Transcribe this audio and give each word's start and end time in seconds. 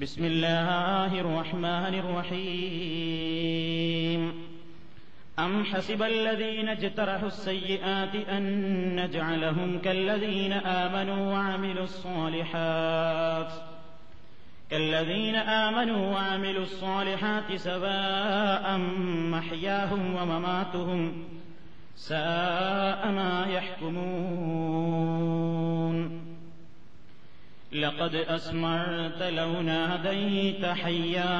بسم 0.00 0.24
الله 0.24 1.20
الرحمن 1.20 1.94
الرحيم. 2.04 3.52
أم 5.38 5.64
حسب 5.64 6.02
الذين 6.02 6.68
اجترحوا 6.68 7.26
السيئات 7.26 8.14
أن 8.14 8.44
نجعلهم 9.00 9.78
كالذين 9.78 10.52
آمنوا 10.52 11.32
وعملوا 11.32 11.84
الصالحات 11.84 13.52
كالذين 14.70 15.36
آمنوا 15.36 16.14
وعملوا 16.14 16.62
الصالحات 16.62 17.56
سواء 17.56 18.78
محياهم 19.32 20.14
ومماتهم 20.14 21.24
ساء 21.96 23.10
ما 23.10 23.46
يحكمون. 23.50 25.55
لقد 27.73 28.15
أسمعت 28.15 29.21
لو 29.21 29.61
ناديت 29.61 30.65
حيا 30.65 31.35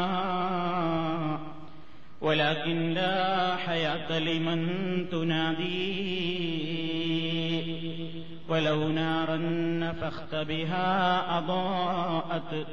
ولكن 2.22 2.94
لا 2.94 3.55
حياة 3.55 4.20
لمن 4.20 4.60
تنادي 5.12 5.91
ولو 8.50 8.90
نارا 8.90 9.38
نفخت 9.84 10.36
بها 10.36 10.88
أضاءت 11.38 12.68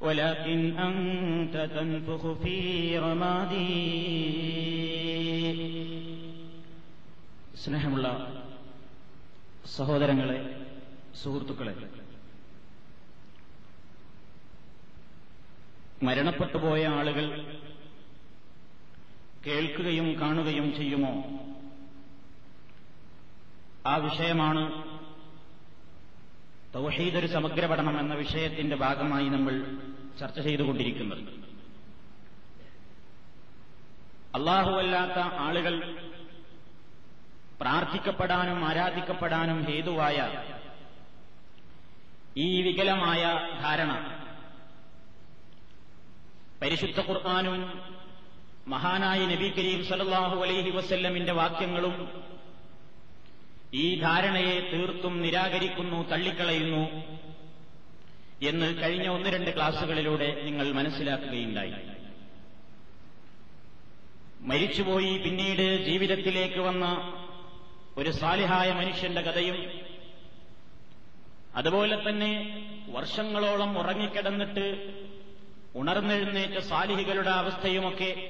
ولكن 0.00 0.60
أنت 0.78 1.56
تنفخ 1.76 2.22
في 2.42 2.56
رمادي 2.98 4.02
സ്നേഹമുള്ള 7.64 8.08
സഹോദരങ്ങളെ 9.76 10.38
സുഹൃത്തുക്കളെ 11.22 11.74
മരണപ്പെട്ടുപോയ 16.03 16.87
ആളുകൾ 16.87 17.57
കേൾക്കുകയും 19.47 20.21
കാണുകയും 20.21 20.75
ചെയ്യുമോ? 20.75 21.23
ആ 23.87 23.95
വിഷയമാണ് 23.95 24.83
തൗഹീദൊരു 26.75 27.27
സമഗ്ര 27.27 27.65
പഠനം 27.65 27.99
എന്ന 27.99 28.13
വിഷയത്തിന്റെ 28.13 28.75
ഭാഗമായി 28.75 29.29
നമ്മൾ 29.29 29.77
ചർച്ച 30.19 30.39
ചെയ്തുകൊണ്ടിരിക്കുന്നത്. 30.39 31.19
അള്ളാഹുവല്ലാത്ത 34.35 35.19
ആളുകൾ 35.19 36.01
പ്രാർത്ഥിക്കപ്പെടാനും 37.61 38.65
ആരാധിക്കപ്പെടാനും 38.65 39.63
ഹേതുവായ 39.63 40.43
ഈ 42.37 42.61
വികലമായ 42.61 43.23
ധാരണ 43.61 44.13
പരിശുദ്ധ 46.61 46.99
ഖുർആാനും 46.99 47.81
മഹാനായ 48.67 49.19
നബി 49.25 49.49
കരീം 49.49 49.85
സലല്ലാഹു 49.85 50.41
അലൈഹി 50.41 50.69
വസല്ലമിന്റെ 50.69 51.33
വാക്യങ്ങളും 51.33 52.09
ഈ 53.73 53.99
ധാരണയെ 53.99 54.69
തീർത്തും 54.73 55.21
നിരാകരിക്കുന്നു 55.21 56.09
തള്ളിക്കളയുന്നു 56.09 56.83
എന്ന് 58.41 58.81
കഴിഞ്ഞ 58.81 59.07
ഒന്ന് 59.07 59.29
രണ്ട് 59.29 59.55
ക്ലാസുകളിലൂടെ 59.55 60.41
നിങ്ങൾ 60.43 60.71
മനസ്സിലാക്കുകയുണ്ടായി. 60.71 61.73
മരിച്ചുപോയി 64.41 65.17
പിന്നീട് 65.17 65.85
ജീവിതത്തിലേക്ക് 65.85 66.59
വന്ന 66.59 66.85
ഒരു 67.97 68.11
സാലിഹായ 68.11 68.73
മനുഷ്യന്റെ 68.73 69.21
കഥയും 69.21 69.57
അതുപോലെ 71.55 72.09
തന്നെ 72.09 72.31
വർഷങ്ങളോളം 72.89 73.79
ഉറങ്ങിക്കിടന്നിട്ട് 73.79 74.65
ഉണർന്നെഴുന്നേറ്റ 75.75 76.59
സാലിഹികളുടെ 76.59 77.29
അവസ്ഥയുമൊക്കെ 77.29 78.29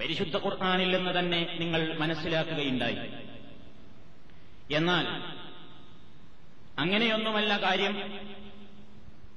പരിശുദ്ധ 0.00 0.36
ഖുർആാനിൽ 0.36 0.96
നിന്ന് 0.96 1.18
തന്നെ 1.18 1.56
നിങ്ങൾ 1.60 1.98
മനസ്സിലാക്കുകയുണ്ടായി. 1.98 2.96
എന്നാൽ 4.74 5.06
അങ്ങനെയൊന്നുമല്ല 6.78 7.62
കാര്യം. 7.62 7.94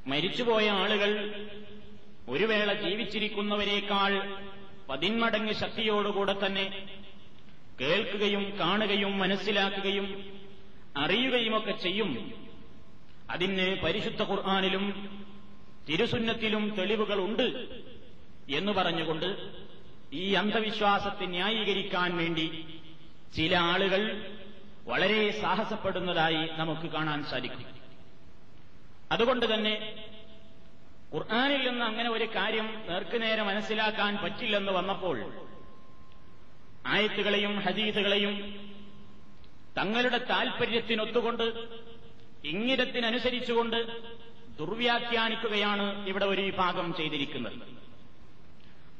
മരിച്ചുപോയ 0.08 0.70
ആളുകൾ 0.70 1.36
ഒരു 2.30 2.44
വേള 2.44 2.74
ജീവിച്ചിരിക്കുന്നവരേക്കാൾ 2.74 4.42
പതിന്മടങ്ങ് 4.90 5.54
ശക്തിയോടുകൂടെ 5.54 6.36
തന്നെ 6.46 6.90
കേൾക്കുകയും 7.82 8.60
കാണുകയും 8.60 9.18
മനസ്സിലാക്കുകയും 9.18 10.40
അറിയുകയുമൊക്കെ 10.98 11.72
ചെയ്യും. 11.72 12.34
അതിന് 13.30 13.82
പരിശുദ്ധ 13.82 14.24
ഖുർആാനിലും 14.24 14.86
തിരുസുന്നത്തിലും 15.90 16.76
തെളിവുകളുണ്ട് 16.76 17.48
എന്ന് 18.50 18.72
പറഞ്ഞുകൊണ്ട് 18.72 19.50
ഈ 20.14 20.34
അന്ധവിശ്വാസത്തെ 20.34 21.26
ന്യായീകരിക്കാൻ 21.26 22.18
വേണ്ടി 22.18 22.66
ചില 23.36 23.56
ആളുകൾ 23.56 24.32
വളരെ 24.88 25.42
സാഹസപ്പെടുന്നതായി 25.42 26.50
നമുക്ക് 26.58 26.88
കാണാൻ 26.88 27.24
സാധിക്കും. 27.24 27.66
അതുകൊണ്ട് 29.12 29.54
തന്നെ 29.54 30.06
ഖുർആാനിൽ 31.14 31.70
നിന്ന് 31.70 31.86
അങ്ങനെ 31.86 32.10
ഒരു 32.10 32.36
കാര്യം 32.36 32.84
നേർക്കുനേരെ 32.90 33.44
മനസ്സിലാക്കാൻ 33.44 34.18
പറ്റില്ലെന്ന് 34.18 34.72
വന്നപ്പോൾ 34.72 35.18
ആയത്തുകളെയും 36.86 37.60
ഹദീസുകളെയും 37.60 38.36
തങ്ങളുടെ 39.78 40.18
താൽപര്യത്തിനൊത്തുകൊണ്ട് 40.18 41.44
ഇംഗിതത്തിനനുസരിച്ചുകൊണ്ട് 42.48 43.80
ദുർവ്യാഖ്യാനിക്കുകയാണ് 44.60 46.08
ഇവിടെ 46.08 46.26
ഒരു 46.26 46.42
വിഭാഗം 46.42 46.94
ചെയ്തിരിക്കുന്നത്. 46.94 47.54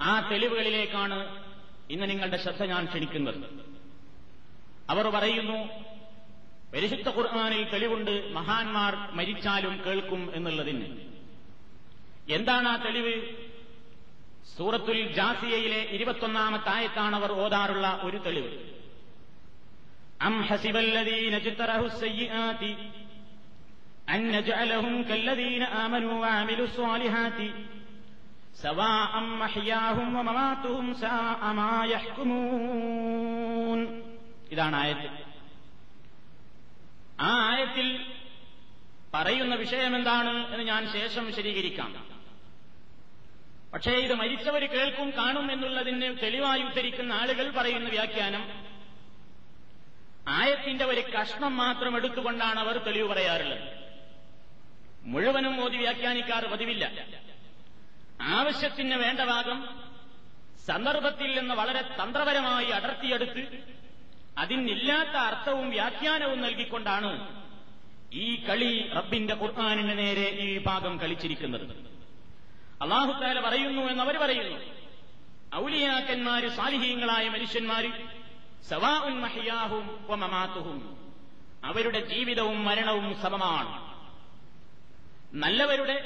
ആ 0.02 0.30
തെളിവുകളിലേക്കാണ് 0.30 1.46
ഇന്ന് 1.90 2.10
നിങ്ങളുടെ 2.10 2.38
ശ്രദ്ധ 2.38 2.64
ഞാൻ 2.64 2.86
ക്ഷണിക്കുന്നത്. 2.86 3.36
അവർ 4.90 5.08
പറയുന്നു 5.08 5.86
പരിശുദ്ധ 6.74 7.10
ഖുർആാനിൽ 7.10 7.72
തെളിവുണ്ട് 7.72 8.32
മഹാന്മാർ 8.34 8.96
മരിച്ചാലും 8.96 9.86
കേൾക്കും 9.86 10.32
എന്നുള്ളതിന്. 10.36 10.86
എന്താണ് 12.30 12.68
ആ 12.68 12.76
തെളിവ്? 12.76 13.46
സൂറത്തുൽ 14.58 15.14
ജാസിയയിലെ 15.14 15.82
ഇരുപത്തൊന്നാമത്തെ 15.92 16.70
ആയത്താണ് 16.70 17.16
അവർ 17.16 17.32
ഓതാറുള്ള 17.32 18.00
ഒരു 18.04 18.18
തെളിവ്. 18.18 18.72
അം 20.22 20.42
ഹസിബല്ലദീ 20.42 21.30
ജ്തറഹു 21.30 21.88
സയ്യിആതി 21.88 22.76
ഇതാണ് 34.52 34.76
ആയത്ത് 34.76 35.10
ആ 37.20 37.56
ആയത്തിൽ 37.56 38.06
പറയുന്ന 39.14 39.56
വിഷയം 39.56 39.96
എന്താണ് 39.96 40.54
എന്ന് 40.54 40.66
ഞാൻ 40.66 40.92
ശേഷം 40.92 41.26
വിശദീകരിക്കാം. 41.26 42.06
പക്ഷേ 43.74 43.92
ഇത് 43.92 44.14
മരിച്ചവർ 44.14 44.66
കേൾക്കും 44.66 45.14
കാണും 45.18 45.52
എന്നുള്ളതിന് 45.52 46.18
തെളിവായി 46.24 46.62
ഉദ്ധരിക്കുന്ന 46.62 47.14
ആളുകൾ 47.14 47.52
പറയുന്ന 47.52 47.90
വ്യാഖ്യാനം 47.90 48.66
ആയത്തിന്റെ 50.28 50.86
ഒരു 50.86 51.02
കഷ്ണം 51.02 51.58
മാത്രം 51.58 51.96
എടുത്തുകൊണ്ടാണ് 51.96 52.60
അവർ 52.60 52.78
തെളിവ് 52.78 53.10
പറയാറുള്ളത്. 53.10 53.75
മുഴുവനും 55.06 55.56
മോദി 55.56 55.78
വ്യാഖ്യാനിക്കാറ് 55.78 56.46
പതിവില്ല. 56.46 57.06
ആവശ്യത്തിന് 58.22 58.96
വേണ്ട 58.96 59.20
ഭാഗം 59.20 59.84
സന്ദർഭത്തിൽ 60.68 61.40
നിന്ന് 61.40 61.56
വളരെ 61.56 61.82
തന്ത്രപരമായി 61.82 62.66
അടർത്തിയെടുത്ത് 62.66 63.64
അതിനില്ലാത്ത 64.38 65.10
അർത്ഥവും 65.10 65.70
വ്യാഖ്യാനവും 65.70 66.42
നൽകിക്കൊണ്ടാണ് 66.42 67.44
ഈ 68.14 68.46
കളി 68.46 68.90
റബ്ബിന്റെ 68.96 69.36
ഖുർആാനിന് 69.36 69.98
നേരെ 69.98 70.30
ഈ 70.30 70.64
ഭാഗം 70.64 71.00
കളിച്ചിരിക്കുന്നത്. 71.00 71.62
അള്ളാഹുത്താല 72.82 73.40
പറയുന്നു 73.40 73.82
എന്ന് 73.82 74.04
അവർ 74.04 74.18
പറയുന്നു. 74.18 74.60
ഔലിയാക്കന്മാര് 75.56 76.48
സാലിഹീങ്ങളായ 76.48 77.30
മനുഷ്യന്മാര് 77.30 77.92
സവാഉൻ 78.70 79.22
മഹിയാഹും 79.22 80.20
മമാത്തുഹും. 80.20 80.98
അവരുടെ 81.64 82.06
ജീവിതവും 82.06 82.66
മരണവും 82.66 83.22
സമമാണ്. 83.22 83.85
നല്ലവരുടെ 85.36 85.98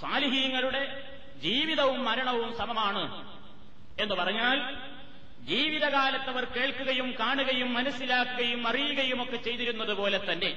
സാലിഹീങ്ങളുടെ 0.00 0.82
ജീവിതവും 1.40 2.00
മരണവും 2.04 2.50
സമമാണ് 2.56 3.04
എന്ന് 3.98 4.14
പറഞ്ഞാൽ 4.14 4.58
ജീവിതകാലത്ത് 5.44 6.30
അവർ 6.30 6.44
കേൾക്കുകയും 6.56 7.08
കാണുകയും 7.12 7.70
മനസ്സിലാക്കുകയും 7.72 8.60
അറിയുകയും 8.66 9.20
ഒക്കെ 9.22 9.38
ചെയ്തിരുന്നത് 9.38 9.92
പോലെ 9.92 10.18
തന്നെ 10.24 10.50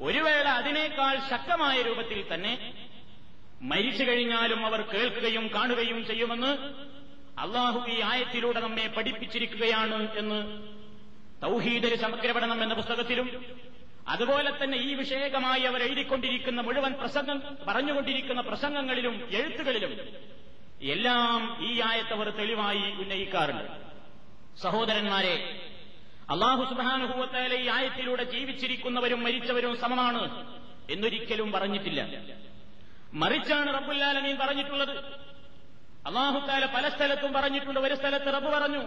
ഒരു 0.00 0.20
വേള 0.20 0.46
അതിനേക്കാൾ 0.58 1.14
ശക്തമായ 1.30 1.76
രൂപത്തിൽ 1.82 2.20
തന്നെ 2.24 2.52
മരിച്ചു 3.62 4.04
കഴിഞ്ഞാലും 4.04 4.60
അവർ 4.64 4.80
കേൾക്കുകയും 4.92 5.44
കാണുകയും 5.48 6.00
ചെയ്യുമെന്ന് 6.04 6.52
അള്ളാഹു 7.38 7.78
ഈ 7.90 7.98
ആയത്തിലൂടെ 8.02 8.60
നമ്മെ 8.60 8.86
പഠിപ്പിച്ചിരിക്കുകയാണ് 8.96 9.98
എന്ന് 10.16 10.38
തൗഹീദര് 11.42 11.96
സമഗ്രപഠനം 11.96 12.58
എന്ന 12.62 12.74
പുസ്തകത്തിലും 12.74 13.28
അതുപോലെ 14.08 14.64
തന്നെ 14.64 14.78
ഈ 14.78 14.94
വിഷയകമായി 14.94 15.62
അവർ 15.62 15.82
എഴുതിക്കൊണ്ടിരിക്കുന്ന 15.82 16.60
മുഴുവൻ 16.60 16.92
പ്രസംഗം 16.92 17.42
പറഞ്ഞുകൊണ്ടിരിക്കുന്ന 17.68 18.40
പ്രസംഗങ്ങളിലും 18.40 19.28
എഴുത്തുകളിലും 19.30 19.92
എല്ലാം 20.82 21.66
ഈ 21.66 21.80
ആയത്തവർ 21.80 22.28
തെളിവായി 22.28 22.78
ഉന്നയിക്കാറുണ്ട്. 22.78 23.64
സഹോദരന്മാരെ 24.62 25.60
അള്ളാഹു 26.30 26.64
സുബാനുഭൂവത്തേലെ 26.64 27.56
ഈ 27.56 27.68
ആയത്തിലൂടെ 27.68 28.22
ജീവിച്ചിരിക്കുന്നവരും 28.22 29.22
മരിച്ചവരും 29.22 29.80
സമമാണ് 29.80 30.54
എന്നൊരിക്കലും 30.90 31.52
പറഞ്ഞിട്ടില്ല. 31.52 32.22
മറിച്ചാണ് 33.14 33.74
റബ്ബുല്ലാലമീൻ 33.74 34.36
പറഞ്ഞിട്ടുള്ളത്. 34.38 34.98
അള്ളാഹുത്താല 36.06 36.66
പല 36.66 36.88
സ്ഥലത്തും 36.88 37.32
പറഞ്ഞിട്ടുണ്ട്. 37.32 37.80
ഒരു 37.80 37.94
സ്ഥലത്ത് 37.94 38.34
റബ്ബ് 38.34 38.50
പറഞ്ഞു 38.50 38.82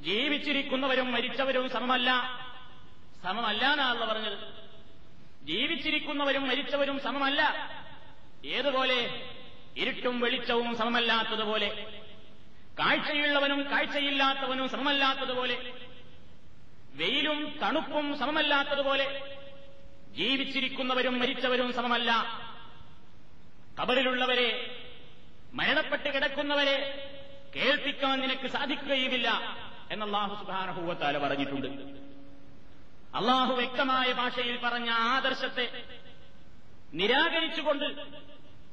ജീവിച്ചിരിക്കുന്നവരും 0.00 1.12
മരിച്ചവരും 1.12 1.70
സമമല്ല. 1.70 2.10
സമമല്ല 3.22 3.72
എന്നാണല്ലോ 3.72 4.06
പറഞ്ഞത്. 4.06 4.38
ജീവിച്ചിരിക്കുന്നവരും 5.46 6.48
മരിച്ചവരും 6.48 7.00
സമമല്ല. 7.00 7.70
ഏതുപോലെ? 8.44 9.28
ഇരുട്ടും 9.76 10.20
വെളിച്ചവും 10.20 10.76
സമമല്ലാത്തതുപോലെ. 10.76 12.00
കാഴ്ചയുള്ളവനും 12.78 13.70
കാഴ്ചയില്ലാത്തവനും 13.70 14.68
സമമല്ലാത്തതുപോലെ. 14.68 15.72
വെയിലും 16.94 17.58
തണുപ്പും 17.62 18.18
സമമല്ലാത്തതുപോലെ. 18.18 19.38
ജീവിച്ചിരിക്കുന്നവരും 20.08 21.18
മരിച്ചവരും 21.18 21.72
സമമല്ല. 21.72 22.12
കബറിലുള്ളവരെ 23.80 24.76
മരണപ്പെട്ട് 25.54 26.14
കിടക്കുന്നവരെ 26.14 27.08
കേൾപ്പിക്കാൻ 27.56 28.20
നിനക്ക് 28.20 28.46
സാധിക്കുകയുമില്ല. 28.46 29.30
എന്നല്ലാഹു 29.90 30.44
സുബാനഹൂവത്താല 30.44 31.18
പറഞ്ഞിട്ടുണ്ട്. 31.18 31.66
അള്ളാഹു 33.16 33.54
വ്യക്തമായ 33.54 34.12
ഭാഷയിൽ 34.12 34.58
പറഞ്ഞ 34.64 34.90
ആദർശത്തെ 34.90 35.84
നിരാകരിച്ചുകൊണ്ട് 36.94 37.84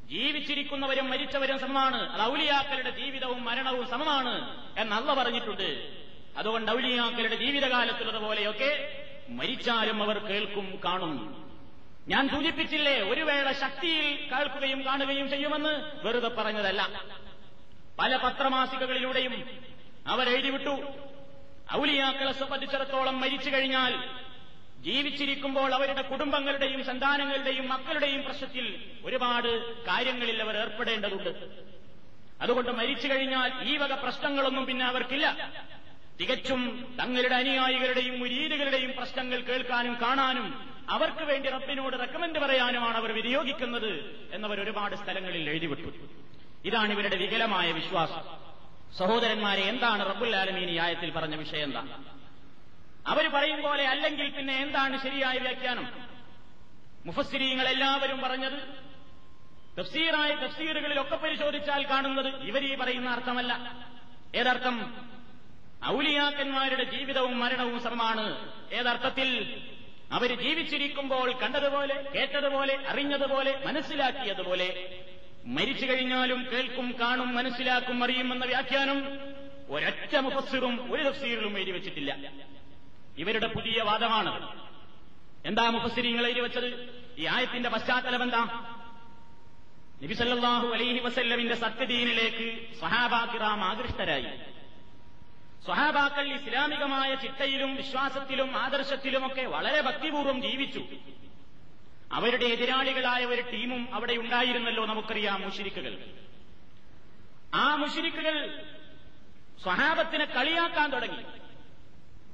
ജീവിച്ചിരിക്കുന്നവരും 0.08 1.10
മരിച്ചവരും 1.10 1.60
സമമാണ്. 1.60 2.10
അത് 2.10 2.22
ഔലിയാക്കളുടെ 2.22 2.90
ജീവിതവും 2.90 3.46
മരണവും 3.46 3.88
സമമാണ് 3.88 4.66
എന്നല്ല 4.78 5.14
പറഞ്ഞിട്ടുണ്ട്. 5.14 5.98
അതുകൊണ്ട് 6.38 6.72
ഔലിയാക്കളുടെ 6.72 7.36
ജീവിതകാലത്തുള്ളതുപോലെയൊക്കെ 7.36 9.04
മരിച്ചാലും 9.30 10.04
അവർ 10.04 10.18
കേൾക്കും 10.18 10.80
കാണും. 10.86 11.48
ഞാൻ 12.08 12.30
സൂചിപ്പിച്ചില്ലേ 12.30 13.02
ഒരു 13.02 13.22
വേള 13.22 13.52
ശക്തിയിൽ 13.52 14.34
കേൾക്കുകയും 14.34 14.86
കാണുകയും 14.86 15.30
ചെയ്യുമെന്ന് 15.30 16.08
വെറുതെ 16.08 16.28
പറഞ്ഞതല്ല. 16.28 17.06
പല 18.00 18.16
പത്രമാസികകളിലൂടെയും 18.16 19.62
അവരെഴുതിവിട്ടു 20.08 21.06
ഔലിയാക്കളെ 21.75 22.31
സംബന്ധിച്ചിടത്തോളം 22.31 23.19
മരിച്ചു 23.19 23.50
കഴിഞ്ഞാൽ 23.50 23.94
ജീവിച്ചിരിക്കുമ്പോൾ 24.80 25.74
അവരുടെ 25.74 26.02
കുടുംബങ്ങളുടെയും 26.02 26.84
സന്താനങ്ങളുടെയും 26.84 27.68
മക്കളുടെയും 27.68 28.24
പ്രശ്നത്തിൽ 28.24 28.80
ഒരുപാട് 29.04 29.50
കാര്യങ്ങളിൽ 29.88 30.42
അവർ 30.42 30.58
ഏർപ്പെടേണ്ടതുണ്ട്. 30.58 31.31
അതുകൊണ്ട് 32.42 32.72
മരിച്ചു 32.72 33.08
കഴിഞ്ഞാൽ 33.08 33.52
ഈ 33.62 33.78
വക 33.78 33.94
പ്രശ്നങ്ങളൊന്നും 33.94 34.66
പിന്നെ 34.66 34.86
അവർക്കില്ല. 34.86 35.58
തികച്ചും 36.19 36.62
തങ്ങളുടെ 37.00 37.36
അനുയായികളുടെയും 37.36 38.19
മുരീദുകളുടെയും 38.19 38.94
പ്രശ്നങ്ങൾ 38.94 39.40
കേൾക്കാനും 39.40 39.98
കാണാനും 40.02 40.48
അവർക്ക് 40.90 41.24
വേണ്ടി 41.24 41.50
റബ്ബിനോട് 41.50 42.00
റെക്കമെന്റ് 42.00 42.40
പറയാനുമാണ് 42.40 42.98
അവർ 42.98 43.12
വിനിയോഗിക്കുന്നത് 43.12 43.92
എന്നവർ 44.31 44.62
ഒരുപാട് 44.62 44.96
സ്ഥലങ്ങളിൽ 44.96 45.50
എഴുതിവിട്ടു. 45.50 45.90
ഇതാണ് 46.66 46.92
ഇവരുടെ 46.92 47.16
വികലമായ 47.16 47.72
വിശ്വാസം. 47.72 48.46
സഹോദരന്മാരെ 48.95 49.62
എന്താണ് 49.62 50.10
റബ്ബുൽ 50.10 50.36
ആലമീൻ 50.36 50.69
ഈ 50.69 50.78
ആയത്തിൽ 50.78 51.12
പറഞ്ഞ 51.12 51.36
വിഷയം 51.36 51.63
എന്താ? 51.63 51.98
അവർ 53.07 53.31
പറയും 53.31 53.62
പോലെ 53.62 53.88
അല്ലെങ്കിൽ 53.88 54.31
പിന്നെ 54.31 54.62
എന്താണ് 54.62 55.04
ശരിയായ 55.04 55.38
വ്യാഖ്യാനം? 55.38 56.07
മുഫസ്സിരീങ്ങൾ 57.06 57.68
എല്ലാവരും 57.68 58.22
പറഞ്ഞത് 58.22 58.88
തഫ്സീറായ 59.80 60.36
തഫ്സീറുകളിലൊക്കെ 60.36 61.16
പരിശോധിച്ചാൽ 61.16 61.89
കാണുന്നത് 61.89 62.42
ഇവർ 62.42 62.63
ഈ 62.63 62.75
പറയുന്ന 62.75 63.10
അർത്ഥമല്ല. 63.10 63.75
ഏതർത്ഥം? 64.36 65.07
ഔലിയാക്കന്മാരുടെ 65.86 66.83
ജീവിതവും 66.83 67.40
മരണവും 67.40 67.83
സമമാണ്. 67.83 68.51
ഏതർത്ഥത്തിൽ? 68.72 69.62
അവർ 70.12 70.42
ജീവിച്ചിരിക്കുമ്പോൾ 70.42 71.31
കണ്ടതുപോലെ 71.31 72.12
കേട്ടതുപോലെ 72.16 72.88
അറിഞ്ഞതുപോലെ 72.88 73.63
മനസ്സിലാക്കിയതുപോലെ 73.66 74.68
മരിച്ചു 75.47 75.85
കഴിഞ്ഞാലും 75.85 76.47
കേൾക്കും 76.53 76.95
കാണും 77.01 77.35
മനസ്സിലാക്കും 77.35 78.03
അറിയുമെന്ന 78.03 78.45
വ്യാഖ്യാനം 78.45 79.19
ഒരൊറ്റ 79.69 80.15
മുഫസ്സിറും 80.15 80.94
ഒരു 80.94 81.03
തഫ്സീറിലും 81.03 81.57
എഴുതി 81.57 81.71
വെച്ചിട്ടില്ല. 81.71 82.31
ഇവരുടെ 83.17 83.47
പുതിയ 83.47 83.81
വാദമാണ്. 83.81 84.63
എന്താ 85.45 85.69
മുഫസ്സിരിങ്ങൾ 85.69 86.25
എഴുതി 86.25 86.39
വെച്ചത്? 86.39 86.99
ഈ 87.17 87.25
ആയത്തിന്റെ 87.25 87.69
പശ്ചാത്തലം 87.69 88.23
എന്താ? 88.23 88.44
നബിസല്ലാഹു 90.03 90.67
അലൈഹി 90.67 90.99
വസല്ലമിന്റെ 90.99 91.55
സത്യദീനിലേക്ക് 91.55 92.75
സഹാബാക്കിറാം 92.79 93.63
ആകൃഷ്ടരായി. 93.63 94.27
സ്വഹാബാക്കൾ 95.65 96.33
ഇസ്ലാമികമായ 96.33 97.15
ചിട്ടയിലും 97.15 97.75
വിശ്വാസത്തിലും 97.75 98.57
ആദർശത്തിലുമൊക്കെ 98.57 99.41
വളരെ 99.41 99.81
ഭക്തിപൂർവം 99.81 100.41
ജീവിച്ചു. 100.41 100.79
അവരുടെ 102.12 102.45
എതിരാളികളായ 102.45 103.25
ഒരു 103.25 103.42
ടീമും 103.42 103.95
അവിടെ 103.95 104.13
ഉണ്ടായിരുന്നല്ലോ 104.13 104.86
നമുക്കറിയാം 104.86 105.42
മുഷിരിക്കുകൾ. 105.42 105.98
ആ 107.54 107.75
മുഷിരിക്കുകൾ 107.75 108.63
സ്വഹാബത്തിനെ 109.63 110.25
കളിയാക്കാൻ 110.25 110.92
തുടങ്ങി. 110.92 111.24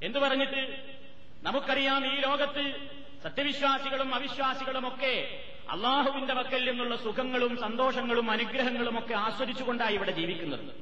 എന്തു 0.02 0.18
പറഞ്ഞിട്ട്? 0.18 0.94
നമുക്കറിയാം 1.42 2.06
ഈ 2.06 2.20
ലോകത്ത് 2.20 2.88
സത്യവിശ്വാസികളും 3.22 4.14
അവിശ്വാസികളുമൊക്കെ 4.14 5.44
അള്ളാഹുവിന്റെ 5.70 6.34
വക്കൽ 6.34 6.68
നിന്നുള്ള 6.68 6.96
സുഖങ്ങളും 6.96 7.60
സന്തോഷങ്ങളും 7.60 8.30
അനുഗ്രഹങ്ങളും 8.30 8.98
ഒക്കെ 8.98 9.14
ആസ്വദിച്ചുകൊണ്ടാണ് 9.14 9.90
ഇവിടെ 9.90 10.10
ജീവിക്കുന്നത്. 10.10 10.74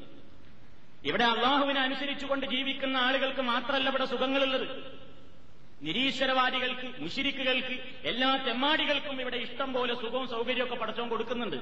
ഇവിടെ 1.04 1.24
അള്ളാഹുവിനെ 1.24 1.80
അനുസരിച്ചുകൊണ്ട് 1.80 2.46
ജീവിക്കുന്ന 2.46 2.96
ആളുകൾക്ക് 2.96 3.40
മാത്രമല്ല 3.40 3.88
ഇവിടെ 3.88 4.04
സുഖങ്ങളുള്ളത്. 4.04 5.01
നിരീശ്വരവാദികൾക്ക് 5.82 7.02
മുഷിരിക്കുകൾക്ക് 7.02 7.76
എല്ലാ 8.04 8.36
തെമ്മാടികൾക്കും 8.36 9.20
ഇവിടെ 9.20 9.36
ഇഷ്ടം 9.36 9.72
പോലെ 9.72 9.94
സുഖവും 9.94 10.28
സൗകര്യമൊക്കെ 10.28 10.74
പടച്ചോൻ 10.74 11.08
കൊടുക്കുന്നുണ്ട്. 11.08 11.56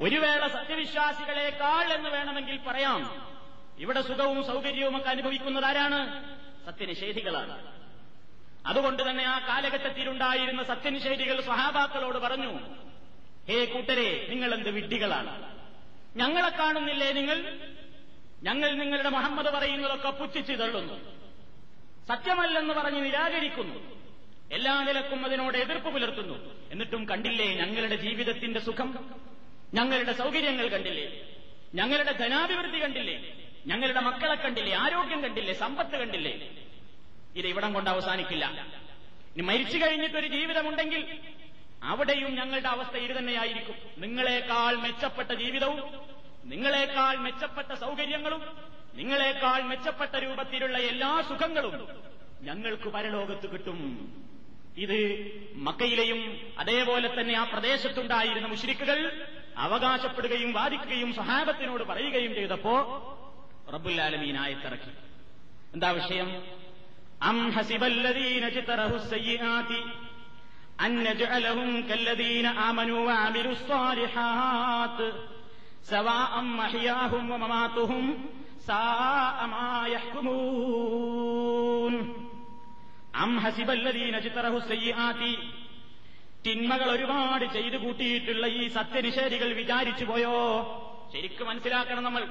ഒരു 0.00 0.16
വേള 0.16 0.46
സത്യവിശ്വാസികളെക്കാൾ 0.46 1.92
എന്ന് 1.92 2.10
വേണമെങ്കിൽ 2.10 2.58
പറയാം. 2.66 3.32
ഇവിടെ 3.78 4.00
സുഖവും 4.00 4.46
സൗകര്യവും 4.46 4.96
ഒക്കെ 4.96 5.10
അനുഭവിക്കുന്നത് 5.10 5.64
ആരാണ്? 5.64 6.00
സത്യനിഷേധികളാണ്. 6.66 7.72
അതുകൊണ്ട് 8.66 9.10
തന്നെ 9.10 9.24
ആ 9.24 9.38
കാലഘട്ടത്തിലുണ്ടായിരുന്ന 9.38 10.62
സത്യനിഷേധികൾ 10.62 11.40
സ്വഹാബാക്കളോട് 11.40 12.18
പറഞ്ഞു 12.18 12.52
ഹേ 13.48 13.64
കൂട്ടരെ 13.64 14.26
നിങ്ങൾ 14.30 14.54
എന്ത് 14.54 14.70
വിഡ്ഢികളാണ്? 14.70 15.52
ഞങ്ങളെ 16.16 16.48
കാണുന്നില്ലേ 16.48 17.12
നിങ്ങൾ? 17.12 17.38
ഞങ്ങൾ 18.42 18.70
നിങ്ങളുടെ 18.72 19.08
മുഹമ്മദ് 19.08 19.50
പറയുന്നതൊക്കെ 19.54 20.10
പുച്ഛിച്ചു 20.10 20.52
തള്ളുന്നു. 20.52 21.21
സത്യമല്ലെന്ന് 22.08 22.74
പറഞ്ഞ് 22.74 23.04
നിരാകരിക്കുന്നു. 23.04 24.02
എല്ലാ 24.52 24.84
നിലക്കും 24.84 25.24
അതിനോട് 25.24 25.56
എതിർപ്പ് 25.56 25.90
പുലർത്തുന്നു. 25.90 26.68
എന്നിട്ടും 26.70 27.08
കണ്ടില്ലേ 27.08 27.54
ഞങ്ങളുടെ 27.54 27.96
ജീവിതത്തിന്റെ 27.96 28.60
സുഖം? 28.60 29.14
ഞങ്ങളുടെ 29.74 30.12
സൗകര്യങ്ങൾ 30.12 30.68
കണ്ടില്ലേ? 30.68 31.22
ഞങ്ങളുടെ 31.74 32.12
ധനാഭിവൃദ്ധി 32.12 32.82
കണ്ടില്ലേ? 32.82 33.36
ഞങ്ങളുടെ 33.66 34.00
മക്കളെ 34.00 34.34
കണ്ടില്ലേ? 34.34 34.74
ആരോഗ്യം 34.74 35.22
കണ്ടില്ലേ? 35.22 35.54
സമ്പത്ത് 35.54 35.96
കണ്ടില്ലേ? 35.96 36.50
ഇത് 37.36 37.46
ഇവിടം 37.46 37.72
കൊണ്ട് 37.72 37.90
അവസാനിക്കില്ല. 37.90 38.66
ഇനി 39.36 39.42
മരിച്ചു 39.42 39.78
കഴിഞ്ഞിട്ടൊരു 39.78 40.26
ജീവിതമുണ്ടെങ്കിൽ 40.26 41.18
അവിടെയും 41.82 42.34
ഞങ്ങളുടെ 42.34 42.68
അവസ്ഥ 42.68 42.96
ഇത് 42.96 43.16
തന്നെയായിരിക്കും 43.16 43.74
നിങ്ങളെക്കാൾ 43.98 44.76
മെച്ചപ്പെട്ട 44.76 45.32
ജീവിതവും 45.32 46.00
നിങ്ങളെക്കാൾ 46.44 47.16
മെച്ചപ്പെട്ട 47.16 47.72
സൗകര്യങ്ങളും 47.72 48.71
നിങ്ങളെക്കാൾ 48.92 49.60
മെച്ചപ്പെട്ട 49.70 50.14
രൂപത്തിലുള്ള 50.24 50.76
എല്ലാ 50.90 51.12
സുഖങ്ങളും 51.28 51.74
ഞങ്ങൾക്ക് 52.46 52.88
പരലോകത്ത് 52.94 53.46
കിട്ടും. 53.52 53.80
ഇത് 54.76 54.98
മക്കയിലെയും 55.66 56.20
അതേപോലെ 56.58 57.08
തന്നെ 57.16 57.34
ആ 57.40 57.44
പ്രദേശത്തുണ്ടായിരുന്ന 57.52 58.46
മുഷിരിക്കുകൾ 58.52 58.98
അവകാശപ്പെടുകയും 59.64 60.50
വാദിക്കുകയും 60.58 61.10
സഹാബത്തിനോട് 61.18 61.84
പറയുകയും 61.90 62.32
ചെയ്തപ്പോ 62.38 62.74
റബ്ബുല്ലാലമീൻ 63.74 64.36
ആയത്തിറക്കി 64.44 64.92
എന്താ 65.74 65.90
വിഷയം? 65.98 66.30
അം 67.28 67.38
ഹസിബല്ലദീന 67.56 68.44
ചിത്തറഹു 68.54 68.96
സയ്യാതി 69.10 69.80
നജ്അലഹും 71.04 71.70
കല്ലദീന 71.90 72.46
ആമനു 72.64 72.96
വഅമിലുസ്സാലിഹാത്ത് 73.08 75.06
സവാഅം 75.90 76.48
മഹിയാഹും 76.58 77.24
വമമാതുഹും 77.32 78.06
തിന്മകൾ 86.46 86.90
ഒരുപാട് 86.90 87.44
ചെയ്തു 87.44 87.76
കൂട്ടിയിട്ടുള്ള 87.76 88.46
ഈ 88.46 88.68
സത്യനിഷേധികൾ 88.68 89.52
വിചാരിച്ചു 89.52 90.04
പോയോ? 90.04 90.32
ശരിക്കും 91.12 91.46
മനസ്സിലാക്കണം 91.46 92.04
നമ്മൾ. 92.04 92.24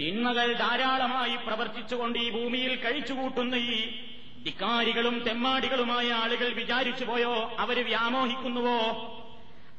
തിന്മകൾ 0.00 0.52
ധാരാളമായി 0.52 1.36
പ്രവർത്തിച്ചുകൊണ്ട് 1.36 2.18
ഈ 2.18 2.30
ഭൂമിയിൽ 2.30 2.76
കഴിച്ചുകൂട്ടുന്ന 2.76 3.54
ഈ 3.54 4.02
ധിക്കാരികളും 4.44 5.18
തെമ്മാടികളുമായ 5.18 6.12
ആളുകൾ 6.12 6.52
വിചാരിച്ചു 6.52 7.04
പോയോ? 7.04 7.56
അവർ 7.58 7.84
വ്യാമോഹിക്കുന്നുവോ? 7.84 8.78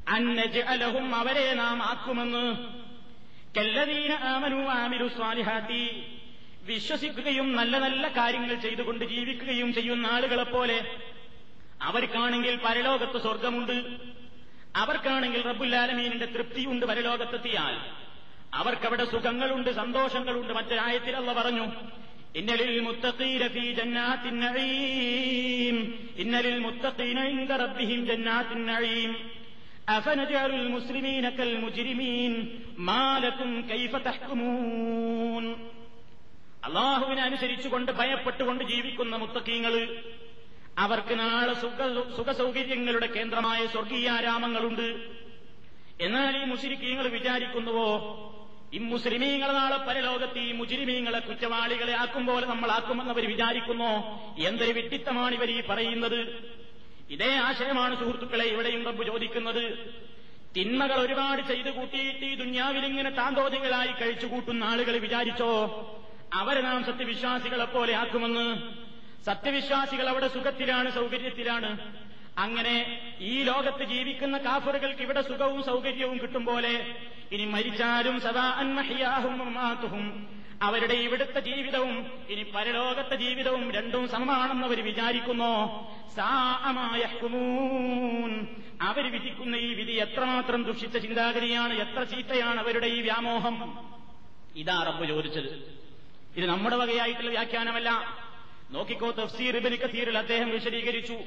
അന്നജലഹും 0.10 1.16
അവരെ 1.16 1.54
നാം 1.54 1.84
ആക്കുമെന്ന് 1.84 2.56
കല്ലതീന 3.58 4.12
ആമനു 4.12 4.56
ആമിരു 4.56 5.08
സ്വാലിഹാത്തി. 5.08 6.04
വിശ്വസിക്കുകയും 6.64 7.56
നല്ല 7.56 7.78
നല്ല 7.78 8.08
കാര്യങ്ങൾ 8.08 8.56
ചെയ്തുകൊണ്ട് 8.56 9.06
ജീവിക്കുകയും 9.06 9.74
ചെയ്യുന്ന 9.74 10.08
ആളുകളെപ്പോലെ 10.08 10.86
അവർക്കാണെങ്കിൽ 11.82 12.60
പരലോകത്ത് 12.66 13.22
സ്വർഗമുണ്ട്. 13.22 13.98
അവർക്കാണെങ്കിൽ 14.76 15.42
റബ്ബുല്ലാലമീനിന്റെ 15.42 16.26
തൃപ്തിയുണ്ട് 16.26 16.86
പരലോകത്തെത്തിയാൽ. 16.86 17.92
അവർക്കവിടെ 18.54 19.06
സുഖങ്ങളുണ്ട് 19.06 19.70
സന്തോഷങ്ങളുണ്ട്. 19.76 20.54
മറ്റൊരായത്തിൽ 20.54 21.16
അല്ല 21.16 21.34
പറഞ്ഞു 21.34 21.72
ഇന്നലിൽ 22.36 22.80
മുത്തഖീന 22.80 23.48
ഫീ 23.48 23.74
ജന്നാത്തിൻ 23.74 24.40
നഈം. 24.40 26.10
ഇന്നലിൽ 26.18 26.60
മുത്തഖീന 26.60 27.46
റബ്ബിഹിം 27.56 28.06
ജന്നാത്തിൻ 28.06 28.66
നഈം. 28.66 29.39
أفنجعل 29.89 30.51
المسلمين 30.55 31.25
كالمجرمين 31.31 32.33
ما 32.81 33.07
لكم 33.21 33.51
كيف 33.63 33.93
تحكمون 33.99 35.45
അള്ളാഹുവിനെ 36.63 37.23
അനുസരിച്ചുകൊണ്ട് 37.23 37.91
ഭയപ്പെട്ടുകൊണ്ട് 37.93 38.63
ജീവിക്കുന്ന 38.71 39.15
മുത്തക്കീങ്ങള് 39.17 39.83
അവർക്ക് 40.79 41.15
നാളെ 41.21 41.55
സുഖ 41.63 41.79
സുഖസൗകര്യങ്ങളുടെ 42.17 43.09
കേന്ദ്രമായ 43.17 43.61
സ്വർഗീയാരാമങ്ങളുണ്ട് 43.75 44.89
എന്നാൽ 46.01 46.35
ഈ 46.41 46.45
മുസ്ലിക്കീങ്ങൾ 46.53 47.07
വിചാരിക്കുന്നുവോ 47.17 47.91
ഈ 48.75 48.79
മുസ്ലിമീങ്ങൾ 48.93 49.51
നാളെ 49.59 49.79
പരലോകത്ത് 49.89 50.41
ഈ 50.49 50.53
മുജിരിമീങ്ങളെ 50.61 51.21
കുറ്റവാളികളെ 51.29 51.95
ആക്കും 52.05 52.25
പോലെ 52.29 52.47
നമ്മൾ 52.53 52.71
ആക്കുമെന്ന് 52.79 53.13
അവർ 53.15 53.25
വിചാരിക്കുന്നോ 53.35 53.93
എന്തൊരു 54.49 54.73
വിഡിത്തമാണ് 54.79 55.35
ഇവർ 55.39 55.51
ഈ 55.57 55.61
പറയുന്നത് 55.71 56.21
ഇതേ 57.10 57.36
ആശയമാണ് 57.36 58.00
സുഹൃത്തുക്കളെ 58.00 58.46
ഇവിടെയും 58.46 58.86
റബ്ബ് 58.86 59.06
ചോദിക്കുന്നത്. 59.06 59.64
തിന്മകൾ 60.56 60.98
ഒരുപാട് 61.00 61.42
ചെയ്തു 61.42 61.70
കൂട്ടിയിട്ട് 61.70 62.26
ഈ 62.26 62.36
ദുന്യാവിൽ 62.36 62.86
ഇങ്ങനെ 62.86 63.10
താന്തോതികളായി 63.10 63.92
കഴിച്ചു 63.92 64.28
കൂട്ടുന്ന 64.28 64.64
ആളുകൾ 64.64 64.98
വിചാരിച്ചോ? 64.98 65.52
അവരെ 66.34 66.62
നാം 66.62 66.86
സത്യവിശ്വാസികളെ 66.86 67.66
പോലെ 67.66 67.94
ആക്കുമെന്ന്. 67.96 68.48
സത്യവിശ്വാസികൾ 69.26 70.10
അവിടെ 70.10 70.28
സുഖത്തിലാണ് 70.28 70.92
സൗകര്യത്തിലാണ്. 70.92 71.72
അങ്ങനെ 72.38 72.76
ഈ 73.20 73.44
ലോകത്ത് 73.44 73.84
ജീവിക്കുന്ന 73.84 74.38
കാഫറുകൾക്ക് 74.38 75.02
ഇവിടെ 75.02 75.22
സുഖവും 75.22 75.64
സൗകര്യവും 75.64 76.18
കിട്ടും 76.18 76.46
പോലെ 76.46 76.74
ഇനി 77.32 77.46
മരിച്ചാലും 77.46 78.22
സദാ 78.22 78.46
മമാത്തുഹും 79.42 80.39
അവരുടെ 80.62 80.94
ഇവിടുത്തെ 80.94 81.40
ജീവിതവും 81.40 82.12
ഇനി 82.30 82.44
പരലോകത്തെ 82.56 83.16
ജീവിതവും 83.16 83.72
രണ്ടും 83.72 84.10
സമമാണെന്ന് 84.10 84.68
അവർ 84.68 84.84
വിചാരിക്കുന്നു. 84.84 85.52
സാമായ 86.16 87.02
അവർ 88.82 89.12
വിധിക്കുന്ന 89.12 89.56
ഈ 89.56 89.74
വിധി 89.74 89.92
എത്രമാത്രം 89.92 90.64
ദുഷിച്ച 90.64 90.98
ചിന്താഗതിയാണ് 90.98 91.74
എത്ര 91.74 92.04
ചീത്തയാണ് 92.04 92.60
അവരുടെ 92.60 92.88
ഈ 92.88 93.02
വ്യാമോഹം. 93.02 93.88
ഇതാ 94.56 94.84
റബ്ബ് 94.84 95.08
ചോദിച്ചത്. 95.08 95.80
ഇത് 96.38 96.46
നമ്മുടെ 96.46 96.76
വകയായിട്ടുള്ള 96.76 97.30
വ്യാഖ്യാനമല്ല. 97.30 97.90
നോക്കിക്കോ 98.72 99.12
തഫ്സീർ 99.12 99.58
ഇബിന് 99.58 99.76
കസീറിൽ 99.76 100.18
അദ്ദേഹം 100.18 100.50
വിശദീകരിച്ചു. 100.50 101.18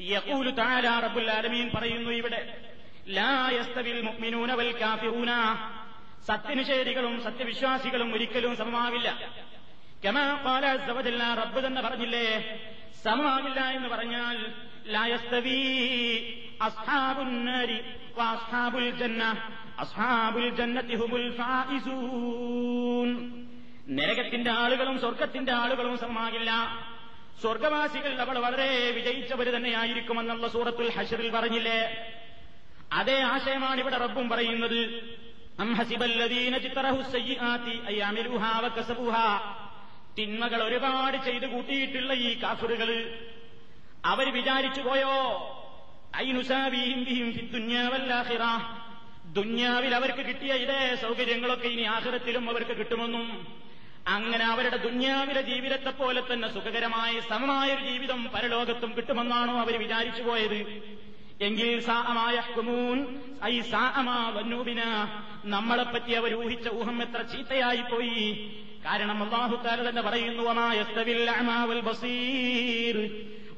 യഖൂലു 0.00 0.50
തആല 0.50 1.00
റബ്ബുൽ 1.00 1.30
ആലമീൻ 1.30 1.70
പറയുന്നു 1.74 2.10
ഇവിടെ 2.10 2.60
ലാ 3.08 3.50
യസ്തവിൽ 3.50 4.02
മുഅ്മിനൂന 4.02 4.52
വൽ 4.52 4.72
കാഫിറൂന. 4.80 5.30
സത്യനിഷേധികളും 6.26 7.22
സത്യവിശ്വാസികളും 7.22 8.14
ഒരിക്കലും 8.14 8.56
സമമാവില്ല. 8.56 9.18
കമാ 10.04 10.42
ഖാല 10.44 10.66
അസ്സ 10.66 10.90
വജല്ല 10.90 11.34
റബ്ബ് 11.34 11.66
തന്നെ 11.66 11.82
പറഞ്ഞില്ലേ? 11.82 12.26
സമമാവില്ല 13.04 13.60
എന്ന് 13.60 13.88
പറഞ്ഞാൽ 13.88 14.46
ലാ 14.86 15.06
യസ്തവി 15.06 15.58
അസ്ഹാബുൻ 16.62 17.44
നാരി 17.44 17.80
വഅസ്ഹാബുൽ 18.16 18.90
ജന്ന 18.90 19.36
അസ്ഹാബുൽ 19.78 21.36
ഫായിസൂൻ 21.36 23.08
നരകത്തിന്റെ 23.88 24.50
ആളുകളും 24.50 25.00
സ്വർഗത്തിന്റെ 25.00 25.52
ആളുകളും 25.52 25.98
സമമാകില്ല. 25.98 26.50
സ്വർഗവാസികൾ 27.40 28.20
അവൾ 28.20 28.38
വളരെ 28.38 28.90
വിജയിച്ചവർ 28.90 29.46
തന്നെയായിരിക്കുമെന്നുള്ള 29.46 30.48
സൂറത്തുൽ 30.48 30.90
ഹഷറിൽ 30.90 31.30
പറഞ്ഞില്ലേ? 31.30 32.06
അതേ 32.92 33.20
ആശയമാണ് 33.20 33.80
ഇവിടെ 33.80 33.96
റബ്ബും 33.96 34.28
പറയുന്നത്. 34.28 35.08
തിന്മകൾ 40.18 40.62
ഒരുപാട് 40.62 41.16
ചെയ്തു 41.16 41.46
കൂട്ടിയിട്ടുള്ള 41.46 42.12
ഈ 42.12 42.42
കാഫറുകൾ. 42.42 42.90
അവർ 44.04 44.32
വിചാരിച്ചു 44.32 44.80
പോയോ? 44.80 45.14
ദുന്യാവിൽ 49.32 49.94
അവർക്ക് 49.94 50.22
കിട്ടിയ 50.26 50.54
ഇതേ 50.54 50.96
സൗകര്യങ്ങളൊക്കെ 51.02 51.68
ഇനി 51.68 51.82
ആഖിറത്തിലും 51.82 52.50
അവർക്ക് 52.50 52.76
കിട്ടുമെന്നും. 52.76 53.26
അങ്ങനെ 54.06 54.44
അവരുടെ 54.44 54.76
ദുന്യാവിലെ 54.76 55.42
ജീവിതത്തെ 55.42 55.90
പോലെ 55.90 56.22
തന്നെ 56.32 56.48
സുഖകരമായ 56.54 57.20
സമമായ 57.20 57.74
ഒരു 57.74 57.84
ജീവിതം 57.84 58.30
പരലോകത്തും 58.34 58.96
കിട്ടുമെന്നാണോ 58.96 59.60
അവർ 59.60 59.78
വിചാരിച്ചു 59.78 60.22
പോയത്. 60.22 60.60
എങ്കിൽ 61.47 61.69
സാഅമായ 61.87 62.37
ഹുമൂൻ 62.49 62.97
ഐ 63.49 63.55
സാഅമാ 63.71 64.17
വന്നൂബിന 64.35 64.81
നമ്മളെപ്പറ്റി 65.53 66.11
അവർ 66.19 66.31
ഊഹിച്ച 66.41 66.67
ഊഹം 66.79 66.97
എത്ര 67.05 67.21
ചീത്തയായി 67.33 67.83
പോയി 67.91 68.25
കാരണം 68.85 69.19
അള്ളാഹു 69.25 69.55
താല 69.65 69.79
തന്നെ 69.87 70.03
പറയുന്നു 70.07 70.43
വമായസ്തവിൽ 70.49 71.21
അഅമാ 71.35 71.59
വൽ 71.71 71.83
ബസീർ 71.89 72.97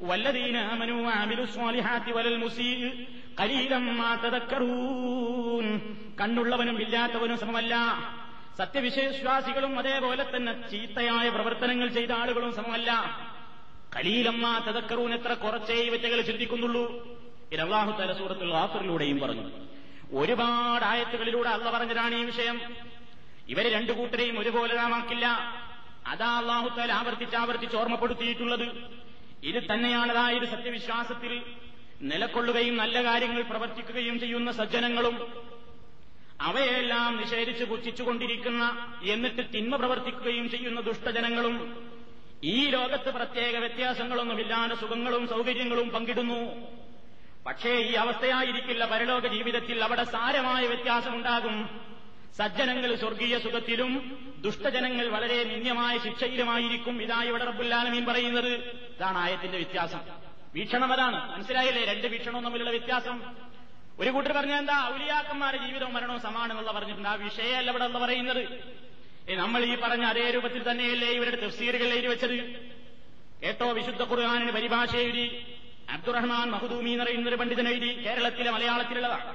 والذين 0.02 0.58
آمنوا 0.74 1.00
وعملوا 1.08 1.46
الصالحات 1.50 2.06
ولا 2.16 2.30
المسيء 2.36 2.82
قليلا 3.42 3.80
ما 4.00 4.12
تذكرون 4.26 5.66
കണ്ണുള്ളവനും 6.20 6.78
ഇല്ലാത്തവനും 6.84 7.38
സമമല്ല 7.44 7.74
സത്യവിശ്വാസികളും 8.60 9.74
അതേപോലെ 9.80 10.24
തന്നെ 10.26 10.54
ചീത്തയായ 10.72 11.26
പ്രവർത്തനങ്ങൾ 11.36 11.88
ചെയ്ത 11.98 12.12
ആളുകളും 12.22 12.52
സമമല്ല 12.60 12.90
കലീലമ്മ 13.96 14.46
തതക്കറൂൻ 14.68 15.12
എത്ര 15.18 15.32
കുറച്ചേ 15.44 15.78
ഇവറ്റകൾ 15.90 16.20
ചിന്തിക്കുന്നുള്ളൂ 16.30 16.86
ഇത് 17.53 17.61
അള്ളാഹു 17.61 18.01
തല 18.01 18.13
സൂറത്തുൽ 18.13 18.55
ആഫറിലൂടെയും 18.55 19.21
പറഞ്ഞു. 19.21 19.51
ഒരുപാട് 20.13 20.85
ആയത്തുകളിലൂടെ 20.85 21.49
അള്ള 21.49 21.71
പറഞ്ഞതാണ് 21.71 22.15
ഈ 22.15 22.25
വിഷയം. 22.25 22.61
ഇവരെ 23.49 23.71
രണ്ടു 23.71 23.93
കൂട്ടരെയും 23.93 24.39
ഒരുപോലെ 24.39 24.75
നാമാക്കില്ല 24.77 25.27
അതാ 26.07 26.39
അള്ളാഹു 26.39 26.77
താല 26.77 26.93
ആവർത്തിച്ച് 26.93 27.37
ആവർത്തിച്ച് 27.37 27.77
ഓർമ്മപ്പെടുത്തിയിട്ടുള്ളത്. 27.77 28.95
ഇത് 29.43 29.73
തന്നെയാണ് 29.73 30.13
അതായത് 30.13 30.49
സത്യവിശ്വാസത്തിൽ 30.49 31.43
നിലക്കൊള്ളുകയും 32.03 32.77
നല്ല 32.77 33.05
കാര്യങ്ങൾ 33.05 33.43
പ്രവർത്തിക്കുകയും 33.43 34.21
ചെയ്യുന്ന 34.21 34.53
സജ്ജനങ്ങളും. 34.53 35.45
അവയെല്ലാം 36.41 37.17
നിഷേധിച്ച് 37.17 37.65
പുച്ഛിച്ചുകൊണ്ടിരിക്കുന്ന 37.65 38.93
എന്നിട്ട് 39.03 39.43
തിന്മ 39.55 39.77
പ്രവർത്തിക്കുകയും 39.77 40.51
ചെയ്യുന്ന 40.51 40.81
ദുഷ്ടജനങ്ങളും. 40.81 41.89
ഈ 42.45 42.67
ലോകത്ത് 42.67 43.15
പ്രത്യേക 43.15 43.57
വ്യത്യാസങ്ങളൊന്നുമില്ലാതെ 43.57 44.75
സുഖങ്ങളും 44.75 45.29
സൗകര്യങ്ങളും 45.29 45.91
പങ്കിടുന്നു. 45.91 46.81
പക്ഷേ 47.47 47.75
ഈ 47.75 47.93
അവസ്ഥയായിരിക്കില്ല 47.93 48.85
പരലോക 48.85 49.27
ജീവിതത്തിൽ 49.27 49.85
അവിടെ 49.85 50.05
സാരമായ 50.05 50.67
വ്യത്യാസമുണ്ടാകും. 50.67 51.81
സജ്ജനങ്ങൾ 52.39 52.95
സ്വർഗീയ 52.95 53.39
സുഖത്തിലും 53.39 53.93
ദുഷ്ടജനങ്ങൾ 54.41 55.09
വളരെ 55.09 55.45
നിന്യമായ 55.45 55.99
ശിക്ഷയിലുമായിരിക്കും 55.99 57.03
ഇതാ 57.03 57.23
ഇവിടെ 57.23 57.45
റബ്ബുല്ലാലമീൻ 57.45 58.07
പറയുന്നത്. 58.07 58.49
ഇതാണ് 58.97 59.19
ആയത്തിന്റെ 59.19 59.59
വ്യത്യാസം. 59.59 60.01
വീക്ഷണം 60.55 60.93
അതാണ്. 60.93 61.33
മനസ്സിലായില്ലേ? 61.33 61.85
രണ്ട് 61.85 62.07
വീക്ഷണവും 62.07 62.45
തമ്മിലുള്ള 62.45 62.71
വ്യത്യാസം. 62.71 63.35
ഒരു 64.01 64.11
കൂട്ടർ 64.11 64.33
പറഞ്ഞ 64.33 64.53
എന്താ? 64.53 64.91
ഔലിയാക്കന്മാരുടെ 64.95 65.67
ജീവിതവും 65.67 65.93
മരണവും 65.93 66.21
സമാനമെന്നുള്ള 66.21 66.73
പറഞ്ഞിട്ടുണ്ട്. 66.73 67.09
ആ 67.09 67.15
വിഷയമല്ല 67.15 67.71
ഇവിടെ 67.71 67.89
പറയുന്നത്. 67.89 68.45
നമ്മൾ 69.31 69.65
ഈ 69.65 69.77
പറഞ്ഞ 69.77 70.05
അതേ 70.05 70.31
രൂപത്തിൽ 70.31 70.71
തന്നെയല്ലേ 70.71 71.09
ഇവരുടെ 71.09 71.47
തഫ്സീറുകൾ 71.47 71.87
എഴുതി 71.87 72.07
വെച്ചത്? 72.07 72.71
കേട്ടോ? 73.45 73.73
വിശുദ്ധ 73.73 74.03
ഖുർആാനിന് 74.03 74.53
പരിഭാഷ 74.53 74.97
അബ്ദുറഹ്മാൻ 75.93 76.51
മഹദൂമി 76.51 76.91
എന്ന് 76.91 77.05
പറയുന്ന 77.05 77.29
ഒരു 77.29 77.37
പണ്ഡിതൻ 77.37 77.69
എഴുതി 77.69 78.05
കേരളത്തിലെ 78.07 78.51
മലയാളത്തിലുള്ളതാണ്. 78.51 79.35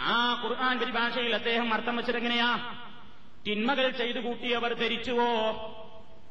ആ 0.00 0.42
ഖുർആൻ 0.44 0.78
പരിഭാഷയിൽ 0.78 1.34
അദ്ദേഹം 1.34 1.74
അർത്ഥം 1.74 1.96
വെച്ചതെങ്ങനെയാ 1.96 2.76
തിന്മകൾ 3.46 3.90
ചെയ്തു 3.90 4.18
കൂട്ടിയവർ 4.18 4.72
ധരിച്ചുവോ? 4.74 5.30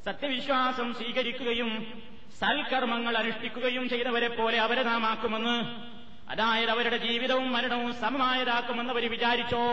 സത്യവിശ്വാസം 0.06 0.94
സ്വീകരിക്കുകയും 0.94 2.04
സൽക്കർമ്മങ്ങൾ 2.40 3.18
അനുഷ്ഠിക്കുകയും 3.18 3.90
ചെയ്തവരെ 3.90 4.28
പോലെ 4.28 4.58
അവരെ 4.60 4.84
നാം 4.84 5.06
ആക്കുമെന്ന് 5.06 5.58
അതായത് 6.30 6.70
അവരുടെ 6.70 6.98
ജീവിതവും 6.98 7.52
മരണവും 7.54 7.94
സമമായതാക്കുമെന്ന് 8.02 8.94
അവർ 8.94 9.12
വിചാരിച്ചോ? 9.12 9.66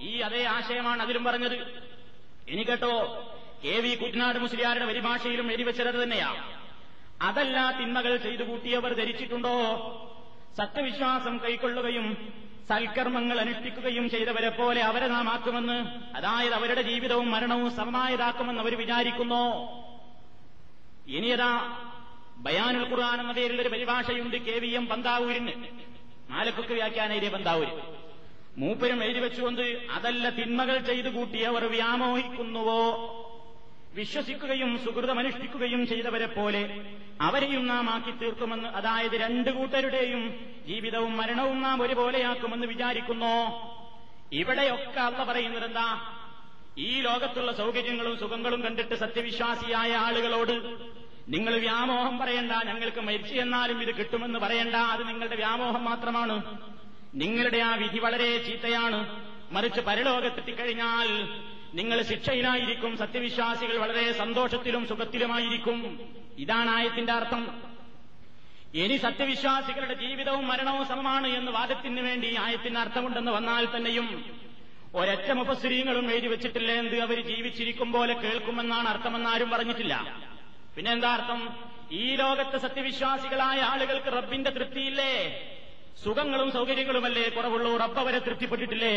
ഈ 0.00 0.20
അതേ 0.20 0.44
ആശയമാണ് 0.44 1.02
അതിലും 1.02 1.24
പറഞ്ഞത്. 1.24 1.56
ഇനി 2.48 2.62
കേട്ടോ 2.62 2.94
കെ 3.64 3.80
വി 3.80 3.94
കുറ്റനാട് 3.94 4.38
മുസ്ലിയാരുടെ 4.38 4.86
പരിഭാഷയിലും 4.86 5.52
എരിവെച്ചത് 5.52 6.02
തന്നെയാ. 6.02 6.30
അതല്ല 7.24 7.78
തിന്മകൾ 7.80 8.16
ചെയ്തു 8.16 8.42
കൂട്ടിയവർ 8.42 8.92
ധരിച്ചിട്ടുണ്ടോ? 8.92 9.56
സത്യവിശ്വാസം 10.56 11.38
കൈക്കൊള്ളുകയും 11.38 12.34
സൽക്കർമ്മങ്ങൾ 12.68 13.40
അനുഷ്ഠിക്കുകയും 13.40 14.10
ചെയ്തവരെ 14.10 14.48
പോലെ 14.48 14.80
അവരെ 14.80 15.08
നാം 15.08 15.28
ആക്കുമെന്ന് 15.28 15.78
അതായത് 16.16 16.54
അവരുടെ 16.54 16.82
ജീവിതവും 16.82 17.30
മരണവും 17.30 17.76
സമമായതാക്കുമെന്ന് 17.76 18.60
അവർ 18.60 18.78
വിചാരിക്കുന്നു. 18.78 19.44
ഇനിയതാ 21.06 21.82
ബയാനുൽ 22.36 22.90
ഖുർആൻ 22.90 23.20
എന്ന 23.20 23.32
പേരിൽ 23.32 23.60
ഒരു 23.60 23.68
പരിഭാഷയുണ്ട് 23.68 24.36
കെ 24.36 24.58
വി 24.58 24.66
എം 24.66 24.86
പന്താവൂരിന്. 24.86 25.52
മാലക്കൊക്കെ 26.30 26.74
വ്യാഖ്യാനയിലെ 26.74 27.28
പന്താവൂര്. 27.28 27.72
മൂപ്പരും 28.58 29.04
എഴുതി 29.04 29.18
വെച്ചുകൊണ്ട് 29.18 29.62
അതല്ല 29.92 30.30
തിന്മകൾ 30.30 30.78
ചെയ്തു 30.78 31.08
കൂട്ടിയവർ 31.08 31.64
വ്യാമോഹിക്കുന്നുവോ? 31.64 32.80
വിശ്വസിക്കുകയും 33.94 34.84
സുഹൃതമനുഷ്ഠിക്കുകയും 34.84 35.86
ചെയ്തവരെ 35.86 36.26
പോലെ 36.26 36.92
അവരെയും 37.20 37.66
നാം 37.66 37.90
ആക്കി 37.90 38.10
തീർക്കുമെന്ന് 38.10 38.68
അതായത് 38.68 39.12
രണ്ടു 39.12 39.50
കൂട്ടരുടെയും 39.50 40.22
ജീവിതവും 40.66 41.16
മരണവും 41.16 41.62
നാം 41.62 41.82
ഒരുപോലെയാക്കുമെന്ന് 41.82 42.66
വിചാരിക്കുന്നു. 42.66 43.34
ഇവിടെയൊക്കെ 44.32 45.00
അള്ള 45.00 45.24
പറയുന്നത് 45.24 45.64
എന്താ 45.64 46.16
ഈ 46.78 47.00
ലോകത്തുള്ള 47.00 47.52
സൗകര്യങ്ങളും 47.52 48.18
സുഖങ്ങളും 48.18 48.62
കണ്ടിട്ട് 48.62 48.94
സത്യവിശ്വാസിയായ 48.94 49.92
ആളുകളോട് 49.94 50.78
നിങ്ങൾ 51.28 51.58
വ്യാമോഹം 51.58 52.18
പറയണ്ട 52.18 52.52
ഞങ്ങൾക്ക് 52.52 53.00
മരിച്ചു 53.00 53.34
എന്നാലും 53.34 53.82
ഇത് 53.82 53.94
കിട്ടുമെന്ന് 53.94 54.38
പറയണ്ട 54.38 54.74
അത് 54.74 55.08
നിങ്ങളുടെ 55.08 55.36
വ്യാമോഹം 55.36 55.84
മാത്രമാണ്. 55.84 56.58
നിങ്ങളുടെ 57.14 57.58
ആ 57.58 57.74
വിധി 57.74 57.98
വളരെ 57.98 58.38
ചീത്തയാണ്. 58.38 59.00
മറിച്ച് 59.52 59.80
പരലോകത്തെത്തിക്കഴിഞ്ഞാൽ 59.80 61.08
നിങ്ങൾ 61.74 62.02
ശിക്ഷയിലായിരിക്കും 62.02 62.96
സത്യവിശ്വാസികൾ 62.96 63.76
വളരെ 63.78 64.12
സന്തോഷത്തിലും 64.12 64.86
സുഖത്തിലുമായിരിക്കും. 64.86 65.78
ഇതാണ് 66.38 66.70
ആയത്തിന്റെ 66.70 67.12
അർത്ഥം. 67.12 67.62
ഇനി 68.74 68.96
സത്യവിശ്വാസികളുടെ 68.96 69.94
ജീവിതവും 69.94 70.46
മരണവും 70.48 70.86
സമമാണ് 70.86 71.26
എന്ന് 71.26 71.52
വാദത്തിന് 71.52 72.00
വേണ്ടി 72.00 72.36
ആയത്തിന് 72.40 72.78
അർത്ഥമുണ്ടെന്ന് 72.78 73.32
വന്നാൽ 73.32 73.64
തന്നെയും 73.76 74.08
ഒരൊറ്റ 74.94 75.30
മുപ്പസ്ത്രീകളും 75.30 76.10
എഴുതി 76.12 76.26
വെച്ചിട്ടില്ല 76.26 76.72
എന്ത് 76.72 77.00
അവർ 77.00 77.20
ജീവിച്ചിരിക്കും 77.20 77.92
പോലെ 77.92 78.14
കേൾക്കുമെന്നാണ് 78.14 78.88
അർത്ഥമെന്ന് 78.88 79.30
ആരും 79.30 79.50
പറഞ്ഞിട്ടില്ല. 79.50 79.94
പിന്നെ 80.76 80.92
എന്താ 80.92 81.12
അർത്ഥം? 81.12 81.40
ഈ 81.92 82.14
ലോകത്തെ 82.14 82.58
സത്യവിശ്വാസികളായ 82.58 83.60
ആളുകൾക്ക് 83.60 84.06
റബ്ബിന്റെ 84.06 84.50
തൃപ്തിയില്ലേ? 84.50 85.14
സുഖങ്ങളും 86.04 86.52
സൗകര്യങ്ങളുമല്ലേ 86.52 87.28
കുറവുള്ളൂ? 87.28 87.76
റബ്ബ് 87.76 87.98
അവരെ 87.98 88.18
തൃപ്തിപ്പെട്ടിട്ടില്ലേ? 88.18 88.94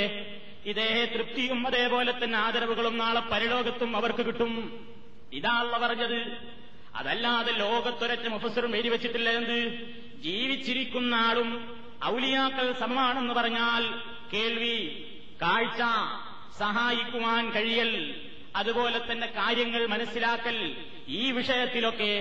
ഇതേ 0.68 1.06
തൃപ്തിയും 1.06 1.68
അതേപോലെ 1.68 2.24
തന്നെ 2.24 2.40
ആദരവുകളും 2.40 2.98
നാളെ 2.98 3.20
പരലോകത്തും 3.20 3.98
അവർക്ക് 3.98 4.26
കിട്ടും. 4.26 4.54
ഇതാള്ള 5.34 5.78
പറഞ്ഞത്. 5.78 6.20
അതല്ലാതെ 6.96 7.52
ലോകത്തൊരറ്റ 7.52 8.28
മുഫസറും 8.28 8.76
എഴുതി 8.76 8.90
വെച്ചിട്ടില്ല 8.90 9.30
എന്ത്? 9.30 9.58
ജീവിച്ചിരിക്കുന്ന 10.22 11.16
ആളും 11.16 11.50
ഔലിയാക്കൾ 12.06 12.74
സമമാണെന്ന് 12.80 13.34
പറഞ്ഞാൽ 13.34 13.84
കേൾവി 14.34 14.78
കാഴ്ച 15.42 15.82
സഹായിക്കുവാൻ 16.60 17.52
കഴിയൽ 17.52 17.92
അതുപോലെ 18.56 19.12
തന്നെ 19.12 19.28
കാര്യങ്ങൾ 19.28 19.88
മനസ്സിലാക്കൽ 19.88 20.76
ഈ 21.08 21.32
വിഷയത്തിലൊക്കെ 21.32 22.12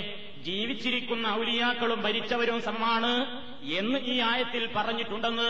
ജീവിച്ചിരിക്കുന്ന 0.47 1.27
ഔലിയാക്കളും 1.41 2.01
ഭരിച്ചവരും 2.07 2.59
സമമാണ് 2.69 3.13
എന്ന് 3.79 3.99
ഈ 4.13 4.15
ആയത്തിൽ 4.31 4.65
പറഞ്ഞിട്ടുണ്ടെന്ന് 4.77 5.49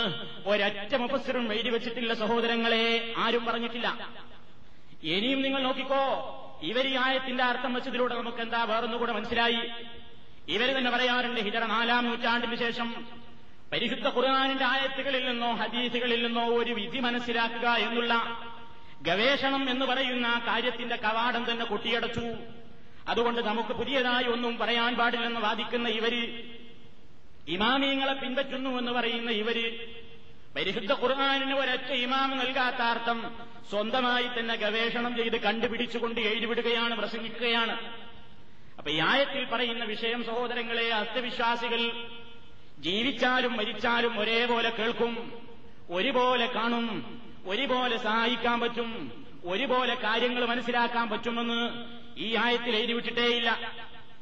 ഒരൊറ്റ 0.51 0.93
മുപ്പസ്സിറും 1.03 1.47
എഴുതി 1.55 1.71
വെച്ചിട്ടില്ല 1.75 2.13
സഹോദരങ്ങളെ 2.23 2.85
ആരും 3.25 3.45
പറഞ്ഞിട്ടില്ല. 3.49 3.89
ഇനിയും 5.15 5.41
നിങ്ങൾ 5.47 5.61
നോക്കിക്കോ 5.69 6.03
ഇവർ 6.71 6.87
ഈ 6.93 6.95
ആയത്തിന്റെ 7.07 7.45
അർത്ഥം 7.51 7.73
വെച്ചതിലൂടെ 7.77 8.15
നമുക്ക് 8.21 8.41
എന്താ 8.47 8.61
വേറൊന്നുകൂടെ 8.73 9.13
മനസ്സിലായി. 9.19 9.63
ഇവർ 10.55 10.69
തന്നെ 10.77 10.91
പറയാറുണ്ട് 10.97 11.41
ഹിജറ 11.47 11.65
നാലാം 11.75 12.03
നൂറ്റാണ്ടിന് 12.09 12.57
ശേഷം 12.65 12.89
പരിശുദ്ധ 13.73 14.09
ഖുർആാനിന്റെ 14.17 14.67
ആയത്തുകളിൽ 14.75 15.23
നിന്നോ 15.31 15.49
ഹദീസുകളിൽ 15.61 16.21
നിന്നോ 16.27 16.45
ഒരു 16.59 16.73
വിധി 16.79 17.01
മനസ്സിലാക്കുക 17.07 17.69
എന്നുള്ള 17.87 18.15
ഗവേഷണം 19.09 19.63
എന്ന് 19.73 19.85
പറയുന്ന 19.91 20.29
കാര്യത്തിന്റെ 20.49 20.97
കവാടം 21.05 21.43
തന്നെ 21.51 21.65
കുട്ടിയടച്ചു. 21.73 22.27
അതുകൊണ്ട് 23.09 23.41
നമുക്ക് 23.41 23.73
പുതിയതായി 23.73 24.25
ഒന്നും 24.25 24.59
പറയാൻ 24.59 24.97
പാടില്ലെന്ന് 24.97 25.41
വാദിക്കുന്ന 25.41 25.89
ഇവർ 25.89 26.15
ഇമാമിയങ്ങളെ 27.49 28.13
പിൻപറ്റുന്നു 28.13 28.71
എന്ന് 28.79 28.93
പറയുന്ന 28.93 29.31
ഇവർ 29.31 29.59
പരിശുദ്ധ 30.57 30.93
ഖുർആാനിന് 30.93 31.55
ഒരൊറ്റ 31.55 31.91
ഇമാമ് 31.93 32.41
നൽകാത്ത 32.41 32.81
അർത്ഥം 32.83 33.19
സ്വന്തമായി 33.71 34.27
തന്നെ 34.27 34.55
ഗവേഷണം 34.55 35.17
ചെയ്ത് 35.17 35.37
കണ്ടുപിടിച്ചുകൊണ്ട് 35.41 36.21
എഴുതിവിടുകയാണ് 36.21 36.95
പ്രസംഗിക്കുകയാണ്. 36.97 37.75
അപ്പൊ 38.79 38.91
ഈ 38.91 38.99
ആയത്തിൽ 38.99 39.45
പറയുന്ന 39.45 39.85
വിഷയം 39.85 40.25
സഹോദരങ്ങളെ 40.25 40.87
അസ്ഥവിശ്വാസികൾ 40.91 41.83
ജീവിച്ചാലും 42.79 43.57
മരിച്ചാലും 43.57 44.21
ഒരേപോലെ 44.21 44.71
കേൾക്കും 44.71 45.13
ഒരുപോലെ 45.91 46.47
കാണും 46.47 46.87
ഒരുപോലെ 47.47 47.97
സഹായിക്കാൻ 47.97 48.61
പറ്റും 48.61 48.91
ഒരുപോലെ 49.45 49.95
കാര്യങ്ങൾ 49.95 50.45
മനസ്സിലാക്കാൻ 50.47 51.11
പറ്റുമെന്ന് 51.11 51.61
ഈ 52.17 52.37
ആയത്തിൽ 52.37 52.77
എഴുതിവിട്ടിട്ടേയില്ല 52.77 53.73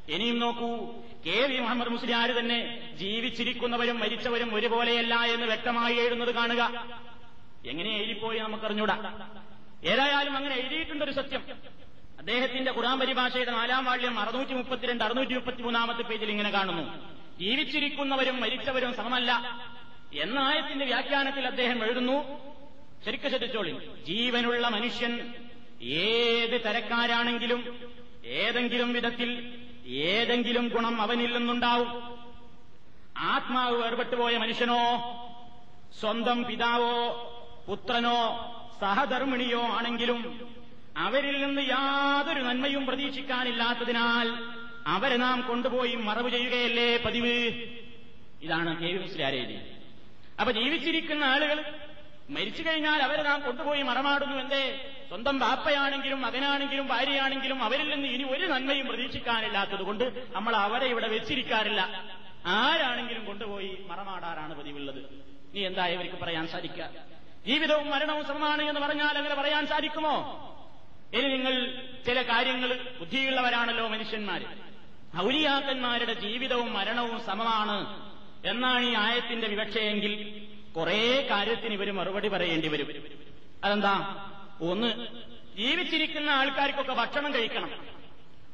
ഇനിയും 0.09 0.39
നോക്കൂ 0.39 0.93
കെ 1.25 1.47
വി 1.47 1.59
മുഹമ്മദ് 1.59 2.11
ആര് 2.11 2.39
തന്നെ 2.39 2.89
ജീവിച്ചിരിക്കുന്നവരും 2.95 3.99
മരിച്ചവരും 3.99 4.55
ഒരുപോലെയല്ല 4.55 5.15
എന്ന് 5.15 5.45
വ്യക്തമായി 5.45 5.95
എഴുതുന്നത് 5.95 6.35
കാണുക. 6.35 6.91
എങ്ങനെ 7.65 7.89
എഴുതിപ്പോയി 7.89 8.39
നമുക്കറിഞ്ഞൂടാ. 8.39 9.27
ഏതായാലും 9.83 10.37
അങ്ങനെ 10.37 10.55
എഴുതിയിട്ടുണ്ടൊരു 10.55 11.11
സത്യം. 11.11 11.43
അദ്ദേഹത്തിന്റെ 12.19 12.71
ഖുറാൻ 12.71 12.99
പരിഭാഷയുടെ 12.99 13.51
നാലാം 13.51 13.85
വാള്യം 13.85 14.19
അറുന്നൂറ്റി 14.19 14.53
മുപ്പത്തിരണ്ട് 14.53 15.03
അറുന്നൂറ്റി 15.03 15.33
മുപ്പത്തിമൂന്നാമത്തെ 15.33 16.01
പേജിൽ 16.01 16.29
ഇങ്ങനെ 16.29 16.49
കാണുന്നു. 16.49 17.13
ജീവിച്ചിരിക്കുന്നവരും 17.39 18.41
മരിച്ചവരും 18.41 18.95
സമമല്ല. 18.95 19.31
എന്ന 20.13 20.39
ആയത്തിന്റെ 20.39 20.85
വ്യാഖ്യാനത്തിൽ 20.85 21.47
അദ്ദേഹം 21.47 21.83
എഴുതുന്നു 21.83 22.39
ശരിക്കും 23.05 23.29
ശ്രദ്ധിച്ചോളി. 23.29 23.89
ജീവനുള്ള 24.07 24.67
മനുഷ്യൻ 24.67 25.33
ഏത് 25.85 26.61
തരക്കാരാണെങ്കിലും 26.65 27.79
ഏതെങ്കിലും 28.25 28.93
വിധത്തിൽ 28.93 29.55
ഏതെങ്കിലും 29.87 30.67
ഗുണം 30.67 31.01
അവനിൽ 31.01 31.37
നിന്നുണ്ടാവും. 31.37 32.15
ആത്മാവ് 33.17 33.75
വേർപെട്ടുപോയ 33.77 34.37
മനുഷ്യനോ 34.37 34.81
സ്വന്തം 35.99 36.43
പിതാവോ 36.43 37.21
പുത്രനോ 37.67 38.17
സഹധർമ്മിണിയോ 38.81 39.61
ആണെങ്കിലും 39.61 40.49
അവരിൽ 40.97 41.41
നിന്ന് 41.45 41.61
യാതൊരു 41.61 42.39
നന്മയും 42.39 42.85
പ്രതീക്ഷിക്കാനില്ലാത്തതിനാൽ 42.85 44.27
അവരെ 44.87 45.17
നാം 45.17 45.41
കൊണ്ടുപോയി 45.41 45.95
മറവ് 45.95 46.29
ചെയ്യുകയല്ലേ 46.29 46.97
പതിവ്? 46.97 47.35
ഇതാണ് 48.41 48.77
കെ 48.77 48.99
അപ്പൊ 50.39 50.51
ജീവിച്ചിരിക്കുന്ന 50.51 51.23
ആളുകൾ 51.23 51.75
മരിച്ചു 52.29 52.63
കഴിഞ്ഞാൽ 52.63 53.01
അവരെ 53.01 53.23
നാം 53.23 53.41
കൊണ്ടുപോയി 53.41 53.81
മറമാടുന്നു 53.81 54.35
എന്തേ? 54.35 54.94
സ്വന്തം 55.09 55.39
ബാപ്പയാണെങ്കിലും 55.39 56.21
മകനാണെങ്കിലും 56.21 56.87
ഭാര്യയാണെങ്കിലും 56.87 57.63
അവരിൽ 57.63 57.89
നിന്ന് 57.89 58.07
ഇനി 58.07 58.23
ഒരു 58.23 58.45
നന്മയും 58.45 58.87
പ്രതീക്ഷിക്കാനില്ലാത്തതുകൊണ്ട് 58.87 60.05
നമ്മൾ 60.35 60.55
അവരെ 60.55 60.87
ഇവിടെ 60.87 61.07
വെച്ചിരിക്കാറില്ല. 61.07 61.81
ആരാണെങ്കിലും 62.45 63.25
കൊണ്ടുപോയി 63.25 63.77
മറമാടാറാണ് 63.89 64.53
പതിവുള്ളത്. 64.59 65.01
നീ 65.53 65.65
എന്താ 65.65 65.85
ഇവർക്ക് 65.87 66.17
പറയാൻ 66.23 66.47
സാധിക്കുക? 66.47 66.89
ജീവിതവും 67.45 67.89
മരണവും 67.89 68.25
സമമാണ് 68.25 68.61
എന്ന് 68.61 68.81
പറഞ്ഞാൽ 68.81 69.17
അങ്ങനെ 69.17 69.35
പറയാൻ 69.35 69.67
സാധിക്കുമോ? 69.67 70.15
ഇനി 71.13 71.27
നിങ്ങൾ 71.27 71.53
ചില 72.05 72.21
കാര്യങ്ങൾ 72.21 72.79
ബുദ്ധിയുള്ളവരാണല്ലോ 72.99 73.87
മനുഷ്യന്മാര് 73.87 74.47
ഔലിയാക്കന്മാരുടെ 75.19 76.13
ജീവിതവും 76.13 76.73
മരണവും 76.73 77.19
സമമാണ് 77.25 77.77
എന്നാണ് 78.45 78.85
ഈ 78.85 78.93
ആയത്തിന്റെ 78.93 79.47
വിവക്ഷയെങ്കിൽ 79.47 80.13
കുറേ 80.77 81.27
കാര്യത്തിന് 81.31 81.73
ഇവർ 81.73 81.91
മറുപടി 81.91 82.27
പറയേണ്ടി 82.27 82.67
വരും. 82.67 82.89
അതെന്താ? 83.63 83.93
ഒന്ന് 84.61 85.07
ജീവിച്ചിരിക്കുന്ന 85.57 86.29
ആൾക്കാർക്കൊക്കെ 86.29 86.93
ഭക്ഷണം 86.93 87.33
കഴിക്കണം. 87.33 87.85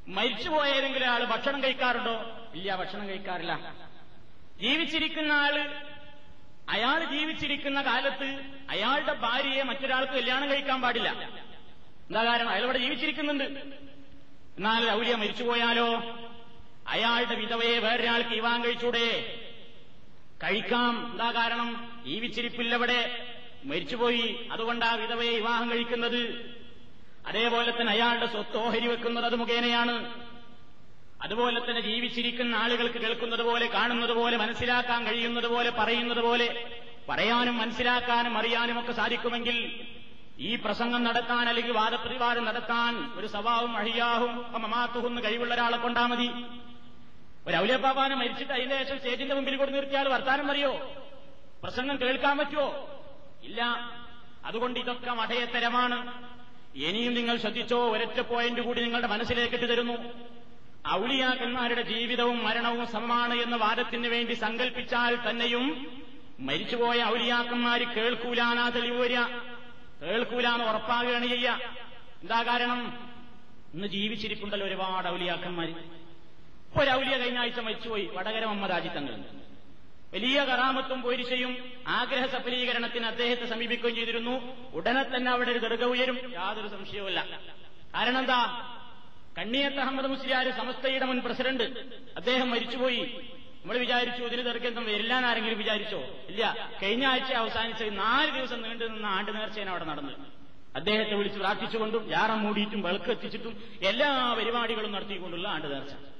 മരിച്ചുപോയ 0.08 0.70
ഏതെങ്കിലും 0.70 1.08
ആൾ 1.08 1.24
ഭക്ഷണം 1.24 1.64
കഴിക്കാറുണ്ടോ? 1.64 2.46
ഇല്ല 2.56 2.76
ഭക്ഷണം 2.76 3.10
കഴിക്കാറില്ല. 3.10 3.76
ജീവിച്ചിരിക്കുന്ന 4.62 5.32
ആൾ 5.32 5.84
അയാൾ 6.70 7.04
ജീവിച്ചിരിക്കുന്ന 7.04 7.82
കാലത്ത് 7.82 8.42
അയാളുടെ 8.70 9.14
ഭാര്യയെ 9.14 9.64
മറ്റൊരാൾക്ക് 9.64 10.14
കല്യാണം 10.14 10.50
കഴിക്കാൻ 10.50 10.82
പാടില്ല. 10.82 11.10
എന്താ 11.10 12.26
കാരണം? 12.26 12.50
അയാൾ 12.50 12.64
ഇവിടെ 12.64 12.78
ജീവിച്ചിരിക്കുന്നുണ്ട്. 12.78 13.44
എന്നാൽ 13.44 14.92
ഔലിയ 14.92 15.16
മരിച്ചുപോയാലോ? 15.16 16.18
അയാളുടെ 16.88 17.36
വിധവയെ 17.36 17.80
വേറൊരാൾക്ക് 17.80 18.30
ഇവാൻ 18.30 18.64
കഴിച്ചൂടെ? 18.64 19.40
കഴിക്കാം. 20.44 21.12
എന്താ 21.12 21.32
കാരണം? 21.32 22.02
ജീവിച്ചിരിപ്പില്ലവിടെ 22.06 23.28
മരിച്ചുപോയി. 23.64 24.48
അതുകൊണ്ടാ 24.52 24.94
വിധവയെ 24.94 25.30
വിവാഹം 25.30 25.72
കഴിക്കുന്നത്. 25.72 26.52
അതേപോലെ 27.28 27.72
തന്നെ 27.72 27.94
അയാളുടെ 27.94 28.26
സ്വത്ത് 28.26 28.58
ഓഹരി 28.58 28.88
വെക്കുന്നത് 28.88 29.26
അത് 29.26 29.36
മുഖേനയാണ്. 29.36 30.16
അതുപോലെ 31.22 31.60
തന്നെ 31.60 31.82
ജീവിച്ചിരിക്കുന്ന 31.82 32.56
ആളുകൾക്ക് 32.56 33.00
കേൾക്കുന്നത് 33.00 33.44
പോലെ 33.44 33.68
കാണുന്നത് 33.68 34.12
പോലെ 34.12 34.38
മനസ്സിലാക്കാൻ 34.38 35.08
കഴിയുന്നത് 35.08 35.48
പോലെ 35.48 35.70
പറയുന്നത് 35.70 36.22
പോലെ 36.22 36.66
പറയാനും 37.10 37.58
മനസ്സിലാക്കാനും 37.58 38.38
അറിയാനും 38.38 38.80
ഒക്കെ 38.80 38.92
സാധിക്കുമെങ്കിൽ 38.92 39.86
ഈ 40.40 40.56
പ്രസംഗം 40.56 41.04
നടത്താൻ 41.04 41.50
അല്ലെങ്കിൽ 41.50 41.72
വാദപ്രതിവാദം 41.72 42.46
നടത്താൻ 42.46 43.20
ഒരു 43.20 43.28
സ്വഭാവം 43.28 43.78
അഴിയാഹും 43.78 44.62
മമാത്തുഹും 44.62 45.24
കഴിവുള്ള 45.24 45.54
ഒരാളെ 45.54 45.78
കൊണ്ടാ 45.78 46.06
മതി. 46.06 46.30
ഒരു 47.48 47.56
ഔലിയപ്പാപ്പാനെ 47.56 48.16
മരിച്ചിട്ട് 48.16 48.54
അതിന്റെ 48.54 48.84
ശേഷം 48.84 48.98
സ്റ്റേജിന്റെ 48.98 49.36
മുമ്പിൽ 49.36 49.56
കൊണ്ട് 49.56 49.76
നിർത്തിയാൽ 49.76 50.08
വർത്താനം 50.08 50.52
അറിയോ? 50.52 50.96
പ്രസംഗം 51.64 52.02
കേൾക്കാൻ 52.02 52.38
പറ്റുമോ 52.38 53.01
ഇല്ല. 53.44 53.62
അതുകൊണ്ട് 54.46 54.80
ഇതൊക്കെ 54.80 55.12
മഠയത്തരമാണ് 55.12 55.98
ഇനിയും 56.76 57.14
നിങ്ങൾ 57.14 57.38
ശ്രദ്ധിച്ചോ 57.38 57.90
ഒരൊറ്റ 57.90 58.20
പോയിന്റ് 58.20 58.62
കൂടി 58.62 58.82
നിങ്ങളുടെ 58.82 59.08
മനസ്സിലേക്ക് 59.08 59.56
ഇട്ട് 59.56 59.70
തരുന്നു. 59.70 59.96
ഔളിയാക്കന്മാരുടെ 60.90 61.82
ജീവിതവും 61.82 62.44
മരണവും 62.44 62.88
സമമാണ് 62.88 63.34
എന്ന 63.34 63.56
വാദത്തിന് 63.56 64.08
വേണ്ടി 64.08 64.34
സങ്കല്പിച്ചാൽ 64.34 65.30
തന്നെയും 65.30 65.66
മരിച്ചുപോയ 66.40 67.04
ഔലിയാക്കന്മാർ 67.04 67.84
കേൾക്കൂലാനാ 67.84 68.70
തെളിവ് 68.70 69.00
വരിക. 69.02 69.20
കേൾക്കൂലാന്ന് 70.02 70.66
ഉറപ്പാകുകയാണ് 70.66 71.28
ചെയ്യുക 71.28 71.60
എന്താ 72.22 72.44
കാരണം? 72.44 72.80
ഇന്ന് 73.74 73.88
ജീവിച്ചിരിപ്പുണ്ടല്ലോ 73.88 74.68
ഒരുപാട് 74.68 75.08
ഔലിയാക്കന്മാര്. 75.08 75.74
ഒരു 76.80 76.90
കഴിഞ്ഞ 77.20 77.38
ആഴ്ച 77.38 77.60
മരിച്ചുപോയി. 77.60 78.06
വടകര 78.14 78.46
മുഹമ്മദ് 78.46 78.96
തങ്ങൾ 78.96 79.41
വലിയ 80.14 80.44
കറാമത്തും 80.44 81.02
പോരിശയും 81.02 81.58
ആഗ്രഹ 81.88 82.26
സഫലീകരണത്തിന് 82.26 83.06
അദ്ദേഹത്തെ 83.06 83.46
സമീപിക്കുകയും 83.46 83.96
ചെയ്തിരുന്നു. 83.96 84.56
ഉടനെ 84.74 85.04
തന്നെ 85.04 85.32
അവിടെ 85.32 85.52
ഒരു 85.52 85.60
ദർഗ 85.60 85.84
ഉയരും. 85.84 86.34
യാതൊരു 86.34 86.68
സംശയവുമില്ല. 86.68 87.40
കാരണം 87.96 88.20
എന്താ 88.20 88.72
കണ്ണിയത്ത് 89.38 89.80
അഹമ്മദ് 89.80 90.08
മുസ്ലിയാർ 90.08 90.50
സമസ്തയുടെ 90.52 91.06
മുൻ 91.06 91.22
പ്രസിഡന്റ്. 91.22 91.64
അദ്ദേഹം 92.18 92.50
മരിച്ചുപോയി. 92.50 93.30
നമ്മൾ 93.62 93.78
വിചാരിച്ചു 93.78 94.24
ഇതിന് 94.24 94.42
ദർഗന്ധം 94.42 94.86
വരില്ലാന്ന് 94.86 95.30
ആരെങ്കിലും 95.30 95.58
വിചാരിച്ചോ? 95.58 96.00
ഇല്ല. 96.28 96.72
കഴിഞ്ഞ 96.84 97.06
ആഴ്ച 97.06 97.34
അവസാനിച്ച 97.34 97.84
നാല് 97.84 98.32
ദിവസം 98.32 98.62
നീണ്ടു 98.62 98.86
നിന്ന 98.86 99.06
ആണ്ട് 99.06 99.36
നേർച്ചയാണ് 99.36 99.70
അവിടെ 99.70 99.86
നടന്നത്. 99.86 100.18
അദ്ദേഹത്തെ 100.76 101.16
വിളിച്ച് 101.16 101.40
പ്രാർത്ഥിച്ചുകൊണ്ടും 101.40 102.10
ജാറം 102.10 102.42
മൂടിയിട്ടും 102.42 102.82
വിളക്ക് 102.82 103.12
എത്തിച്ചിട്ടും 103.12 103.64
എല്ലാ 103.82 104.34
പരിപാടികളും 104.34 104.92
നടത്തിക്കൊണ്ടുള്ള 104.92 105.48
ആണ്ട് 105.48 105.74
നേർച്ച. 105.74 106.11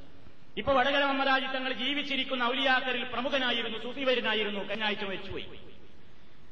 ഇപ്പൊ 0.58 0.74
വടകര 0.74 1.04
മമ്മരാജി 1.06 1.46
തങ്ങൾ 1.46 1.74
ജീവിച്ചിരിക്കുന്ന 1.74 2.44
ഔലിയാക്കറിൽ 2.44 3.04
പ്രമുഖനായിരുന്നു 3.04 3.78
സൂഫിവരനായിരുന്നു 3.78 4.70
കഴിഞ്ഞാഴ്ച 4.70 5.04
മരിച്ചുപോയി. 5.04 5.46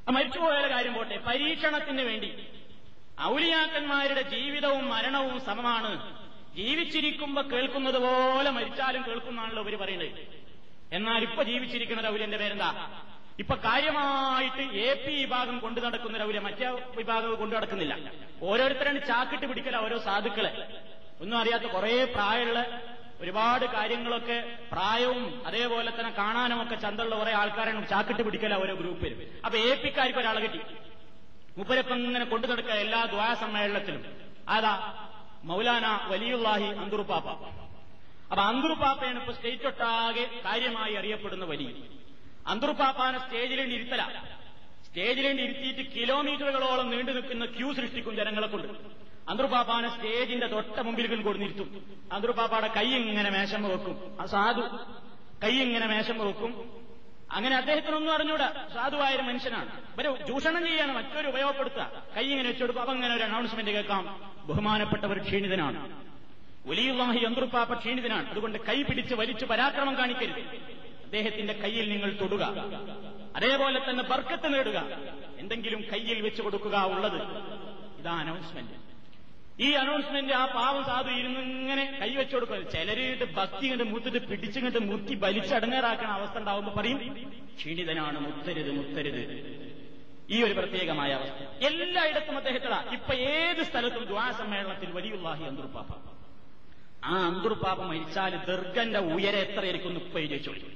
ആ 0.08 0.12
മരിച്ചുപോയ 0.12 0.70
കാര്യം 0.70 0.94
പോട്ടെ. 0.94 1.18
പരീക്ഷണത്തിന് 1.28 2.02
വേണ്ടി 2.02 2.48
ഔലിയാക്കന്മാരുടെ 3.22 4.22
ജീവിതവും 4.22 4.90
മരണവും 4.90 5.42
സമമാണ്. 5.42 5.92
ജീവിച്ചിരിക്കുമ്പോ 6.56 7.42
കേൾക്കുന്നത് 7.42 7.98
പോലെ 7.98 8.50
മരിച്ചാലും 8.50 9.06
കേൾക്കുന്നാണല്ലോ 9.08 9.64
ഇവർ 9.64 9.76
പറയുന്നത്. 9.76 10.12
എന്നാൽ 10.92 11.24
ഇപ്പൊ 11.24 11.44
ജീവിച്ചിരിക്കുന്ന 11.44 12.08
ഔലിയന്റെ 12.08 12.38
പേരെന്താ? 12.38 12.70
ഇപ്പൊ 13.40 13.56
കാര്യമായിട്ട് 13.56 14.64
എ 14.78 14.94
പി 14.94 15.12
വിഭാഗം 15.12 15.60
കൊണ്ടു 15.60 15.82
നടക്കുന്ന 15.82 16.18
രൗല 16.18 16.40
മറ്റേ 16.40 16.70
വിഭാഗം 16.96 17.36
കൊണ്ടു 17.36 17.56
നടക്കുന്നില്ല. 17.56 18.12
ഓരോരുത്തരാണ് 18.42 19.08
ചാക്കിട്ട് 19.08 19.46
പിടിക്കല 19.46 19.78
ഓരോ 19.78 20.00
സാധുക്കളെ. 20.00 20.52
ഒന്നും 21.22 21.38
അറിയാത്ത 21.38 21.64
കുറെ 21.64 22.06
പ്രായമുള്ള 22.06 22.60
ഒരുപാട് 23.22 23.66
കാര്യങ്ങളൊക്കെ 23.76 24.38
പ്രായവും 24.74 25.24
അതേപോലെ 25.48 25.90
തന്നെ 25.98 26.12
കാണാനും 26.20 26.60
ഒക്കെ 26.64 26.76
ചന്തമുള്ള 26.84 27.16
കുറെ 27.22 27.34
ആൾക്കാരാണ് 27.42 27.90
ചാക്കിട്ട് 27.92 28.24
പിടിക്കല 28.28 28.54
ഓരോ 28.64 28.74
ഗ്രൂപ്പിൽ 28.82 29.14
അപ്പൊ 29.46 29.58
എ 29.70 29.72
പിക്കാർക്ക് 29.84 30.20
ഒരാളെ 30.24 30.42
കിട്ടി. 30.46 30.62
മുപ്പരപ്പം 31.58 32.00
ഇങ്ങനെ 32.10 32.26
കൊണ്ടു 32.34 32.48
നടക്കുക 32.52 32.76
എല്ലാ 32.86 33.00
ദ്വാര 33.14 33.34
സമ്മേളനത്തിലും. 33.44 34.04
അതാ 34.56 34.74
മൗലാന 35.50 35.86
വലിയുള്ളാഹി 36.12 36.70
അന്തുറുപ്പാപ്പ 36.84 37.28
അപ്പൊ 38.32 38.42
അന്തുറുപ്പാപ്പയാണ് 38.52 39.20
ഇപ്പൊ 39.22 39.34
സ്റ്റേറ്റ് 39.38 39.68
ഒട്ടാകെ 39.72 40.26
കാര്യമായി 40.48 40.96
അറിയപ്പെടുന്ന 41.02 41.46
വലിയ 41.52 41.70
അന്തുറുപ്പാപ്പാനെ 42.52 43.20
സ്റ്റേജിലേണ്ടി 43.26 43.76
ഇരുത്തല. 43.80 44.02
സ്റ്റേജിലേണ്ടി 44.88 45.42
ഇരുത്തിയിട്ട് 45.48 45.84
കിലോമീറ്ററുകളോളം 45.96 46.88
നീണ്ടു 46.94 47.12
നിൽക്കുന്ന 47.18 47.46
ക്യൂ 47.58 47.70
സൃഷ്ടിക്കും 47.80 48.14
ജനങ്ങളെ 48.20 48.48
കൊണ്ട്. 48.54 48.70
അന്തർപാപ്പാനെ 49.30 49.90
സ്റ്റേജിന്റെ 49.90 50.48
തൊട്ട 50.48 50.80
മുമ്പിൽ 50.80 51.08
നിർത്തും. 51.38 51.86
അന്തർപാപ്പാടെ 52.12 52.68
കൈ 52.68 52.86
ഇങ്ങനെ 52.86 53.30
മേശം 53.30 53.64
വെക്കും. 53.64 54.18
ആ 54.22 54.26
സാധു 54.26 54.62
കൈ 55.44 55.50
ഇങ്ങനെ 55.50 55.88
മേശം 55.88 56.18
വെക്കും. 56.18 56.80
അങ്ങനെ 57.32 57.56
അദ്ദേഹത്തിനൊന്നും 57.56 58.14
അറിഞ്ഞൂടാ. 58.14 58.68
സാധുവായ 58.74 59.16
ഒരു 59.16 59.22
മനുഷ്യനാണ്. 59.22 59.82
ഇവരെ 59.82 60.26
ചൂഷണം 60.28 60.66
ചെയ്യാണ് 60.66 60.92
മറ്റൊരു 60.92 61.28
ഉപയോഗപ്പെടുത്തുക. 61.28 62.04
കൈ 62.18 62.24
ഇങ്ങനെ 62.24 62.50
വെച്ചെടുക്കും 62.50 62.82
അപ്പൊ 62.82 62.94
അങ്ങനെ 62.94 63.16
ഒരു 63.16 63.24
അനൗൺസ്മെന്റ് 63.24 63.72
കേൾക്കാം. 63.72 64.32
ബഹുമാനപ്പെട്ടവർ 64.46 65.24
ക്ഷീണിതനാണ്. 65.24 66.04
വലിയുള്ളാഹി 66.66 67.26
അന്തർപ്പാപ്പ 67.26 67.74
ക്ഷീണിതനാണ്. 67.74 68.30
അതുകൊണ്ട് 68.30 68.58
കൈ 68.68 68.84
പിടിച്ച് 68.84 69.16
വലിച്ചു 69.16 69.46
പരാക്രമം 69.46 69.98
കാണിക്കരുത്. 69.98 70.40
അദ്ദേഹത്തിന്റെ 71.04 71.54
കയ്യിൽ 71.54 71.90
നിങ്ങൾ 71.90 72.18
തൊടുക. 72.22 72.44
അതേപോലെ 73.36 73.90
തന്നെ 73.90 74.04
ബർക്കത്ത് 74.04 74.54
നേടുക. 74.54 74.88
എന്തെങ്കിലും 75.38 75.82
കയ്യിൽ 75.94 76.22
വെച്ചു 76.22 76.42
കൊടുക്കുക 76.42 76.84
ഉള്ളത്. 76.84 77.22
ഇതാ 78.00 78.12
അനൗൺസ്മെന്റ് 78.12 78.89
ഈ 79.60 79.70
അനൗൺസ്മെന്റ് 79.74 80.34
ആ 80.34 80.44
പാവം 80.56 80.82
സാധു 80.90 81.10
ഇരുന്ന് 81.20 81.42
ഇങ്ങനെ 81.54 81.84
കൈവച്ചു 82.02 82.36
കൊടുക്കുക 82.36 82.60
ചിലരിട്ട് 82.76 83.26
ഭക്തി 83.40 83.66
കണ്ട് 83.72 83.86
മുത്തിട്ട് 83.94 84.20
പിടിച്ചുകൊണ്ട് 84.30 84.80
മുത്തി 84.90 85.16
വലിച്ചടങ്ങേറാക്കുന്ന 85.26 86.14
അവസ്ഥ 86.20 86.38
ഉണ്ടാവുമ്പോ 86.42 86.72
പറയും 86.78 87.00
ക്ഷീണിതനാണ് 87.58 88.20
മുത്തരുത് 88.28 88.72
മുത്തരുത്. 88.78 89.24
ഈ 90.30 90.38
ഒരു 90.46 90.54
പ്രത്യേകമായ 90.60 91.12
അവസ്ഥ. 91.20 91.40
എല്ലായിടത്തും 91.70 92.36
അദ്ദേഹത്തിലാ. 92.40 92.80
ഇപ്പൊ 92.98 93.14
ഏത് 93.36 93.62
സ്ഥലത്തും 93.70 94.04
ദ്വാസമ്മേളനത്തിൽ 94.12 94.90
വലിയുള്ളാഹി 94.98 95.44
അന്തുർപ്പാപ്പ 95.52 95.92
ആ 97.10 97.14
അന്തുർപ്പാപ്പ 97.28 97.82
മരിച്ചാൽ 97.92 98.34
ദർഗന്റെ 98.50 99.00
ഉയരെ 99.14 99.40
എത്രയായിരിക്കും 99.46 99.94
ഇപ്പൊ 100.02 100.20
ചോദിച്ചു 100.38 100.70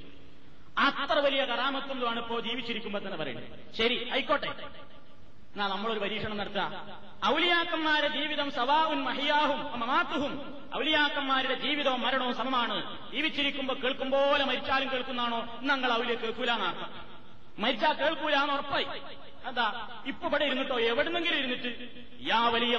അത്ര 0.86 1.16
വലിയ 1.26 1.42
കറാമത്തുമാണ് 1.50 2.20
ഇപ്പോ 2.22 2.36
ജീവിച്ചിരിക്കുമ്പോ 2.46 2.98
തന്നെ 2.98 3.18
പറയുന്നത് 3.20 3.48
ശരി 3.78 3.96
ആയിക്കോട്ടെ. 4.14 4.48
എന്നാ 5.54 5.68
നമ്മളൊരു 5.68 5.98
പരീക്ഷണം 5.98 6.36
നടത്തുക 6.36 6.62
ഔലിയാക്കന്മാരുടെ 7.26 8.20
ജീവിതം 8.20 8.50
സവാവും 8.50 9.04
മഹിയാഹും 9.04 9.80
മമാത്തുഹും. 9.80 10.56
ഔലിയാക്കന്മാരുടെ 10.76 11.54
ജീവിതവും 11.54 12.00
മരണവും 12.00 12.34
സമമാണ്. 12.34 13.06
ജീവിച്ചിരിക്കുമ്പോ 13.12 13.74
കേൾക്കും 13.74 14.10
പോലെ 14.10 14.44
മരിച്ചാലും 14.44 14.92
കേൾക്കുന്നാണോ? 14.92 15.58
ഞങ്ങൾ 15.62 15.92
ഔലിയ 15.92 16.14
മരിച്ചാ 16.14 16.90
മരിച്ചാൽ 17.58 17.92
കേൾക്കൂലെന്ന് 17.92 18.54
ഉറപ്പായി. 18.54 18.86
അതാ 19.44 19.88
ഇപ്പൊ 20.06 20.28
ഇവിടെ 20.28 20.44
ഇരുന്നിട്ടോ? 20.44 20.78
എവിടുന്നെങ്കിലും 20.80 21.38
ഇരുന്നിട്ട് 21.38 21.88
യാ 22.28 22.48
വലിയ 22.48 22.76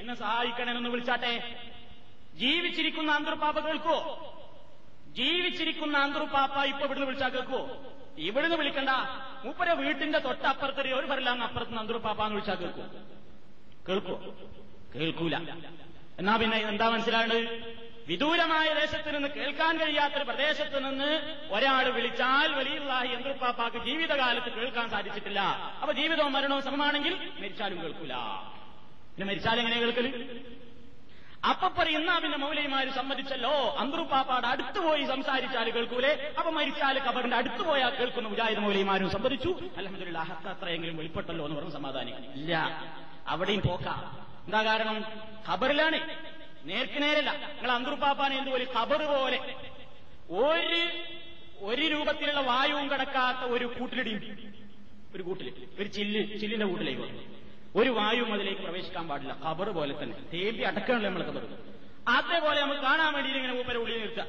എന്നെ 0.00 0.14
സഹായിക്കണമെന്ന് 0.14 0.88
വിളിച്ചാട്ടെ? 0.88 1.64
ജീവിച്ചിരിക്കുന്ന 2.34 3.12
അന്തർപ്പാപ്പ 3.12 3.58
കേൾക്കുവോ? 3.58 4.00
ജീവിച്ചിരിക്കുന്ന 5.06 5.98
അന്തർപ്പാപ്പ 5.98 6.64
ഇപ്പൊ 6.64 6.84
ഇവിടുന്ന് 6.84 7.06
വിളിച്ചാ 7.06 7.28
കേൾക്കുവോ? 7.28 7.91
ഇവിടുന്ന് 8.18 8.56
വിളിക്കണ്ട. 8.56 8.88
മൂപ്പരെ 9.44 9.74
വീട്ടിന്റെ 9.74 10.18
തൊട്ടപ്പുറത്തൊരു 10.18 10.94
ഒരു 10.94 11.06
പറയില്ലാന്ന് 11.06 11.44
അപ്പുറത്ത് 11.44 11.74
അന്തറുപ്പാപ്പാന്ന് 11.74 12.34
വിളിച്ചാൽ 12.34 12.54
കേൾക്കൂ. 12.54 12.82
കേൾക്കൂ. 13.88 14.32
കേൾക്കൂല. 14.94 15.36
എന്നാ 16.18 16.36
പിന്നെ 16.36 16.56
എന്താ 16.56 16.88
മനസ്സിലാണ് 16.88 17.34
വിദൂരമായ 18.08 18.74
ദേശത്ത് 18.74 19.14
നിന്ന് 19.14 19.28
കേൾക്കാൻ 19.28 19.78
കഴിയാത്തൊരു 19.78 20.24
പ്രദേശത്ത് 20.24 20.84
നിന്ന് 20.84 21.38
ഒരാൾ 21.50 21.88
വിളിച്ചാൽ 21.88 22.52
വലിയുള്ളാഹി 22.52 23.08
എന്തൃപ്പാപ്പാക്ക് 23.08 23.76
ജീവിതകാലത്ത് 23.76 24.52
കേൾക്കാൻ 24.52 24.90
സാധിച്ചിട്ടില്ല. 24.90 25.40
അപ്പൊ 25.80 25.92
ജീവിതവും 25.92 26.32
മരണവും 26.32 26.62
സമമാണെങ്കിൽ 26.62 27.14
മരിച്ചാലും 27.14 27.82
കേൾക്കൂല. 27.82 28.12
പിന്നെ 29.14 29.26
മരിച്ചാൽ 29.26 29.58
എങ്ങനെ 29.58 29.80
കേൾക്കൽ? 29.80 30.06
അപ്പൊ 31.48 31.68
പറയുന്ന 31.68 32.18
പിന്നെ 32.18 32.38
മൗലൈമാര് 32.38 32.88
സമ്മതിച്ചല്ലോ. 32.88 33.76
അന്തറുപ്പാപ്പാട് 33.78 34.46
അടുത്ത് 34.46 34.78
പോയി 34.78 35.04
സംസാരിച്ചാൽ 35.04 35.70
കേൾക്കൂലേ? 35.70 36.34
അപ്പൊ 36.38 36.50
മരിച്ചാൽ 36.50 36.98
കബറിന്റെ 36.98 37.36
അടുത്ത് 37.36 37.62
പോയാൽ 37.62 37.90
കേൾക്കുന്ന 37.90 38.28
മുജാഹിദ് 38.28 38.58
മൗലൈമാരും 38.58 39.10
സമ്മതിച്ചു. 39.10 39.60
അലഹമില്ല 39.76 40.18
അത്രയെങ്കിലും 40.18 40.96
വെളിപ്പെട്ടല്ലോ 40.96 41.44
എന്ന് 41.44 41.56
പറഞ്ഞ് 41.56 41.70
സമാധാനിക്കും 41.70 42.32
ഇല്ല. 42.32 42.82
അവിടെയും 43.28 43.60
പോക്ക. 43.60 43.88
എന്താ 44.44 44.64
കാരണം? 44.64 45.04
ഖബറിലാണ്. 45.48 46.16
നേർക്ക് 46.64 47.02
നേരല്ല. 47.02 47.30
നിങ്ങൾ 47.30 47.70
അന്തറുപ്പാപ്പാനെ 47.72 48.38
എന്തുപോലെ 48.38 48.66
ഖബർ 48.78 49.02
പോലെ? 49.02 49.38
ഒരു 50.30 50.82
ഒരു 51.64 51.82
രൂപത്തിലുള്ള 51.82 52.40
വായുവും 52.40 52.90
കിടക്കാത്ത 52.90 53.38
ഒരു 53.38 53.64
കൂട്ടിലിടിയും. 53.64 54.52
ഒരു 55.14 55.22
കൂട്ടിൽ 55.22 55.52
ഒരു 55.78 55.88
ചില്ല് 55.88 56.40
ചില്ലിന്റെ 56.40 56.66
കൂട്ടിലേക്ക് 56.66 57.02
വന്നു. 57.02 57.41
ഒരു 57.76 57.90
വായു 57.90 58.22
അതിലേക്ക് 58.22 58.60
പ്രവേശിക്കാൻ 58.60 59.08
പാടില്ല. 59.08 59.36
ഖബർ 59.46 59.68
പോലെ 59.70 60.02
തന്നെ. 60.02 60.16
തേമ്പി 60.34 60.62
അടക്കണല്ലോ 60.62 61.10
നമ്മൾ 61.10 61.22
ഖബർ. 61.24 61.44
അതേപോലെ 62.08 62.60
നമ്മൾ 62.60 62.82
കാണാൻ 62.82 63.14
വേണ്ടി 63.14 63.30
ഇങ്ങനെ 63.30 63.52
മൂപ്പരെ 63.52 63.78
ഉള്ളിൽ 63.78 64.00
നിർത്തുക. 64.00 64.26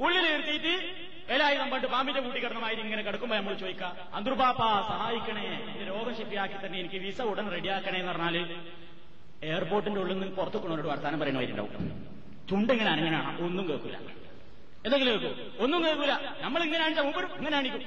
ഉള്ളിൽ 0.00 0.32
നിർത്തിയിട്ട് 0.32 0.94
എല്ലായും 1.32 1.70
പണ്ട് 1.70 1.86
പാമ്പിന്റെ 1.86 2.20
കൂട്ടി 2.20 2.40
കിടന്നമാതിരി 2.40 2.80
ഇങ്ങനെ 2.80 3.02
കിടക്കുമ്പോ 3.02 3.36
നമ്മൾ 3.36 3.54
ചോദിക്കാം 3.54 3.96
അന്തർപാപ്പ 4.14 4.60
സഹായിക്കണേ. 4.60 5.42
എന്റെ 5.42 5.84
രോഗം 5.84 6.66
തന്നെ 6.66 6.78
എനിക്ക് 6.78 6.94
വിസ 6.94 7.22
ഉടൻ 7.22 7.50
റെഡിയാക്കണേ 7.50 7.98
എന്ന് 7.98 8.12
പറഞ്ഞാൽ 8.12 8.56
എയർപോർട്ടിന്റെ 9.42 10.00
ഉള്ളിൽ 10.00 10.18
നിന്ന് 10.18 10.36
പുറത്തു 10.36 10.56
കൊണ്ടൊരു 10.56 10.88
വർത്താനം 10.88 11.20
പറയണമായിട്ടുണ്ടാവും 11.20 11.72
ചുണ്ടിങ്ങനെ 12.50 12.90
അനങ്ങനെയാണ് 12.90 13.40
ഒന്നും 13.40 13.68
കേൾക്കൂല. 13.68 13.96
എന്തെങ്കിലും 14.84 15.22
കേൾക്കൂ. 15.22 15.64
ഒന്നും 15.64 15.84
കേൾക്കൂല. 15.84 16.12
നമ്മൾ 16.40 16.62
ഇങ്ങനെ 16.62 16.84
അണിച്ച 16.84 17.00
മൂപ്പരും 17.00 17.36
ഇങ്ങനെ 17.36 17.86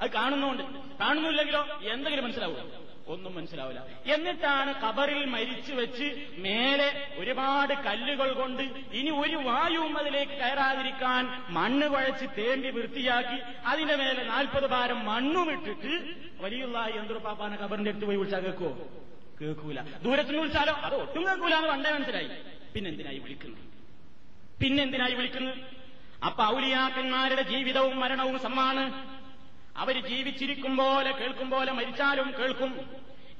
അത് 0.00 0.10
കാണുന്നുണ്ട്. 0.10 0.62
കാണുന്നില്ലെങ്കിലോ 1.00 1.66
എന്തെങ്കിലും 1.82 2.24
മനസ്സിലാവും? 2.24 2.85
ഒന്നും 3.08 3.34
മനസ്സിലാവില്ല. 3.34 3.86
എന്നിട്ടാണ് 4.14 4.74
കബറിൽ 4.74 5.24
മരിച്ചു 5.24 5.72
വെച്ച് 5.72 6.26
മേലെ 6.38 7.14
ഒരുപാട് 7.18 7.74
കല്ലുകൾ 7.74 8.32
കൊണ്ട് 8.32 8.62
ഇനി 8.92 9.10
ഒരു 9.10 9.36
വായുവും 9.36 9.98
അതിലേക്ക് 9.98 10.32
കയറാതിരിക്കാൻ 10.32 11.42
മണ്ണ് 11.50 11.88
കുഴച്ച് 11.88 12.26
തേമ്പി 12.38 12.70
വൃത്തിയാക്കി 12.70 13.42
അതിന്റെ 13.66 13.96
മേലെ 13.96 14.22
നാൽപ്പത് 14.22 14.66
ഭാരം 14.66 15.04
മണ്ണും 15.04 15.50
ഇട്ടിട്ട് 15.52 15.92
വലിയുള്ള 16.40 16.92
യന്ത്രപ്പാപ്പാന 16.96 17.56
കബറിന്റെ 17.56 17.90
അടുത്ത് 17.90 18.06
പോയി 18.06 18.16
വിളിച്ചാൽ 18.16 18.40
കേൾക്കുവോ? 18.40 18.72
കേൾക്കൂല. 19.40 19.80
ദൂരത്തുനിന്ന് 19.80 20.38
വിളിച്ചാലോ? 20.38 20.72
അത് 20.72 20.94
ഒട്ടും 20.94 21.26
കേൾക്കൂല 21.26 21.54
എന്ന് 21.54 21.68
പണ്ടേ 21.68 21.90
മനസ്സിലായി. 21.90 22.28
പിന്നെന്തിനായി 22.74 23.18
വിളിക്കുന്നു? 23.18 23.56
പിന്നെന്തിനായി 24.62 25.14
വിളിക്കുന്നു? 25.14 25.50
അപ്പൊ 26.26 26.44
ഔലിയാക്കന്മാരുടെ 26.44 27.42
ജീവിതവും 27.42 28.00
മരണവും 28.00 28.38
സമ്മാണ്. 28.38 29.15
അവർ 29.76 30.06
ജീവിച്ചിരിക്കും 30.08 30.76
പോലെ 30.76 31.12
കേൾക്കും 31.12 31.50
പോലെ 31.50 31.72
മരിച്ചാലും 31.72 32.34
കേൾക്കും. 32.38 32.90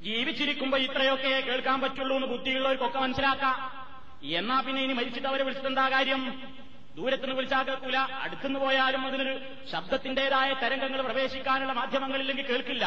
ജീവിച്ചിരിക്കുമ്പോ 0.01 0.77
ഇത്രയൊക്കെ 0.77 1.41
കേൾക്കാൻ 1.47 1.81
പറ്റുള്ളൂ 1.81 2.15
എന്ന് 2.15 2.27
ബുദ്ധിയുള്ളവർക്കൊക്കെ 2.27 2.99
മനസ്സിലാക്കാം. 2.99 3.87
എന്നാ 4.25 4.61
പിന്നെ 4.61 4.81
ഇനി 4.81 4.93
മരിച്ചിട്ട് 4.93 5.27
അവരെ 5.27 5.43
വിളിച്ചിട്ടെന്താ 5.43 5.89
കാര്യം? 5.89 6.53
ദൂരത്തുനിന്ന് 6.95 7.35
വിളിച്ചാൽ 7.35 7.63
കേൾക്കൂല. 7.63 7.97
അടുത്തുനിന്ന് 7.97 8.59
പോയാലും 8.59 9.07
അതിനൊരു 9.07 9.39
ശബ്ദത്തിന്റേതായ 9.71 10.53
തരംഗങ്ങൾ 10.53 11.01
പ്രവേശിക്കാനുള്ള 11.01 11.73
മാധ്യമങ്ങളില്ലെങ്കിൽ 11.73 12.47
കേൾക്കില്ല. 12.47 12.85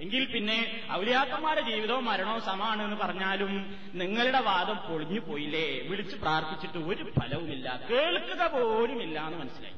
എങ്കിൽ 0.00 0.24
പിന്നെ 0.24 0.88
ഔലിയാക്കന്മാരുടെ 0.92 1.70
ജീവിതവും 1.70 2.04
മരണവും 2.04 2.40
സമാണ് 2.40 2.82
എന്ന് 2.82 2.96
പറഞ്ഞാലും 2.96 3.80
നിങ്ങളുടെ 3.94 4.40
വാദം 4.40 4.76
പൊളിഞ്ഞു 4.76 5.20
പോയില്ലേ? 5.20 5.80
വിളിച്ച് 5.80 6.16
പ്രാർത്ഥിച്ചിട്ട് 6.16 6.78
ഒരു 6.78 7.12
ഫലവുമില്ല. 7.20 7.80
കേൾക്കുക 7.90 8.46
പോലുമില്ല 8.46 9.26
എന്ന് 9.26 9.38
മനസ്സിലായി. 9.38 9.74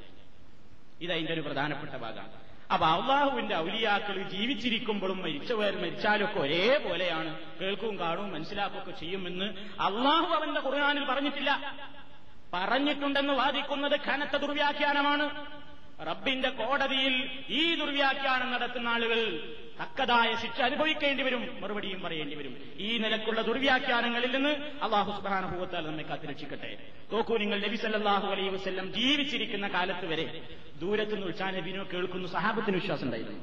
ഇതതിന്റെ 1.01 1.33
ഒരു 1.33 1.41
പ്രധാനപ്പെട്ട 1.41 1.97
ഭാഗമാണ് 1.97 2.52
അപ്പൊ 2.73 2.87
അള്ളാഹുവിന്റെ 2.87 3.57
ഔലിയാക്കൾ 3.57 4.23
ജീവിച്ചിരിക്കുമ്പോഴും 4.29 5.19
മരിച്ചവർ 5.23 5.77
മരിച്ചാലൊക്കെ 5.83 6.41
ഒരേപോലെയാണ്. 6.41 7.39
കേൾക്കും 7.61 7.99
കാണും 7.99 8.33
മനസ്സിലാക്കുകയൊക്കെ 8.33 8.91
ചെയ്യുമെന്ന് 8.91 9.45
അള്ളാഹു 9.81 10.35
അവന്റെ 10.35 10.61
ഖുർആാനിൽ 10.61 11.05
പറഞ്ഞിട്ടില്ല. 11.05 11.51
പറഞ്ഞിട്ടുണ്ടെന്ന് 12.55 13.33
വാദിക്കുന്നത് 13.33 14.01
കനത്ത 14.01 14.37
ദുർവ്യാഖ്യാനമാണ്. 14.37 15.27
റബ്ബിന്റെ 16.07 16.51
കോടതിയിൽ 16.51 17.31
ഈ 17.49 17.75
ദുർവ്യാഖ്യാനം 17.75 18.53
നടത്തുന്ന 18.53 18.89
ആളുകൾ 18.89 19.21
തക്കതായ 19.81 20.37
ശിക്ഷ 20.43 20.61
അനുഭവിക്കേണ്ടി 20.61 21.23
വരും. 21.23 21.61
മറുപടിയും 21.61 22.01
പറയേണ്ടി 22.01 22.37
വരും. 22.37 22.57
ഈ 22.77 22.99
നിലക്കുള്ള 22.99 23.41
ദുർവ്യാഖ്യാനങ്ങളിൽ 23.41 24.33
നിന്ന് 24.33 24.49
അള്ളാഹു 24.83 25.13
സുബാനുഭവത്താൽ 25.13 25.87
നമ്മെ 25.87 26.03
കാത്തിരക്ഷിക്കട്ടെ 26.03 26.91
നോക്കൂ 27.13 27.37
നിങ്ങൾ 27.37 27.61
നബി 27.61 27.77
സല്ലാഹു 27.77 28.27
അലൈ 28.27 28.49
വസ്ല്ലം 28.49 28.93
ജീവിച്ചിരിക്കുന്ന 28.93 29.69
കാലത്ത് 29.69 30.07
വരെ 30.07 30.43
ദൂരത്തുനിന്ന് 30.81 31.27
ഉൾച്ചാ 31.27 31.51
നബിനോ 31.51 31.85
കേൾക്കുന്നു 31.93 32.29
സഹാബത്തിന് 32.29 32.77
വിശ്വാസം 32.77 33.05
ഉണ്ടായിരുന്നു. 33.05 33.41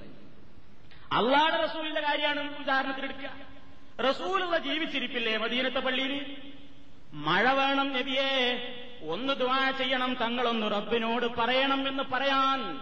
അള്ളാഹുടെ 1.11 1.63
റസൂലിന്റെ 1.63 2.01
കാര്യമാണ് 2.01 2.59
ഉദാഹരണത്തിനെടുക്കുക 2.59 3.31
റസൂലുള്ള 4.05 4.57
ജീവിച്ചിരിപ്പില്ലേ 4.57 5.37
മദീനത്തെ 5.37 5.79
പള്ളിയിൽ? 5.79 6.37
മഴ 7.13 7.51
വേണം 7.51 7.93
നബിയെ 7.93 8.31
ഒന്ന് 9.07 9.33
ദ്വാ 9.33 9.71
ചെയ്യണം 9.71 10.13
തങ്ങളൊന്ന് 10.13 10.71
റബ്ബിനോട് 10.71 11.25
പറയണം 11.25 11.87
എന്ന് 11.87 12.03
പറയാൻ 12.03 12.77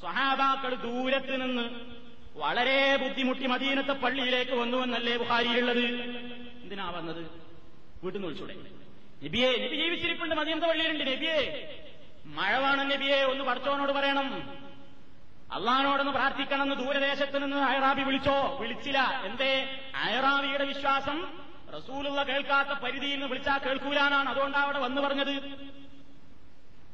സ്വഹാബാക്കൾ 0.00 0.74
ദൂരത്ത് 0.74 1.40
നിന്ന് 1.42 1.96
വളരെ 2.36 2.96
ബുദ്ധിമുട്ടി 2.96 3.46
മദീനത്തെ 3.46 3.92
പള്ളിയിലേക്ക് 3.92 4.52
വന്നുവെന്നല്ലേ 4.52 5.16
ബുഹാരിയിലുള്ളത് 5.16 5.78
എന്തിനാ 6.62 6.90
വന്നത്? 6.90 7.20
വീട്ടിൽ 8.04 8.20
നിന്ന് 8.20 8.26
വിളിച്ചൂടെ 8.26 8.54
നബിയെ 9.24 9.66
നബി 9.66 9.76
ജീവിച്ചിരിപ്പുണ്ട് 9.76 10.34
മദീനത്തെ 10.34 10.66
പള്ളിയിലുണ്ട്. 10.66 11.04
നബിയെ 11.04 11.38
മഴ 12.24 12.58
വേണം 12.58 12.88
നബിയെ 12.88 13.22
ഒന്ന് 13.22 13.44
പഠിച്ചവനോട് 13.44 13.92
പറയണം. 13.92 14.28
അള്ളഹാനോടൊന്ന് 15.52 16.12
പ്രാർത്ഥിക്കണമെന്ന് 16.12 16.76
ദൂരദേശത്ത് 16.76 17.42
നിന്ന് 17.42 17.56
അയറാബി 17.56 18.02
വിളിച്ചോ? 18.02 18.58
വിളിച്ചില്ല. 18.60 19.22
എന്തേ? 19.24 19.80
അയറാബിയുടെ 19.94 20.64
വിശ്വാസം 20.64 21.38
റസൂലുള്ള 21.76 22.22
കേൾക്കാത്ത 22.22 22.68
പരിധിയിൽ 22.68 23.12
നിന്ന് 23.12 23.26
വിളിച്ചാൽ 23.26 23.58
കേൾക്കൂലാനാണ് 23.58 24.28
അതുകൊണ്ടാണ് 24.28 24.64
അവിടെ 24.64 24.78
വന്നു 24.78 25.00
പറഞ്ഞത്. 25.00 25.34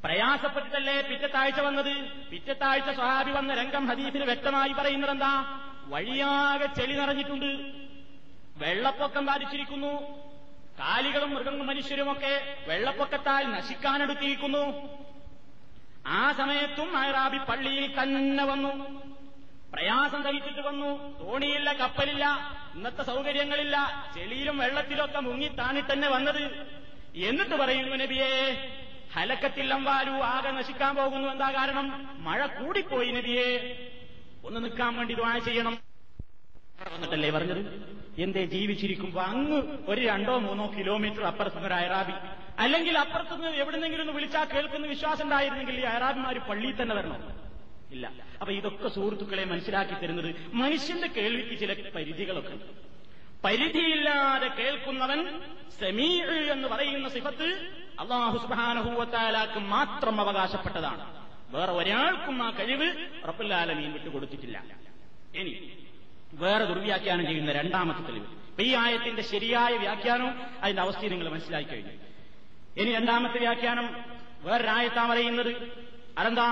പ്രയാസപ്പെട്ടിട്ടല്ലേ 0.04 1.02
പിറ്റത്താഴ്ച 1.02 1.60
വന്നത്? 1.60 1.92
പിറ്റത്താഴ്ച 2.30 2.90
സ്വഹാബി 2.94 3.30
വന്ന 3.30 3.54
രംഗം 3.54 3.86
ഹദീഫിന് 3.86 4.24
വ്യക്തമായി 4.24 4.72
പറയുന്നത് 4.72 5.10
എന്താ 5.10 5.60
വഴിയാകെ 5.84 6.66
ചെളി 6.66 6.92
നിറഞ്ഞിട്ടുണ്ട്. 6.92 7.50
വെള്ളപ്പൊക്കം 8.56 9.26
ബാധിച്ചിരിക്കുന്നു. 9.26 9.92
കാലികളും 10.78 11.34
മൃഗങ്ങളും 11.34 11.66
മനുഷ്യരുമൊക്കെ 11.66 12.56
വെള്ളപ്പൊക്കത്താൽ 12.66 13.50
നശിക്കാനെടുത്തിരിക്കുന്നു. 13.50 14.64
ആ 16.06 16.32
സമയത്തും 16.32 16.92
മൈറാബി 16.92 17.38
പള്ളിയിൽ 17.38 18.02
തന്നെ 18.02 18.44
വന്നു. 18.44 18.72
പ്രയാസം 19.72 20.22
സഹിച്ചിട്ട് 20.22 20.60
വന്നു. 20.60 20.90
തോണിയില്ല 21.20 21.72
കപ്പലില്ല 21.72 22.24
ഇന്നത്തെ 22.74 23.02
സൗകര്യങ്ങളില്ല. 23.02 23.76
ചെളിയിലും 24.14 24.58
വെള്ളത്തിലൊക്കെ 24.58 25.20
മുങ്ങി 25.20 25.48
താണി 25.48 25.80
തന്നെ 25.80 26.08
വന്നത്. 26.08 26.44
എന്നിട്ട് 27.14 27.54
പറയുന്നു 27.54 27.96
നബിയെ 27.96 28.32
ഹലക്കത്തില്ലം 29.14 29.84
വാലു 29.84 30.10
ആകെ 30.10 30.50
നശിക്കാൻ 30.50 30.96
പോകുന്നു. 30.96 31.28
എന്താ 31.28 31.52
കാരണം? 31.52 31.86
മഴ 32.18 32.46
കൂടിപ്പോയി 32.46 33.10
നബിയെ 33.10 33.48
ഒന്ന് 34.44 34.64
നിൽക്കാൻ 34.64 34.96
വേണ്ടി 34.96 35.14
ദ്വാ 35.14 35.38
ചെയ്യണം. 35.38 35.78
വന്നിട്ടല്ലേ 36.92 37.30
പറഞ്ഞത്? 37.30 37.60
എന്തേ 38.18 38.44
ജീവിച്ചിരിക്കുമ്പോ 38.44 39.22
അങ്ങ് 39.22 39.58
ഒരു 39.88 40.00
രണ്ടോ 40.00 40.38
മൂന്നോ 40.38 40.66
കിലോമീറ്റർ 40.78 41.22
അപ്പുറത്ത് 41.24 41.66
ഒരു 41.66 41.74
അയറാബി. 41.74 42.12
അല്ലെങ്കിൽ 42.58 42.98
അപ്പുറത്തുനിന്ന് 42.98 43.48
എവിടെന്നെങ്കിലും 43.48 44.02
ഒന്ന് 44.02 44.12
വിളിച്ചാൽ 44.12 44.44
കേൾക്കുന്ന 44.44 44.86
വിശ്വാസം 44.86 45.24
ഉണ്ടായിരുന്നെങ്കിൽ 45.24 45.74
ഈ 45.74 45.82
അയറാബിമാര് 45.82 46.36
പള്ളിയിൽ 46.36 46.82
തന്നെ 46.82 46.94
വരണം? 46.94 47.20
ഇല്ല. 47.90 48.12
അപ്പൊ 48.40 48.52
ഇതൊക്കെ 48.52 48.88
സുഹൃത്തുക്കളെ 48.88 49.44
മനസ്സിലാക്കി 49.44 49.92
തരുന്നത് 49.92 50.34
മനുഷ്യന്റെ 50.54 51.06
കേൾവിക്ക് 51.06 51.60
ചില 51.60 51.90
പരിധികളൊക്കെ 51.94 52.52
ഉണ്ട്. 52.52 52.91
പരിധിയില്ലാതെ 53.44 54.48
കേൾക്കുന്നവൻ 54.48 55.40
സെമീ 55.80 56.22
എന്ന് 56.52 56.68
പറയുന്ന 56.68 57.08
സിഫത്ത് 57.08 57.48
അള്ളാഹു 58.00 58.38
സുബാനഹൂവത്താലാക്ക് 58.38 59.58
മാത്രം 59.58 60.20
അവകാശപ്പെട്ടതാണ്. 60.20 61.22
വേറെ 61.56 61.72
ഒരാൾക്കും 61.72 62.42
ആ 62.42 62.50
കഴിവ് 62.50 63.08
റബ്ബുല്ലാലമീൻ 63.28 63.92
വിട്ടുകൊടുത്തിട്ടില്ല 63.92 64.64
ഇനി 65.34 65.78
വേറെ 66.32 66.64
ദുർവ്യാഖ്യാനം 66.64 67.26
ചെയ്യുന്ന 67.26 67.52
രണ്ടാമത്തെ 67.52 68.00
തെളിവ്. 68.00 68.26
ഈ 68.60 68.74
ആയത്തിന്റെ 68.74 69.22
ശരിയായ 69.22 69.76
വ്യാഖ്യാനവും 69.76 70.40
അതിന്റെ 70.62 70.82
അവസ്ഥയും 70.82 71.10
നിങ്ങൾ 71.10 71.28
മനസ്സിലാക്കി 71.28 71.70
കഴിഞ്ഞു. 71.70 71.92
ഇനി 72.76 72.92
രണ്ടാമത്തെ 72.92 73.38
വ്യാഖ്യാനം 73.38 74.04
വേറൊരായത്താ 74.40 75.06
പറയുന്നത് 75.06 75.82
അതെന്താ? 76.18 76.48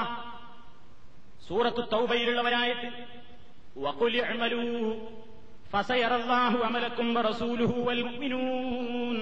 സൂറത്ത് 1.49 1.93
തൗബയിലുള്ളവരായിട്ട് 1.93 3.07
വകുലി 3.79 4.19
അമലൂ 4.19 4.61
فسيرى 5.74 6.16
الله 6.16 6.66
عملكم 6.66 7.18
ورسوله 7.18 7.72
والمؤمنون 7.78 9.18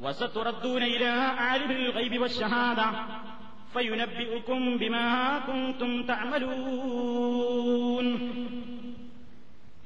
وستردون 0.00 0.82
إلى 0.84 1.10
عالم 1.40 1.72
الغيب 1.72 2.22
والشهادة 2.22 2.86
فينبئكم 3.74 4.76
بما 4.76 5.08
كنتم 5.48 5.90
تعملون 6.04 8.06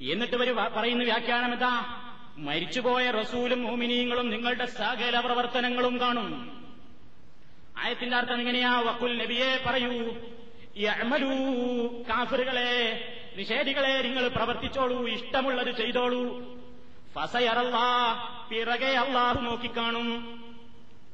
എന്നിട്ട് 0.09 0.37
ഇവര് 0.39 0.53
പറയുന്ന 0.77 1.03
വ്യാഖ്യാനം 1.05 1.53
എന്താ 1.55 1.73
മരിച്ചുപോയ 2.47 3.05
റസൂലും 3.13 3.65
മോമിനീങ്ങളും 3.65 4.27
നിങ്ങളുടെ 4.35 4.67
സകല 4.77 5.21
പ്രവർത്തനങ്ങളും 5.25 5.95
കാണും 6.03 6.29
ആയത്തിന്റെ 7.83 8.17
അർത്ഥം 8.17 8.41
എങ്ങനെയാ 8.43 8.73
വക്കുൽ 8.87 9.13
നബിയെ 9.21 9.51
പറയൂ 9.67 9.93
യഅ്മലൂ 10.81 11.35
കാഫിറുകളെ 12.09 12.73
നിഷേധികളെ 13.36 14.02
നിങ്ങൾ 14.02 14.28
പ്രവർത്തിച്ചോളൂ 14.28 15.08
ഇഷ്ടമുള്ളത് 15.08 15.78
ചെയ്തോളൂ. 15.78 16.54
ഫസയറല്ലാ 17.14 18.14
പിറകെ 18.50 18.86
അള്ളാഹു 18.86 19.42
നോക്കിക്കാണും. 19.42 20.40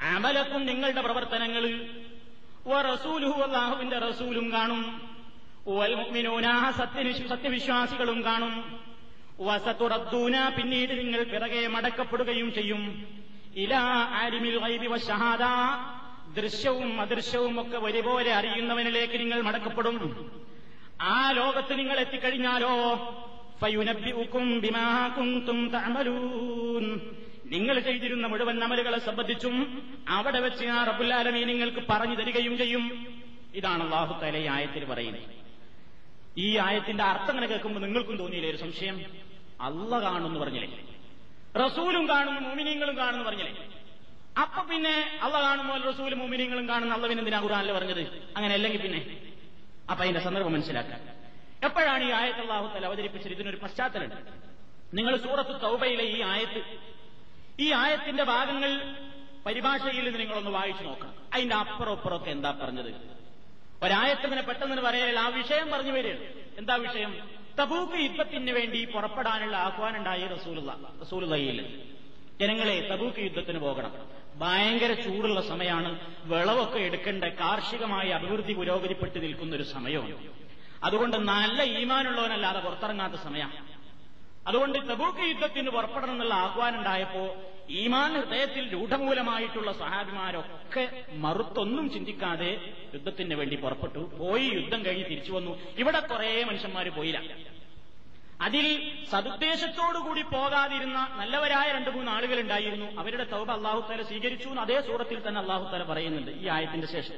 അമലക്കും 0.02 0.66
നിങ്ങളുടെ 0.66 1.02
പ്രവർത്തനങ്ങൾ. 1.02 1.86
അള്ളാഹുവിന്റെ 3.44 4.00
റസൂലും 4.00 4.52
കാണും. 4.52 5.02
വൽമുഅ്മിനൂന 5.68 6.72
സത്യവിശ്വാസികളും 7.28 8.24
കാണും. 8.26 8.80
വസതുറദ്ദൂന 9.40 10.50
പിന്നീട് 10.50 11.00
നിങ്ങൾ 11.00 11.24
പിറകെ 11.24 11.68
മടക്കപ്പെടുകയും 11.68 12.54
ചെയ്യും. 12.54 13.08
ഇലാ 13.56 14.10
ആരിമിൽ 14.12 14.60
ഗൈബി 14.60 14.88
വശഹാദ 14.88 15.40
ദൃശ്യവും 16.36 17.02
അദൃശ്യവും 17.02 17.62
ഒക്കെ 17.62 17.78
ഒരുപോലെ 17.78 18.34
അറിയുന്നവനിലേക്ക് 18.34 19.20
നിങ്ങൾ 19.20 19.42
മടക്കപ്പെടും. 19.42 20.32
ആ 21.02 21.32
ലോകത്ത് 21.32 21.80
നിങ്ങൾ 21.80 22.00
എത്തിക്കഴിഞ്ഞാലോ 22.00 22.74
ഫയുനബിഉക്കും 23.62 24.62
ബിമാ 24.62 25.08
കുന്തും 25.08 25.70
തഅമലൂൻ. 25.70 27.16
നിങ്ങൾ 27.46 27.80
ചെയ്തിരുന്ന 27.80 28.28
മുഴുവൻ 28.28 28.64
അമലുകളെ 28.64 29.00
സംബന്ധിച്ചും 29.00 29.56
അവിടെ 30.10 30.40
വെച്ച് 30.40 30.66
ആ 30.66 30.84
റബ്ബുല്ലാലമീ 30.84 31.44
നിങ്ങൾക്ക് 31.44 31.88
പറഞ്ഞു 31.90 32.16
തരികയും 32.16 32.58
ചെയ്യും. 32.58 33.08
ഇതാണ് 33.56 33.84
അള്ളാഹു 33.84 34.22
തല 34.22 34.38
ഈ 34.38 34.46
ആയത്തിൽ 34.46 34.86
പറയുന്നത്. 34.86 35.24
ഈ 36.38 36.58
ആയത്തിന്റെ 36.58 37.04
അർത്ഥം 37.04 37.30
അങ്ങനെ 37.30 37.48
കേൾക്കുമ്പോൾ 37.48 37.80
നിങ്ങൾക്കും 37.80 38.18
തോന്നിയില്ലേ 38.18 38.50
ഒരു 38.50 38.58
സംശയം? 38.58 39.06
അല്ല 39.62 40.02
കാണുമെന്ന് 40.02 40.40
പറഞ്ഞില്ലേ? 40.40 40.80
റസൂലും 41.66 42.10
കാണുന്നു 42.10 42.40
മോമിനിയങ്ങളും 42.40 42.98
കാണുന്നു 42.98 43.26
പറഞ്ഞില്ലേ? 43.26 43.70
അപ്പൊ 44.38 44.64
പിന്നെ 44.64 45.20
അള്ള 45.24 45.42
കാണുമ്പോൾ 45.42 45.82
റസൂലും 45.82 46.20
മോമിനിയങ്ങളും 46.20 46.70
കാണുന്ന 46.70 46.94
അള്ളവിനെന്തിനാ 46.94 47.40
ഖുറാനല്ലേ 47.40 47.74
പറഞ്ഞത്? 47.74 48.24
അങ്ങനെ 48.38 48.54
അല്ലെങ്കിൽ 48.54 48.82
പിന്നെ 48.82 49.29
അപ്പൊ 49.90 50.04
അതിന്റെ 50.04 50.20
സന്ദർഭം 50.20 50.54
മനസ്സിലാക്കാം. 50.54 51.00
എപ്പോഴാണ് 51.64 52.04
ഈ 52.04 52.12
ആയത്ത് 52.12 52.40
അള്ളാഹുത്തൽ 52.40 52.86
അവതരിപ്പിച്ചത്? 52.86 53.32
ഇതിനൊരു 53.32 53.56
പശ്ചാത്തലമുണ്ട്. 53.56 54.16
നിങ്ങൾ 54.94 55.18
സൂറത്ത് 55.18 55.62
തൗബയിലെ 55.62 56.04
ഈ 56.04 56.22
ആയത്ത് 56.22 56.78
ഈ 57.60 57.72
ആയത്തിന്റെ 57.72 58.24
ഭാഗങ്ങൾ 58.24 58.96
പരിഭാഷയിൽ 59.46 60.06
നിന്ന് 60.06 60.20
നിങ്ങളൊന്ന് 60.20 60.52
വായിച്ചു 60.52 60.84
നോക്കണം. 60.84 61.14
അതിന്റെ 61.34 61.56
അപ്പുറം 61.56 61.92
അപ്പുറമൊക്കെ 61.92 62.32
എന്താ 62.32 62.60
പറഞ്ഞത്? 62.62 63.20
ഒരായത്തിനെ 63.84 64.42
പെട്ടെന്ന് 64.42 64.82
പറയാൻ 64.82 65.20
ആ 65.20 65.28
വിഷയം 65.28 65.72
പറഞ്ഞു 65.72 65.92
വരികയാണ്. 65.92 66.20
എന്താ 66.58 66.76
വിഷയം? 66.76 67.30
തബൂക്ക് 67.62 67.94
യുദ്ധത്തിന് 67.94 68.52
വേണ്ടി 68.52 68.86
പുറപ്പെടാനുള്ള 68.86 69.58
ആഹ്വാനം 69.58 69.98
ഉണ്ടായി 69.98 70.28
റസൂലുള്ള 70.28 70.78
റസൂലുള്ളയിൽ 71.02 71.84
ജനങ്ങളെ 72.42 72.90
തബൂക്ക് 72.92 73.20
യുദ്ധത്തിന് 73.20 73.60
പോകണം. 73.60 73.94
ഭയങ്കര 74.36 74.94
ചൂടുള്ള 74.94 75.42
സമയമാണ്. 75.42 76.00
വിളവൊക്കെ 76.24 76.80
എടുക്കേണ്ട 76.80 77.24
കാർഷികമായ 77.24 78.08
അഭിവൃദ്ധി 78.10 78.54
പുരോഗതിപ്പെട്ട് 78.54 79.24
നിൽക്കുന്ന 79.24 79.56
ഒരു 79.56 79.64
സമയമാണ്. 79.64 80.16
അതുകൊണ്ട് 80.84 81.18
നല്ല 81.18 81.64
ഈമാനുള്ളവനല്ലാതെ 81.64 82.60
പുറത്തിറങ്ങാത്ത 82.60 83.14
സമയമാണ്. 83.14 83.66
അതുകൊണ്ട് 84.48 84.80
തബൂക്ക് 84.80 85.20
യുദ്ധത്തിന് 85.20 85.70
പുറപ്പെടണം 85.70 86.12
എന്നുള്ള 86.12 86.34
ആഹ്വാനം 86.34 86.78
ഉണ്ടായപ്പോ 86.78 87.36
ഈമാൻ 87.70 88.14
ഹൃദയത്തിൽ 88.14 88.74
രൂഢമൂലമായിട്ടുള്ള 88.74 89.72
സഹാബിമാരൊക്കെ 89.72 91.04
മറുത്തൊന്നും 91.14 91.92
ചിന്തിക്കാതെ 91.92 92.74
യുദ്ധത്തിന് 92.94 93.34
വേണ്ടി 93.36 93.56
പുറപ്പെട്ടു. 93.56 94.00
പോയി 94.00 94.48
യുദ്ധം 94.48 94.86
കഴിഞ്ഞ് 94.86 95.06
തിരിച്ചു 95.06 95.32
വന്നു. 95.32 95.60
ഇവിടെ 95.78 96.00
കുറെ 96.00 96.44
മനുഷ്യന്മാർ 96.44 96.90
പോയില്ല. 96.90 97.22
അതിൽ 98.42 98.94
സതുദ്ദേശത്തോടുകൂടി 99.12 100.22
പോകാതിരുന്ന 100.22 101.16
നല്ലവരായ 101.16 101.72
രണ്ടു 101.72 101.90
മൂന്ന് 101.90 102.12
ആളുകൾ 102.12 102.40
ഉണ്ടായിരുന്നു 102.40 102.86
അവരുടെ 103.00 103.24
തൗബ 103.24 103.52
അള്ളാഹുത്താല 103.52 104.02
സ്വീകരിച്ചു 104.02 104.50
എന്ന് 104.50 104.62
അതേ 104.62 104.82
സൂറത്തിൽ 104.82 105.28
തന്നെ 105.28 105.42
അള്ളാഹുത്താല 105.42 105.84
പറയുന്നുണ്ട് 105.84 106.32
ഈ 106.32 106.48
ആയത്തിന്റെ 106.48 106.88
ശേഷം. 106.88 107.14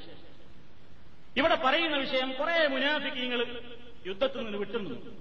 ഇവിടെ 1.38 1.56
പറയുന്ന 1.56 1.98
വിഷയം 1.98 2.34
കുറെ 2.34 2.68
മുനാഫിക്കീങ്ങൾ 2.68 3.62
യുദ്ധത്തിൽ 4.08 4.44
നിന്ന് 4.44 4.58
വിട്ടുനിന്നു. 4.58 5.16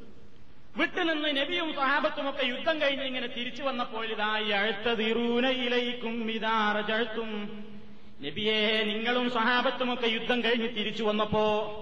വിട്ടുനിന്ന് 0.76 1.36
നബിയും 1.36 1.74
സഹാബത്തുമൊക്കെ 1.74 2.46
യുദ്ധം 2.46 2.80
കഴിഞ്ഞ് 2.80 3.04
ഇങ്ങനെ 3.04 3.26
തിരിച്ചു 3.26 3.62
വന്നപ്പോൾ 3.62 4.06
ഇതാ 4.06 4.38
നബിയെ 8.22 8.82
നിങ്ങളും 8.84 9.30
സഹാബത്തുമൊക്കെ 9.30 10.06
യുദ്ധം 10.06 10.44
കഴിഞ്ഞ് 10.44 10.68
തിരിച്ചു 10.68 11.04
വന്നപ്പോ 11.04 11.76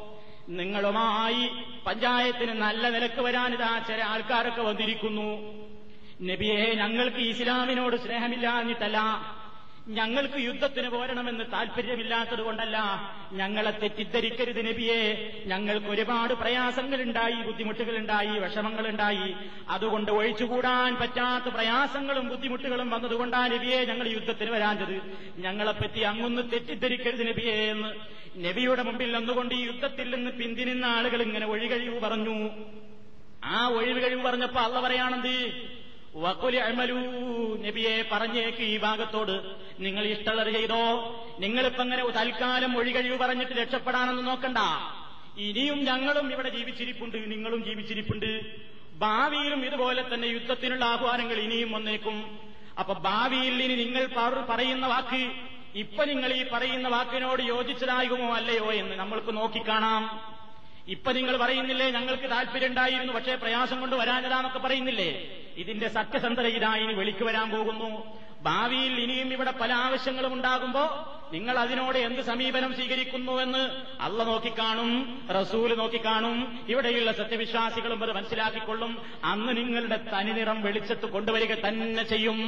നിങ്ങളുമായി 0.49 1.51
പഞ്ചായത്തിന് 1.87 2.51
നല്ല 2.51 2.89
നിലയ്ക്ക് 2.89 3.21
വരാനിതാ 3.21 3.79
ചില 3.79 4.03
ആൾക്കാരൊക്കെ 4.03 4.63
വന്നിരിക്കുന്നു. 4.63 5.29
നബിയെ 6.23 6.75
ഞങ്ങൾക്ക് 6.75 7.17
ഇസ്ലാമിനോട് 7.17 7.97
സ്നേഹമില്ലാഞ്ഞിട്ടല്ല. 7.97 8.99
ഞങ്ങൾക്ക് 9.88 10.35
യുദ്ധത്തിന് 10.38 10.88
പോരണമെന്ന് 10.88 11.44
താല്പര്യമില്ലാത്തത് 11.53 12.42
കൊണ്ടല്ല. 12.42 12.79
ഞങ്ങളെ 13.33 13.70
തെറ്റിദ്ധരിക്കരുത് 13.70 14.66
നബിയെ. 14.66 15.33
ഞങ്ങൾക്ക് 15.46 15.87
ഒരുപാട് 15.87 16.35
പ്രയാസങ്ങളുണ്ടായി 16.35 17.35
ബുദ്ധിമുട്ടുകളുണ്ടായി 17.35 18.38
വിഷമങ്ങളുണ്ടായി. 18.38 19.35
അതുകൊണ്ട് 19.68 20.12
ഒഴിച്ചുകൂടാൻ 20.12 20.96
പറ്റാത്ത 20.96 21.55
പ്രയാസങ്ങളും 21.55 22.29
ബുദ്ധിമുട്ടുകളും 22.29 22.90
വന്നതുകൊണ്ടാണ് 22.90 23.55
നബിയെ 23.55 23.85
ഞങ്ങൾ 23.85 24.09
യുദ്ധത്തിന് 24.09 24.51
വരാഞ്ഞത്. 24.51 25.01
ഞങ്ങളെപ്പറ്റി 25.38 26.01
അങ്ങൊന്ന് 26.01 26.42
തെറ്റിദ്ധരിക്കരുത് 26.53 27.29
നബിയെ 27.29 27.53
എന്ന്. 27.53 28.18
നബിയുടെ 28.44 28.83
മുമ്പിൽ 28.83 29.16
നിന്നുകൊണ്ട് 29.16 29.55
ഈ 29.55 29.66
യുദ്ധത്തിൽ 29.66 30.14
നിന്ന് 30.14 30.31
പിന്തിരിന്ന 30.31 30.85
ആളുകൾ 30.85 31.22
ഇങ്ങനെ 31.22 31.46
ഒഴികഴിവ് 31.46 32.01
പറഞ്ഞു. 32.01 32.51
ആ 33.44 33.68
ഒഴിവ് 33.68 34.05
കഴിവ് 34.05 34.22
പറഞ്ഞപ്പോ 34.22 34.61
അള്ള 34.61 34.81
പറയാണെന്ത് 34.81 35.78
വക്കുലി 36.14 36.59
നബിയെ 37.66 38.05
പറഞ്ഞേക്ക് 38.12 38.59
ഈ 38.59 38.79
ഭാഗത്തോട്. 38.79 39.57
നിങ്ങൾ 39.81 40.05
ഇഷ്ടമുള്ളത് 40.05 40.55
ചെയ്തോ? 40.55 41.14
നിങ്ങളിപ്പോ 41.38 41.83
അങ്ങനെ 41.83 42.11
തൽക്കാലം 42.11 42.79
ഒഴികഴിവ് 42.79 43.18
പറഞ്ഞിട്ട് 43.18 43.53
രക്ഷപ്പെടാനൊന്നും 43.53 44.25
നോക്കണ്ട. 44.25 44.59
ഇനിയും 45.38 45.85
ഞങ്ങളും 45.85 46.33
ഇവിടെ 46.33 46.49
ജീവിച്ചിരിപ്പുണ്ട് 46.49 47.31
നിങ്ങളും 47.31 47.64
ജീവിച്ചിരിപ്പുണ്ട്. 47.64 48.40
ഭാവിയിലും 48.99 49.66
ഇതുപോലെ 49.66 50.14
തന്നെ 50.14 50.29
യുദ്ധത്തിനുള്ള 50.29 50.85
ആഹ്വാനങ്ങൾ 50.85 51.35
ഇനിയും 51.35 51.73
വന്നേക്കും. 51.73 52.38
അപ്പൊ 52.79 52.94
ഭാവിയിൽ 52.94 53.62
ഇനി 53.62 53.85
നിങ്ങൾ 53.85 54.07
പറയുന്ന 54.49 54.87
വാക്ക് 54.87 55.33
ഇപ്പൊ 55.75 56.05
നിങ്ങൾ 56.05 56.33
ഈ 56.33 56.47
പറയുന്ന 56.53 56.88
വാക്കിനോട് 56.88 57.42
യോജിച്ചതാകുമോ 57.42 58.35
അല്ലയോ 58.35 58.73
എന്ന് 58.73 58.97
നമ്മൾക്ക് 58.97 59.37
നോക്കിക്കാണാം. 59.37 60.38
ഇപ്പൊ 60.88 61.12
നിങ്ങൾ 61.12 61.37
പറയുന്നില്ലേ 61.37 61.90
ഞങ്ങൾക്ക് 61.90 62.31
താല്പര്യം 62.31 62.68
ഉണ്ടായിരുന്നു 62.68 63.12
പക്ഷേ 63.12 63.35
പ്രയാസം 63.35 63.81
കൊണ്ട് 63.81 63.96
വരാനതാന്നൊക്കെ 63.96 64.59
പറയുന്നില്ലേ? 64.59 65.11
ഇതിന്റെ 65.57 65.88
സത്യസന്ധത 65.88 66.46
ഇതായി 66.46 66.85
വെളിക്ക് 66.85 67.24
വരാൻ 67.24 67.51
പോകുന്നു. 67.51 68.18
ഭാവിയിൽ 68.42 69.01
ഇനിയും 69.01 69.33
ഇവിടെ 69.33 69.51
പല 69.51 69.72
ആവശ്യങ്ങളും 69.72 70.33
ഉണ്ടാകുമ്പോ 70.35 71.14
നിങ്ങൾ 71.33 71.59
അതിനോട് 71.59 71.98
എന്ത് 71.98 72.20
സമീപനം 72.20 72.74
സ്വീകരിക്കുന്നുവെന്ന് 72.74 73.62
അള്ള 74.01 74.24
നോക്കിക്കാണും 74.24 75.22
റസൂൽ 75.29 75.74
നോക്കിക്കാണും 75.74 76.64
ഇവിടെയുള്ള 76.68 77.12
സത്യവിശ്വാസികളും 77.12 78.03
അത് 78.03 78.12
മനസ്സിലാക്കിക്കൊള്ളും. 78.12 79.03
അന്ന് 79.24 79.57
നിങ്ങളുടെ 79.57 79.96
തനിനിറം 80.14 80.62
വെളിച്ചത്ത് 80.62 81.07
കൊണ്ടുവരിക 81.07 81.55
തന്നെ 81.55 82.03
ചെയ്യും. 82.03 82.38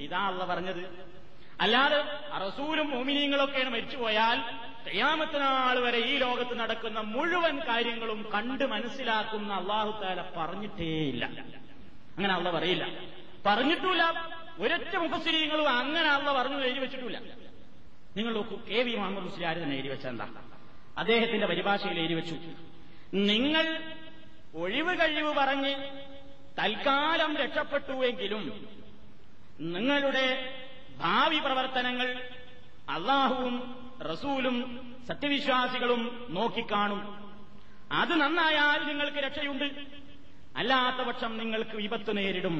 ഇതാ 0.00 0.18
അള്ള 0.18 0.44
പറഞ്ഞത്. 0.44 1.13
അല്ലാതെ 1.60 1.98
റസൂലും 2.38 2.90
മോമിനിയങ്ങളൊക്കെയാണ് 2.90 3.70
മരിച്ചുപോയാൽ 3.70 4.38
തയ്യാമത്തിനാൾ 4.86 5.76
വരെ 5.78 5.98
ഈ 6.06 6.18
ലോകത്ത് 6.18 6.54
നടക്കുന്ന 6.58 7.00
മുഴുവൻ 7.12 7.56
കാര്യങ്ങളും 7.68 8.26
കണ്ട് 8.34 8.64
മനസ്സിലാക്കുന്ന 8.64 9.52
അള്ളാഹുത്താല 9.54 10.20
പറഞ്ഞിട്ടേയില്ല. 10.36 11.24
അങ്ങനെ 12.16 12.32
അള്ള 12.34 12.50
പറയില്ല. 12.50 12.84
പറഞ്ഞിട്ടില്ല 13.46 14.02
ഒരൊറ്റ 14.58 14.94
മുഖസ്ത്രീകളും 14.96 15.68
അങ്ങനെ 15.78 16.08
അള്ള 16.08 16.32
പറഞ്ഞു 16.32 16.58
എഴുതി 16.60 16.78
വെച്ചിട്ടില്ല 16.78 17.18
നിങ്ങൾ 18.16 18.32
നോക്കൂ 18.34 18.56
കെ 18.68 18.82
വി 18.82 18.94
മുഹമ്മദ് 18.94 19.24
മുസ്ലിയാർ 19.24 19.54
തന്നെ 19.56 19.76
എഴുതി 19.76 19.88
വെച്ച 19.88 20.06
എന്താ? 20.06 20.26
അദ്ദേഹത്തിന്റെ 20.96 21.46
പരിഭാഷയിൽ 21.46 21.98
എഴുതി 21.98 22.14
വെച്ചു. 22.14 22.36
നിങ്ങൾ 23.30 23.66
ഒഴിവ് 24.54 25.00
കഴിവ് 25.00 25.32
പറഞ്ഞ് 25.38 25.72
തൽക്കാലം 26.58 27.36
രക്ഷപ്പെട്ടുവെങ്കിലും 27.36 28.42
നിങ്ങളുടെ 29.74 30.26
ഭാവി 30.98 31.38
പ്രവർത്തനങ്ങൾ 31.38 32.28
അള്ളാഹുവും 32.88 33.84
റസൂലും 34.02 34.80
സത്യവിശ്വാസികളും 35.08 36.26
നോക്കിക്കാണും. 36.30 37.30
അത് 37.92 38.14
നന്നായാൽ 38.14 38.88
നിങ്ങൾക്ക് 38.88 39.16
രക്ഷയുണ്ട്. 39.16 39.64
അല്ലാത്ത 40.56 41.06
പക്ഷം 41.06 41.38
നിങ്ങൾക്ക് 41.38 41.76
വിപത്ത് 41.76 42.16
നേരിടും. 42.16 42.56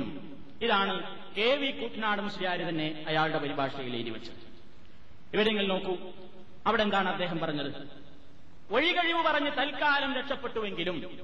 ഇതാണ് 0.62 1.16
കെ 1.37 1.55
വി 1.55 1.70
കുട്ടനാട് 1.70 2.29
ശ്രീയാര് 2.29 2.68
തന്നെ 2.68 3.05
അയാളുടെ 3.09 3.38
പരിഭാഷയിൽ 3.38 3.97
എഴുതി 3.97 4.11
വെച്ചത്. 4.11 5.70
നോക്കൂ 5.70 5.97
അവിടെ 6.66 6.83
എന്താണ് 6.83 7.09
അദ്ദേഹം 7.09 7.38
പറഞ്ഞത്? 7.38 7.88
ഒഴികഴിവ് 8.70 9.23
പറഞ്ഞ് 9.23 9.51
തൽക്കാലം 9.59 10.14
രക്ഷപ്പെട്ടുവെങ്കിലും 10.14 11.18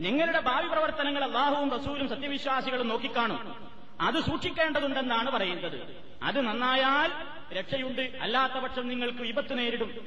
നിങ്ങളുടെ 0.00 0.40
ഭാവി 0.40 0.68
പ്രവർത്തനങ്ങൾ 0.68 1.24
അള്ളാഹുവും 1.24 1.70
റസൂലും 1.70 2.08
സത്യവിശ്വാസികളും 2.08 2.88
നോക്കിക്കാണും. 2.88 3.65
അത് 4.00 4.14
സൂക്ഷിക്കേണ്ടതുണ്ടെന്നാണ് 4.14 5.30
പറയുന്നത്. 5.30 5.96
അത് 6.22 6.40
നന്നായാൽ 6.40 7.12
രക്ഷയുണ്ട്. 7.54 8.18
അല്ലാത്ത 8.20 8.52
പക്ഷം 8.52 8.88
നിങ്ങൾക്ക് 8.88 9.18
വിപത്ത് 9.18 9.58
നേരിടും. 9.58 10.06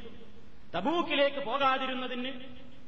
തബൂക്കിലേക്ക് 0.78 1.46
പോകാതിരുന്നതിന് 1.46 2.32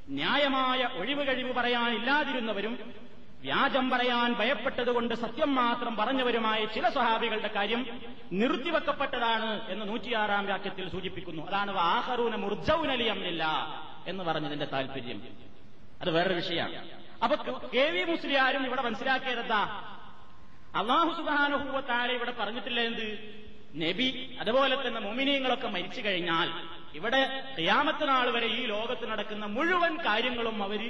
ന്യായമായ 0.10 0.90
ഒഴിവ് 0.98 1.28
കഴിവ് 1.28 1.54
പറയാനില്ലാതിരുന്നവരും 1.54 2.94
വ്യാജം 3.42 3.90
പറയാൻ 3.90 4.34
ഭയപ്പെട്ടതുകൊണ്ട് 4.34 5.16
സത്യം 5.16 5.56
മാത്രം 5.56 5.96
പറഞ്ഞവരുമായ 5.96 6.66
ചില 6.66 6.90
സ്വഹാബികളുടെ 6.90 7.48
കാര്യം 7.48 8.02
നിർത്തിവെക്കപ്പെട്ടതാണ് 8.32 9.70
എന്ന് 9.70 9.90
നൂറ്റിയാറാം 9.90 10.46
വാക്യത്തിൽ 10.46 10.90
സൂചിപ്പിക്കുന്നു. 10.90 11.48
അതാണ് 11.48 11.78
ആഹറൂന 11.78 12.36
മുർജൌനലിയമില്ല 12.36 13.46
എന്ന് 14.08 14.24
പറഞ്ഞതിന്റെ 14.24 14.66
താല്പര്യം 14.66 15.22
അത് 16.02 16.12
വേറൊരു 16.12 16.34
വിഷയമാണ്. 16.34 16.90
അപ്പൊ 17.24 17.60
കെ 17.74 17.92
വി 17.92 18.12
മുസ്ലിയാരും 18.12 18.66
ഇവിടെ 18.66 18.82
മനസ്സിലാക്കിയതെന്താ? 18.82 19.98
അള്ളാഹു 20.80 21.12
സുബാനുഭൂവത്താരെ 21.18 22.14
ഇവിടെ 22.14 22.32
പറഞ്ഞിട്ടില്ല 22.32 22.80
എന്ത്? 22.80 23.08
നബി 23.76 24.38
അതുപോലെ 24.42 24.76
തന്നെ 24.76 25.00
മൊമിനിയങ്ങളൊക്കെ 25.00 25.68
മരിച്ചു 25.68 26.02
കഴിഞ്ഞാൽ 26.06 26.50
ഇവിടെ 26.94 27.20
ക്യാമത്ത് 27.58 28.08
നാൾ 28.10 28.30
വരെ 28.30 28.48
ഈ 28.48 28.66
ലോകത്ത് 28.66 29.06
നടക്കുന്ന 29.12 29.46
മുഴുവൻ 29.46 29.98
കാര്യങ്ങളും 29.98 30.64
അവർ 30.64 30.82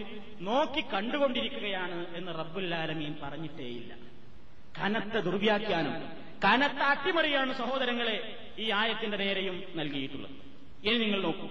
നോക്കി 0.41 0.81
കണ്ടുകൊണ്ടിരിക്കുകയാണ് 0.93 2.15
എന്ന് 2.15 2.31
റബ്ബുല്ലാലമീൻ 2.39 3.15
പറഞ്ഞിട്ടേയില്ല. 3.23 3.93
കനത്ത 4.79 5.15
ദുർവ്യാഖ്യാനം 5.17 5.95
കനത്ത 6.45 6.81
അട്ടിമറിയാണ് 6.93 7.53
സഹോദരങ്ങളെ 7.53 8.17
ഈ 8.59 8.71
ആയത്തിന്റെ 8.71 9.17
നേരെയും 9.17 9.63
നൽകിയിട്ടുള്ളത്. 9.75 10.35
ഇനി 10.83 10.97
നിങ്ങൾ 10.97 11.21
നോക്കൂ. 11.21 11.47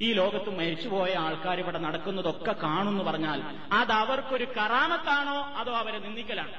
ഈ 0.00 0.12
ലോകത്ത് 0.12 0.50
മരിച്ചുപോയ 0.58 1.14
ആൾക്കാർ 1.14 1.58
ഇവിടെ 1.58 1.78
നടക്കുന്നതൊക്കെ 1.78 2.52
കാണുന്നു 2.52 3.04
പറഞ്ഞാൽ 3.04 3.40
അത് 3.72 3.92
അവർക്കൊരു 3.92 4.46
കറാമത്താണോ 4.58 5.38
അതോ 5.60 5.72
അവരെ 5.72 5.98
നിന്ദിക്കലാണ്? 5.98 6.54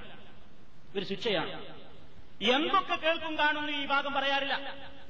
ഒരു 0.98 1.06
ശിക്ഷയാണ്. 1.06 1.52
എന്തൊക്കെ 2.56 2.96
കേൾക്കും 2.96 3.38
കാണുന്നു 3.38 3.72
ഈ 3.72 3.86
ഭാഗം 3.86 4.14
പറയാറില്ല. 4.14 4.56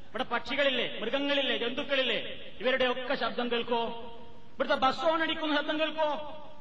ഇവിടെ 0.10 0.24
പക്ഷികളില്ലേ 0.24 1.00
മൃഗങ്ങളില്ലേ 1.02 1.58
ജന്തുക്കളില്ലേ 1.58 2.20
ഇവരുടെ 2.60 2.86
ഒക്കെ 2.86 3.15
ശബ്ദം 3.15 3.52
കേൾക്കോ? 3.52 3.82
ഇവിടുത്തെ 4.54 4.76
ബസ് 4.76 5.00
അടിക്കുന്ന 5.00 5.56
ശബ്ദം 5.56 5.80
കേൾക്കോ? 5.80 6.10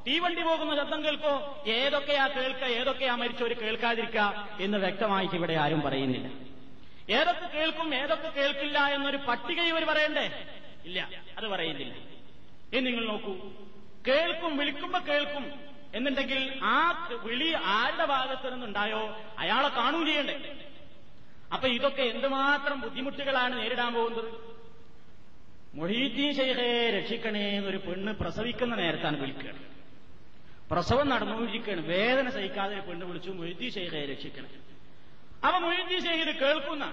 തീവണ്ടി 0.07 0.41
പോകുന്ന 0.41 0.75
ശബ്ദം 0.75 1.03
കേൾക്കോ? 1.05 1.63
ഏതൊക്കെയാ 1.67 2.27
കേൾക്ക 2.27 2.63
ഏതൊക്കെയാ 2.63 3.15
മരിച്ചവർ 3.15 3.53
കേൾക്കാതിരിക്കുക 3.53 4.47
എന്ന് 4.59 4.77
വ്യക്തമായിട്ട് 4.77 5.35
ഇവിടെ 5.35 5.53
ആരും 5.53 5.81
പറയുന്നില്ല. 5.81 6.27
ഏതൊക്കെ 7.09 7.47
കേൾക്കും 7.47 7.95
ഏതൊക്കെ 7.95 8.29
കേൾക്കില്ല 8.29 8.79
എന്നൊരു 8.79 9.17
പട്ടിക 9.17 9.59
ഇവർ 9.61 9.83
പറയണ്ടേ? 9.83 10.45
ഇല്ല 10.85 11.09
അത് 11.37 11.47
പറയുന്നില്ല. 11.47 11.93
ഇനി 12.73 12.79
നിങ്ങൾ 12.79 13.05
നോക്കൂ. 13.05 13.33
കേൾക്കും 14.07 14.57
വിളിക്കുമ്പോ 14.57 14.99
കേൾക്കും. 14.99 15.70
എന്നുണ്ടെങ്കിൽ 15.95 16.59
ആ 16.63 17.09
വിളി 17.23 17.53
ആരുടെ 17.63 18.05
ഭാഗത്തു 18.05 18.49
നിന്നുണ്ടായോ? 18.49 19.17
അയാളെ 19.39 19.69
കാണുകയും 19.69 20.05
ചെയ്യണ്ടേ. 20.05 20.67
അപ്പൊ 21.53 21.67
ഇതൊക്കെ 21.67 22.01
എന്തുമാത്രം 22.01 22.81
ബുദ്ധിമുട്ടുകളാണ് 22.81 23.57
നേരിടാൻ 23.57 23.93
പോകുന്നത്? 23.93 24.29
മൊഹീദ്ദീൻ 25.75 26.35
ഷെയ്ഖെ 26.35 26.99
രക്ഷിക്കണേ 26.99 27.49
എന്നൊരു 27.57 27.77
പെണ്ണ് 27.77 28.13
പ്രസവിക്കുന്ന 28.13 28.75
നേരത്താണ് 28.75 29.21
വിളിക്കുകയാണ് 29.21 29.59
പ്രസവം 30.71 31.09
നടന്നുകൊണ്ടിരിക്കുകയാണ്. 31.09 31.85
വേദന 31.85 32.29
സഹിക്കാതെ 32.29 32.73
ഒരു 32.73 32.81
പെണ്ണ് 32.81 33.05
വിളിച്ചു 33.05 33.31
മൊഹീദ്ദീൻ 33.31 33.71
ഷെയ്ഖെ 33.71 34.05
രക്ഷിക്കണേ. 34.05 34.49
അപ്പൊ 35.47 35.59
മൊഹീദ്ദീൻ 35.59 36.01
ഷെയ്ഖ് 36.01 36.35
കേൾക്കുന്ന. 36.39 36.85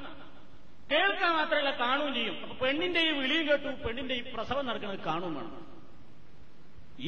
കേൾക്കാൻ 0.93 1.33
മാത്രമല്ല 1.33 1.71
കാണുകയും 1.79 2.15
ചെയ്യും. 2.15 2.37
അപ്പൊ 2.43 2.67
പെണ്ണിന്റെ 2.67 3.01
ഈ 3.01 3.11
വിളിയും 3.11 3.49
കേട്ടു 3.49 3.69
പെണ്ണിന്റെ 3.85 4.15
ഈ 4.15 4.23
പ്രസവം 4.35 4.67
നടക്കുന്നത് 4.67 5.01
കാണുകയും 5.01 5.35
വേണം. 5.35 5.69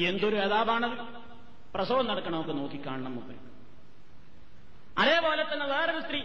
എന്തൊരു 0.09 0.37
അതാപാണത് 0.37 1.30
പ്രസവം 1.75 2.07
നടക്കണമൊക്കെ 2.07 2.53
നോക്കിക്കാണണം 2.53 3.15
മുമ്പ്. 3.15 3.35
അതേപോലെ 4.99 5.43
തന്നെ 5.53 5.67
വേറൊരു 5.67 6.01
സ്ത്രീ. 6.01 6.23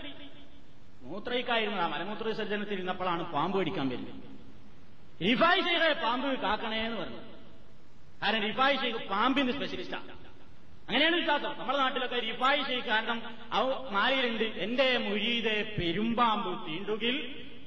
മൂത്രയ്ക്കായിരുന്നു 1.02 1.82
ആ 1.82 1.88
മലമൂത്ര 1.88 2.28
വിസർജനത്തിൽ 2.28 2.74
ഇരുന്നപ്പോഴാണ് 2.74 3.24
പാമ്പ് 3.34 3.58
പിടിക്കാൻ 3.58 3.90
വരുന്നത്. 3.90 4.22
റിഫായ് 5.22 5.62
ചെയ്ത 5.62 6.04
പാമ്പ് 6.04 6.42
കാക്കണേ 6.42 6.80
എന്ന് 6.86 6.98
പറഞ്ഞു. 6.98 7.22
കാരണം 8.22 8.42
റിഫായ് 8.42 8.78
ചെയ്ത് 8.78 8.98
പാമ്പിന് 8.98 9.52
സ്പെഷ്യലിസ്റ്റാണ് 9.52 10.12
അങ്ങനെയാണ് 10.88 11.16
വിശ്വാസം. 11.16 11.60
നമ്മുടെ 11.60 11.78
നാട്ടിലൊക്കെ 11.78 12.20
റിഫായ് 12.20 12.64
ചെയ്ത് 12.64 12.86
കാരണം 12.86 13.20
അവ 13.52 13.90
മാലയിലുണ്ട് 13.92 14.44
എന്റെ 14.44 14.98
മുഴീതെ 14.98 15.76
പെരുമ്പാമ്പ് 15.80 16.68
തീണ്ടുകിൽ 16.68 17.16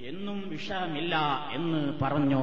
എന്നും 0.01 0.49
വിഷമില്ല 0.49 1.17
എന്ന് 1.53 1.99
പറഞ്ഞോ 2.03 2.43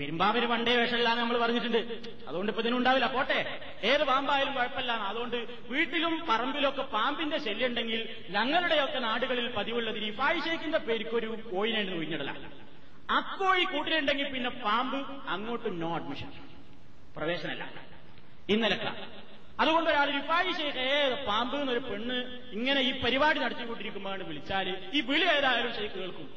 പെരുമ്പാമ്പിന് 0.00 0.46
പണ്ടേ 0.52 0.74
വേഷമില്ലാന്ന് 0.80 1.22
നമ്മൾ 1.22 1.38
പറഞ്ഞിട്ടുണ്ട്. 1.42 1.80
അതുകൊണ്ട് 2.28 2.50
ഇപ്പൊ 2.52 2.62
ഇതിനുണ്ടാവില്ല. 2.64 3.06
പോട്ടെ. 3.16 3.38
ഏത് 3.90 4.02
പാമ്പായാലും 4.10 4.54
കുഴപ്പമില്ല 4.58 4.92
അതുകൊണ്ട് 5.10 5.36
വീട്ടിലും 5.72 6.14
പറമ്പിലൊക്കെ 6.30 6.84
പാമ്പിന്റെ 6.94 7.38
ശല്യമുണ്ടെങ്കിൽ 7.46 8.00
ഞങ്ങളുടെയൊക്കെ 8.36 9.00
നാടുകളിൽ 9.08 9.48
പതിവുള്ളത് 9.58 9.98
ഈ 10.06 10.10
ഷെയ്ഖിന്റെ 10.46 10.80
പേരിക്കൊരു 10.88 11.28
കോയിനായിട്ട് 11.52 11.92
കുഞ്ഞിടല 12.00 12.32
അക്കോഴി 13.18 13.64
കൂട്ടിലുണ്ടെങ്കിൽ 13.74 14.26
പിന്നെ 14.34 14.50
പാമ്പ് 14.64 14.98
അങ്ങോട്ട് 15.34 15.68
നോ 15.82 15.88
അഡ്മിഷൻ 15.98 16.30
പ്രവേശനമല്ല. 17.16 17.64
ഇന്നലെ 18.54 18.76
അതുകൊണ്ട് 19.62 19.88
ഒരാൾ 19.92 20.08
റിഫായി 20.18 20.52
ഷെയ്ഖ് 20.58 20.82
ഏത് 20.98 21.14
പാമ്പ് 21.28 21.56
എന്നൊരു 21.62 21.82
പെണ്ണ് 21.88 22.18
ഇങ്ങനെ 22.56 22.80
ഈ 22.88 22.92
പരിപാടി 23.04 23.38
നടത്തിക്കൊണ്ടിരിക്കുമ്പോഴാണ് 23.44 24.24
വിളിച്ചാൽ 24.28 24.68
ഈ 24.96 25.00
വിളി 25.08 25.26
ഏതായാലും 25.36 25.72
ഷെയ്ഖ് 25.78 25.96
കേൾക്കും. 26.02 26.28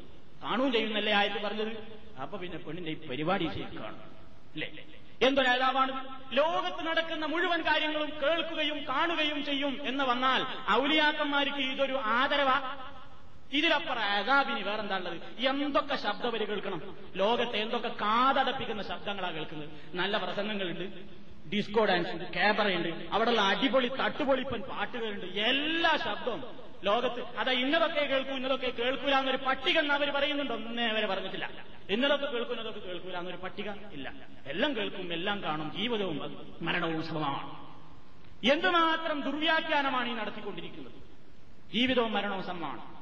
കാണുകയും 0.43 0.71
ചെയ്യുന്നല്ലേ 0.75 1.13
ആയിട്ട് 1.19 1.39
പറഞ്ഞത്? 1.45 1.73
അപ്പൊ 2.21 2.37
പിന്നെ 2.37 2.57
പെണ്ണിന്റെ 2.57 2.91
ഈ 2.91 3.07
പരിപാടി 3.07 3.43
ശരിക്കാണ് 3.43 3.79
കാണും. 3.79 4.01
അല്ലേ? 4.53 4.85
എന്തൊരു 5.21 5.47
നേതാവാണ് 5.47 5.91
ലോകത്ത് 6.31 6.87
നടക്കുന്ന 6.87 7.25
മുഴുവൻ 7.25 7.61
കാര്യങ്ങളും 7.61 8.09
കേൾക്കുകയും 8.09 8.85
കാണുകയും 8.89 9.45
ചെയ്യും 9.45 9.87
എന്ന് 9.87 10.03
വന്നാൽ 10.03 10.71
ഔലിയാക്കന്മാർക്ക് 10.71 11.57
ഇതൊരു 11.57 11.93
ആദരവ. 11.93 12.49
ഇതിലപ്പുറം 13.51 13.99
അതാബിന് 13.99 14.63
വേറെന്താ 14.63 14.97
ഉള്ളത്? 14.97 15.21
എന്തൊക്കെ 15.39 15.95
ശബ്ദവര് 15.95 16.47
കേൾക്കണം? 16.47 16.97
ലോകത്തെ 17.15 17.57
എന്തൊക്കെ 17.57 17.87
കാതടപ്പിക്കുന്ന 17.87 18.83
ശബ്ദങ്ങളാ 18.83 19.29
കേൾക്കുന്നത്? 19.29 19.69
നല്ല 19.93 20.17
പ്രസംഗങ്ങളുണ്ട്. 20.17 20.85
ഡിസ്കോ 21.49 21.85
ഡാൻസ് 21.85 22.33
ക്യാബറയുണ്ട് 22.33 23.07
അവിടെയുള്ള 23.11 23.41
അടിപൊളി 23.41 23.87
തട്ടുപൊളിപ്പൻ 23.87 24.61
പാട്ടുകളുണ്ട്. 24.61 25.25
എല്ലാ 25.25 25.97
ശബ്ദവും 26.05 26.43
ലോകത്ത്. 26.83 27.21
അതാ 27.37 27.51
ഇന്നതൊക്കെ 27.51 28.01
കേൾക്കൂ 28.01 28.35
ഇന്നതൊക്കെ 28.35 28.69
കേൾക്കൂല 28.69 29.15
എന്നൊരു 29.15 29.37
പട്ടിക 29.37 29.79
എന്ന് 29.79 29.93
അവർ 29.93 30.09
പറയുന്നുണ്ടോ. 30.09 30.55
ഒന്നേ 30.55 30.87
അവരെ 30.87 31.07
പറഞ്ഞിട്ടില്ല. 31.07 31.72
ഇന്നതൊക്കെ 31.89 32.25
കേൾക്കും 32.25 32.53
ഇന്നതൊക്കെ 32.53 32.79
കേൾക്കൂല. 32.79 33.17
എന്നൊരു 33.17 33.37
പട്ടിക 33.37 33.71
ഇല്ല. 33.71 34.13
എല്ലാം 34.45 34.75
കേൾക്കും 34.75 35.13
എല്ലാം 35.13 35.43
കാണും. 35.43 35.77
ജീവിതവും 35.77 36.19
മരണവും 36.61 37.03
സമമാണ്. 37.03 37.63
എന്തുമാത്രം 38.51 39.21
ദുർവ്യാഖ്യാനമാണ് 39.21 40.09
ഈ 40.09 40.13
നടത്തിക്കൊണ്ടിരിക്കുന്നത്? 40.13 40.93
ജീവിതവും 41.73 42.13
മരണവും 42.13 42.43
സമമാണ്. 42.43 42.93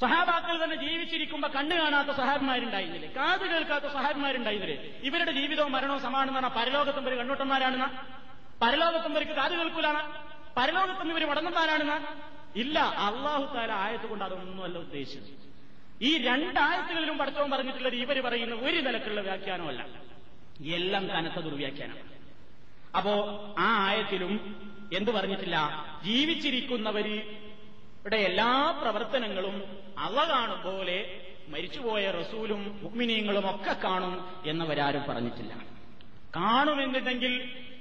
സഹാബാക്കൾ 0.00 0.64
തന്നെ 0.64 0.76
ജീവിച്ചിരിക്കുമ്പോ 0.76 1.48
കണ്ണു 1.48 1.76
കാണാത്ത 1.76 2.08
സഹാബിമാരുണ്ടായിരുന്നില്ലേ 2.08 3.08
കാത് 3.08 3.40
കേൾക്കാത്ത 3.40 3.84
സഹാബിമാരുണ്ടായിരുന്നില്ലേ 3.84 5.00
ഇവരുടെ 5.02 5.32
ജീവിതവും 5.32 5.72
മരണവും 5.72 6.00
സമാണെന്ന് 6.00 6.40
പറഞ്ഞാൽ 6.40 6.64
പരലോകത്തും 6.64 7.06
ഇവർ 7.06 7.18
കണ്ണൂട്ടന്മാരാണെന്ന? 7.18 8.04
പരലോകത്തും 8.62 9.12
ഇവർക്ക് 9.12 9.32
കാത് 9.32 9.52
കേൾക്കൂലാണ്? 9.52 10.24
പരലോകത്തും 10.56 11.10
ഇവർ 11.10 11.24
മുടങ്ങന്മാരാണെന്ന 11.24 12.16
ഇല്ല 12.56 12.78
അള്ളാഹു 12.78 13.54
താല 13.54 13.72
ആയത്ത് 13.72 14.04
കൊണ്ട് 14.04 14.24
അതൊന്നുമല്ല 14.24 14.78
ഉദ്ദേശിച്ചത്. 14.78 15.49
ഈ 16.00 16.18
രണ്ടായത്തുകളിലും 16.18 17.18
പഠിച്ചവൻ 17.18 17.50
പറഞ്ഞിട്ടുള്ളത് 17.50 17.94
ഇവർ 17.94 18.20
പറയുന്ന 18.20 18.54
ഒരു 18.54 18.80
നിലക്കുള്ള 18.80 19.20
വ്യാഖ്യാനമല്ല. 19.20 19.86
എല്ലാം 20.74 21.08
കനത്ത 21.08 21.40
ദുർവ്യാഖ്യാനമാണ് 21.40 22.08
അപ്പോ 22.96 23.12
ആ 23.58 23.86
ആയത്തിലും 23.88 24.32
എന്തു 24.92 25.10
പറഞ്ഞിട്ടില്ല? 25.10 25.56
ജീവിച്ചിരിക്കുന്നവര് 26.04 27.16
ഇവിടെ 28.00 28.16
എല്ലാ 28.16 28.78
പ്രവർത്തനങ്ങളും 28.82 29.56
അവ 29.98 30.24
കാണും 30.24 30.62
പോലെ 30.62 30.98
മരിച്ചുപോയ 31.48 32.10
റസൂലും 32.10 32.80
മുഗ്മിനീങ്ങളും 32.82 33.50
ഒക്കെ 33.50 33.72
കാണും 33.84 34.14
എന്നവരാരും 34.46 35.02
പറഞ്ഞിട്ടില്ല. 35.08 35.52
കാണുമെന്നുണ്ടെങ്കിൽ 36.36 37.32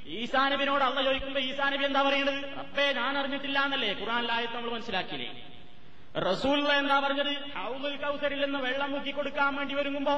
ഈസാനബിനോട് 0.08 0.84
അള്ള 0.84 1.04
ചോദിക്കുമ്പോൾ 1.04 1.40
ഈസാനബി 1.40 1.84
എന്താ 1.84 2.02
പറയുന്നത് 2.02 2.46
അപ്പേ 2.60 2.94
ഞാൻ 2.94 3.18
അറിഞ്ഞിട്ടില്ല 3.18 3.60
എന്നല്ലേ 3.60 3.94
ഖുറാനിലായത് 3.94 4.56
നമ്മൾ 4.56 4.72
മനസ്സിലാക്കിയില്ലേ? 4.72 5.30
റസൂൽ 6.29 6.59
എന്താ 6.81 6.97
പറഞ്ഞത് 7.01 7.33
ഹൗദുൽ 7.57 7.97
കൗസരിൽ 8.03 8.41
നിന്ന് 8.41 8.59
വെള്ളം 8.59 8.91
മുക്കി 8.93 9.13
കൊടുക്കാൻ 9.13 9.53
വേണ്ടി 9.57 9.75
ഒരുങ്ങുമ്പോ 9.75 10.17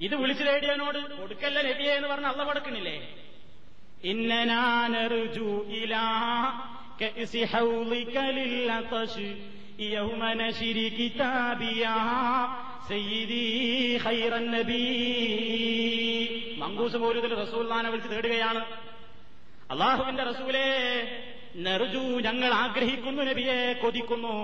ഇത് 0.00 0.14
വിളിച്ചു 0.22 0.44
തേടിയവനോട് 0.44 1.00
കൊടുക്കല്ല 1.18 1.58
നബിയെ 1.66 1.92
എന്ന് 1.98 2.08
പറഞ്ഞ 2.12 2.28
അള്ള 2.32 2.44
കൊടുക്കണില്ലേ 2.44 2.96
ഇന്നനാനറുജു 4.12 5.48
ഇലാ 5.80 6.04
كأس 7.00 7.36
حوضك 7.44 8.16
للعطش 8.30 9.14
يوم 9.78 10.22
نشر 10.34 10.78
كتابيا 10.90 11.96
سيدي 12.88 13.48
خير 13.98 14.32
النبي 14.36 14.88
മങ്കൂസ് 16.62 16.96
പോലത്തിൽ 16.96 17.32
റസൂൽനാനെ 17.36 17.88
വിളിച്ച് 17.90 18.10
തേടുകയാണ് 18.12 18.60
അള്ളാഹുവിന്റെ 19.72 20.24
റസൂലേ 20.24 20.66
നെറുജു 21.65 22.03
ഞങ്ങൾ 22.27 22.53
ആഗ്രഹിക്കുന്നു 22.53 23.23
നബിയെ 23.23 23.73
കൊതിക്കുന്നു. 23.73 24.35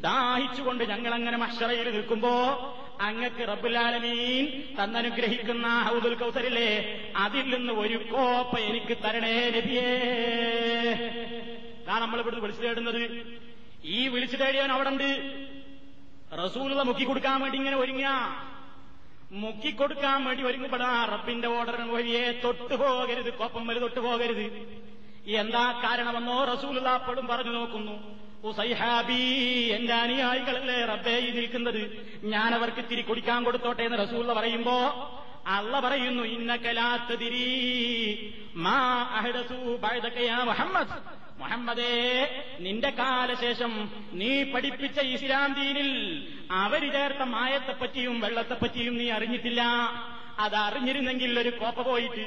ദാഹിച്ചുകൊണ്ട് 0.00 0.84
ഞങ്ങൾ 0.84 1.14
അങ്ങനെ 1.14 1.36
മഷറയിൽ 1.36 1.90
നിൽക്കുമ്പോ 1.90 2.32
അങ്ങക്ക് 3.00 3.48
റബ്ബുലാലമീൻ 3.48 4.44
തന്നനുഗ്രഹിക്കുന്ന 4.78 5.66
ഹൗദുൽ 5.82 6.14
കൗസരില്ലേ 6.14 6.70
അതിൽ 7.16 7.54
നിന്ന് 7.54 7.72
ഒരു 7.72 7.96
കോപ്പ 7.96 8.58
എനിക്ക് 8.58 8.98
തരണേ 9.04 9.50
നബിയേ. 9.50 9.88
നമ്മൾ 11.88 12.20
ഇവിടുന്ന് 12.20 12.42
വിളിച്ചു 12.42 12.62
തേടുന്നത്. 12.62 13.02
ഈ 13.84 14.08
വിളിച്ചു 14.08 14.36
തേടിയവൻ 14.36 14.72
അവിടെ 14.72 14.88
ഉണ്ട് 14.88 15.10
റസൂല 16.44 16.82
മുക്കി 16.82 17.04
കൊടുക്കാൻ 17.04 17.40
വേണ്ടി 17.40 17.58
ഇങ്ങനെ 17.58 17.76
ഒരുങ്ങ 17.76 18.06
മുക്കിക്കൊടുക്കാൻ 19.32 20.24
വേണ്ടി 20.24 20.42
ഒരുങ്ങപ്പെടാ 20.42 21.08
റബ്ബിന്റെ 21.12 21.48
ഓർഡർ 21.48 21.80
വഴിയെ 21.92 22.40
തൊട്ടു 22.44 22.74
പോകരുത്. 22.74 23.32
കോപ്പം 23.32 23.66
വരെ 23.66 23.78
തൊട്ടു 23.78 24.00
പോകരുത്. 24.00 24.66
എന്താ 25.26 25.80
കാരണമെന്നോ 25.84 26.44
റസൂലപ്പോഴും 26.44 27.26
പറഞ്ഞു 27.26 27.52
നോക്കുന്നു. 27.52 28.22
എന്റെ 29.70 29.94
അനുയായികളല്ലേ 29.94 30.84
റബ്ബേ 30.84 31.20
നിൽക്കുന്നത്? 31.20 32.06
ഞാൻ 32.24 32.54
അവർക്ക് 32.54 32.78
ഇത്തിരി 32.78 33.02
കുടിക്കാൻ 33.02 33.44
കൊടുത്തോട്ടെ 33.44 33.82
എന്ന് 33.82 33.98
റസൂള്ള 33.98 34.32
പറയുമ്പോ 34.32 34.76
അള്ള 35.46 35.80
പറയുന്നു 35.80 36.24
ഇന്നക്കലാത്ത് 36.36 37.14
തിരി 37.22 37.46
മാ 38.64 38.76
മുഹമ്മദ്. 40.50 40.94
മുഹമ്മദേ 41.40 41.94
നിന്റെ 42.64 42.90
കാലശേഷം 42.98 43.72
നീ 44.20 44.30
പഠിപ്പിച്ച 44.52 44.98
ഇസ്ലാം 45.14 45.48
ദീനിൽ 45.58 45.90
അവർ 46.64 46.82
ചേർത്ത 46.94 47.22
മായത്തെപ്പറ്റിയും 47.34 48.16
വെള്ളത്തെപ്പറ്റിയും 48.24 48.94
നീ 48.98 49.06
അറിഞ്ഞിട്ടില്ല. 49.16 49.62
അത് 50.44 50.56
അറിഞ്ഞിരുന്നെങ്കിൽ 50.66 51.38
ഒരു 51.42 51.50
കോപ്പ 51.60 51.80
പോയിട്ട് 51.88 52.24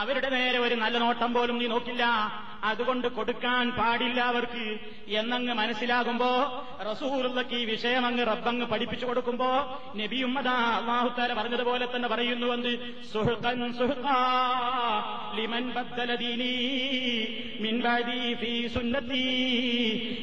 അവരുടെ 0.00 0.28
നേരെ 0.36 0.58
ഒരു 0.58 0.74
നല്ല 0.74 0.96
നോട്ടം 0.98 1.30
പോലും 1.34 1.58
നീ 1.58 1.66
നോക്കില്ല. 1.74 2.04
അതുകൊണ്ട് 2.64 3.08
കൊടുക്കാൻ 3.08 3.70
പാടില്ല 3.70 4.20
അവർക്ക്. 4.20 4.78
എന്നങ്ങ് 5.08 5.54
മനസ്സിലാകുമ്പോ 5.54 6.28
റസൂറുള്ളക്ക് 6.90 7.54
ഈ 7.54 7.64
വിഷയം 7.64 8.06
അങ്ങ് 8.06 8.26
റബ്ബങ്ങ് 8.26 8.66
പഠിപ്പിച്ചു 8.66 9.06
കൊടുക്കുമ്പോ 9.06 9.82
നബിയുമ്മദ 9.96 10.48
അള്ളാഹുത്താല 10.48 11.32
പറഞ്ഞതുപോലെ 11.32 11.88
തന്നെ 11.96 12.08
പറയുന്നുവെന്ന് 12.08 12.76
സുഹൃത്തൻ 13.12 13.72
സുഹൃത്താ 13.72 14.16
ലിമൻ 15.34 15.72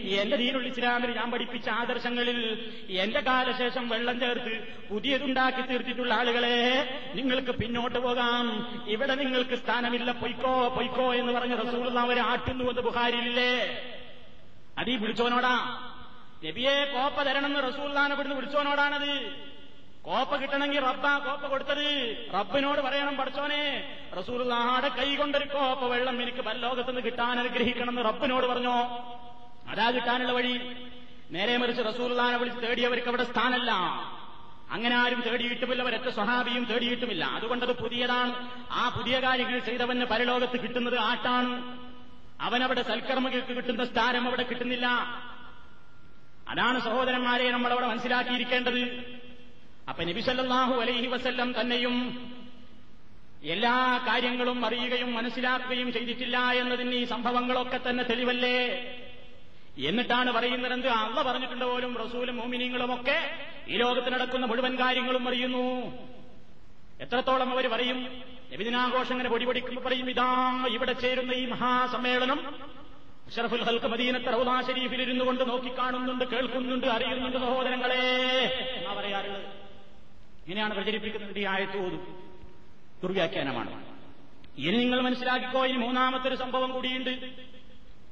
എന്റെ 0.04 0.36
ദീൻ 0.36 0.58
ഇസ്ലാമിൽ 0.58 1.18
ഞാൻ 1.18 1.32
പഠിപ്പിച്ച 1.32 1.70
ആദർശങ്ങളിൽ 1.70 2.72
എന്റെ 2.90 3.20
കാലശേഷം 3.20 3.90
വെള്ളം 3.90 4.20
ചേർത്ത് 4.20 4.68
പുതിയതുണ്ടാക്കി 4.90 5.62
തീർത്തിട്ടുള്ള 5.62 6.14
ആളുകളെ 6.14 6.90
നിങ്ങൾക്ക് 7.16 7.52
പിന്നോട്ട് 7.52 8.00
പോകാം. 8.00 8.68
ഇവിടെ 8.88 9.16
നിങ്ങൾക്ക് 9.16 9.56
സ്ഥാനമില്ല. 9.56 10.12
പൊയ്ക്കോ 10.12 10.68
പൊയ്ക്കോ 10.68 11.14
എന്ന് 11.14 11.34
പറഞ്ഞ 11.34 11.56
റസൂൾ 11.56 11.90
അവരെ 12.24 12.32
ആട്ടുന്നുവെന്ന് 12.32 12.82
ബുഹാരിയില്ലേ 12.82 13.52
അതീ 14.78 14.96
വിളിച്ചോനോടാ 14.96 15.56
നബിയെ 16.46 16.86
കോപ്പ 16.86 17.22
തരണമെന്ന് 17.22 17.60
റസൂല്ലാനെ 17.68 18.14
ഇവിടുന്ന് 18.14 18.36
വിളിച്ചോനോടാണത് 18.36 19.44
കോപ്പ 20.04 20.36
കിട്ടണമെങ്കിൽ 20.36 20.80
റബ്ബാ 20.80 21.18
കോപ്പ 21.18 21.46
കൊടുത്തത്. 21.48 21.88
റബ്ബിനോട് 22.34 22.82
പറയണം 22.82 23.18
പഠിച്ചോനെ 23.18 23.62
റസൂൽദാടെ 24.18 24.90
കൈ 24.90 25.16
കൊണ്ടൊരു 25.16 25.46
കോപ്പ 25.46 25.84
വെള്ളം 25.86 26.22
എനിക്ക് 26.22 26.38
പരലോകത്തുനിന്ന് 26.38 27.02
കിട്ടാൻ 27.02 27.40
അനുഗ്രഹിക്കണമെന്ന് 27.40 28.06
റബ്ബിനോട് 28.06 28.46
പറഞ്ഞോ? 28.46 28.78
അതാ 29.70 29.92
കിട്ടാനുള്ള 29.92 30.32
വഴി. 30.32 30.56
നേരെ 31.32 31.58
മറിച്ച് 31.58 31.84
റസൂലുള്ളാനെ 31.88 32.38
വിളിച്ച് 32.38 32.62
തേടിയവർക്ക് 32.64 33.08
അവിടെ 33.08 33.24
സ്ഥാനല്ല. 33.24 33.72
അങ്ങനെ 34.72 34.96
ആരും 34.96 35.22
തേടിയിട്ടുമില്ല 35.22 35.84
ഒരൊറ്റ 35.84 36.10
സ്വഹാബിയും 36.10 36.64
തേടിയിട്ടുമില്ല. 36.64 37.26
അതുകൊണ്ടത് 37.26 37.74
പുതിയതാണ്. 37.78 38.34
ആ 38.72 38.90
പുതിയ 38.90 39.20
കാര്യങ്ങൾ 39.20 39.60
ചെയ്തവന് 39.60 40.06
പരലോകത്ത് 40.06 40.64
കിട്ടുന്നത് 40.64 41.00
ആട്ടാണ്. 41.00 41.84
അവനവിടെ 42.46 42.82
സൽക്കർമ്മകൾക്ക് 42.90 43.54
കിട്ടുന്ന 43.58 43.84
സ്ഥാനം 43.86 44.24
അവിടെ 44.28 44.44
കിട്ടുന്നില്ല. 44.44 44.88
അതാണ് 46.52 46.78
സഹോദരന്മാരെ 46.88 47.44
നമ്മൾ 47.44 47.54
നമ്മളവിടെ 47.54 47.88
മനസ്സിലാക്കിയിരിക്കേണ്ടത്. 47.88 48.82
അപ്പൊ 49.90 50.02
നബിസല്ലാഹു 50.04 50.74
അലൈഹി 50.84 51.08
വസല്ലം 51.08 51.50
തന്നെയും 51.60 51.96
എല്ലാ 53.54 53.76
കാര്യങ്ങളും 54.08 54.66
അറിയുകയും 54.66 55.10
മനസ്സിലാക്കുകയും 55.16 55.90
ചെയ്തിട്ടില്ല 55.94 56.38
എന്നതിന് 56.60 56.96
ഈ 56.96 57.06
സംഭവങ്ങളൊക്കെ 57.14 57.80
തന്നെ 57.88 58.04
തെളിവല്ലേ? 58.04 58.60
എന്നിട്ടാണ് 59.90 60.32
പറയുന്നത് 60.32 60.74
എന്ത് 60.74 60.88
അള്ള 60.88 61.18
പറഞ്ഞിട്ടുണ്ട് 61.28 61.66
പോലും 61.66 61.92
റസൂലും 62.04 62.36
മോമിനിയങ്ങളുമൊക്കെ 62.38 63.18
ഈ 63.68 63.78
ലോകത്ത് 63.84 64.10
നടക്കുന്ന 64.14 64.46
മുഴുവൻ 64.52 64.74
കാര്യങ്ങളും 64.82 65.28
അറിയുന്നു. 65.30 65.66
എത്രത്തോളം 67.04 67.50
അവർ 67.54 67.66
പറയും? 67.76 68.00
നബിദിനാഘോഷം 68.54 69.12
ഇങ്ങനെ 69.12 69.30
പൊടിപൊടിക്കുമ്പോൾ 69.30 69.82
പറയും 69.82 70.10
ഇതാ 70.10 70.66
ഇവിടെ 70.68 70.94
ചേരുന്ന 70.94 71.32
ഈ 71.32 71.46
മഹാസമ്മേളനം. 71.46 72.40
അഷറഫുൽ 73.28 73.64
ഹൽക്ക് 73.64 73.86
മദീനത്തെ 73.86 74.32
റൗദാ 74.32 74.62
ഷരീഫിൽ 74.62 75.02
ഇരുന്നു 75.02 75.26
കൊണ്ട് 75.26 75.50
നോക്കിക്കാണുന്നുണ്ട് 75.50 76.26
കേൾക്കുന്നുണ്ട് 76.26 76.88
അറിയുന്നുണ്ട് 76.88 77.38
സഹോദരങ്ങളെ 77.38 78.02
എന്നാ 78.78 78.94
പറയാറുള്ളത്. 78.94 79.46
ഇങ്ങനെയാണ് 80.44 80.74
പ്രചരിപ്പിക്കുന്നത് 80.74 81.40
ഈ 81.40 81.46
ആയത്ത് 81.46 81.78
ഓതും 81.78 82.04
ദുർവ്യാഖ്യാനമാണ്. 83.04 83.86
ഇനി 84.58 84.78
നിങ്ങൾ 84.78 85.02
മനസ്സിലാക്കിക്കോ 85.02 85.66
ഇനി 85.66 85.78
മൂന്നാമത്തെ 85.78 86.28
ഒരു 86.28 86.36
സംഭവം 86.36 86.72
കൂടിയുണ്ട്. 86.72 87.14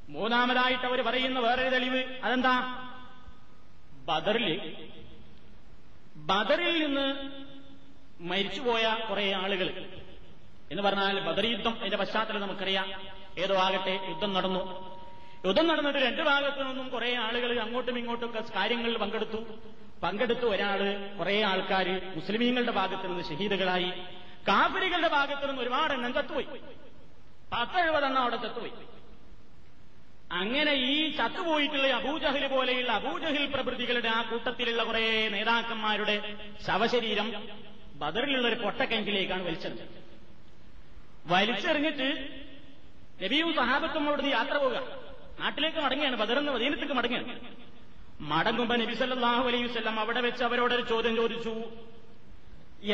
മൂന്നാമതായിട്ട് 0.10 0.84
അവർ 0.84 1.02
പറയുന്ന 1.02 1.40
വേറൊരു 1.40 1.70
തെളിവ് 1.70 2.04
അതെന്താ? 2.24 2.56
ബദറിൽ 4.06 4.76
ബദറിൽ 6.16 6.86
നിന്ന് 6.86 7.08
മരിച്ചുപോയ 8.24 8.98
കുറെ 9.10 9.32
ആളുകൾ 9.34 9.68
എന്ന് 10.72 10.84
പറഞ്ഞാൽ 10.84 11.20
ബദർ 11.20 11.46
യുദ്ധം 11.46 11.80
അതിന്റെ 11.80 11.98
പശ്ചാത്തലം 11.98 12.42
നമുക്കറിയാം. 12.42 12.88
ഏതോ 13.38 13.56
ആകട്ടെ 13.56 14.00
യുദ്ധം 14.10 14.34
നടന്നു. 14.34 14.62
യുദ്ധം 15.46 15.68
നടന്നിട്ട് 15.68 16.00
രണ്ടു 16.00 16.22
ഭാഗത്തു 16.22 16.64
നിന്നും 16.64 16.90
കുറെ 16.90 17.16
ആളുകൾ 17.16 17.60
അങ്ങോട്ടും 17.60 17.98
ഇങ്ങോട്ടും 17.98 18.26
ഒക്കെ 18.26 18.44
കാര്യങ്ങളിൽ 18.56 18.98
പങ്കെടുത്തു. 18.98 19.38
പങ്കെടുത്തു 20.04 20.46
ഒരാൾ 20.46 20.80
കുറെ 21.20 21.42
ആൾക്കാർ 21.42 22.12
മുസ്ലിമീങ്ങളുടെ 22.16 22.72
ഭാഗത്തു 22.72 23.08
നിന്ന് 23.08 23.24
ഷഹീദുകളായി 23.24 23.92
കാഫിരികളുടെ 24.48 25.08
ഭാഗത്തു 25.08 25.46
നിന്ന് 25.48 25.62
ഒരുപാട് 25.62 25.94
എണ്ണം 25.94 26.14
ചത്തുപോയി 26.14 26.48
പത്തെഴുപതെണ്ണം 27.54 28.22
അവിടെ 28.22 28.36
ചത്തുപോയി 28.36 28.72
അങ്ങനെ 30.32 30.74
ഈ 30.74 31.16
ചത്തുപോയിട്ടുള്ള 31.16 31.88
അബൂജഹിൽ 31.88 32.48
പോലെയുള്ള 32.48 32.92
അബൂജഹിൽ 32.92 33.46
പ്രഭൃതികളുടെ 33.54 34.10
ആ 34.10 34.22
കൂട്ടത്തിലുള്ള 34.22 34.84
കുറെ 34.84 35.30
നേതാക്കന്മാരുടെ 35.30 36.36
ശവശരീരം 36.68 37.34
ബദറിലുള്ള 37.96 38.48
ഒരു 38.48 38.56
പൊട്ടക്കെങ്കിലേക്കാണ് 38.56 39.44
വലിച്ചെറിഞ്ഞത്. 39.44 40.02
വലിച്ചെറിഞ്ഞിട്ട് 41.33 42.09
നബിയും 43.23 43.51
സഹാബത്തും 43.61 44.05
അവിടുന്ന് 44.09 44.33
യാത്ര 44.39 44.57
പോവുക 44.65 44.81
നാട്ടിലേക്ക് 45.41 45.81
മടങ്ങിയാണ് 45.87 46.17
ബദറിന്ന് 46.23 46.53
മദീനത്തേക്ക് 46.57 46.95
മടങ്ങിയാണ് 46.99 47.35
മടങ്ങുമ്പോ 48.31 48.75
നബി 48.83 48.95
സല്ലല്ലാഹു 49.01 49.45
അലൈഹി 49.51 49.65
വസല്ലം 49.69 49.97
അവിടെ 50.03 50.21
വെച്ച് 50.27 50.43
അവരോടൊരു 50.49 50.85
ചോദ്യം 50.93 51.15
ചോദിച്ചു 51.21 51.55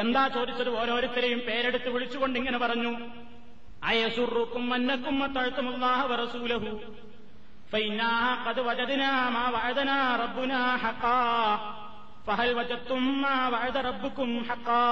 എന്താ 0.03 0.23
ചോദിച്ചത് 0.37 0.71
ഓരോരുത്തരെയും 0.81 1.41
പേരെടുത്ത് 1.49 1.89
വിളിച്ചുകൊണ്ട് 1.95 2.37
ഇങ്ങനെ 2.41 2.59
പറഞ്ഞു 2.65 2.93
അയസുറുക്കും 3.91 4.67
മന്നക്കും 4.73 5.19
തഴുത്തുമുല്ലാഹ 5.39 6.01
വറസൂലഹു 6.13 6.73
فإنا 7.73 8.13
قد 8.47 8.59
وجدنا 8.61 9.11
ما 9.31 9.45
وعدنا 9.49 9.97
ربنا 10.17 10.61
حقا 10.77 11.23
فهل 12.27 12.49
وجدتم 12.55 13.03
ما 13.23 13.37
وعد 13.49 13.77
ربكم 13.89 14.29
حقا 14.49 14.87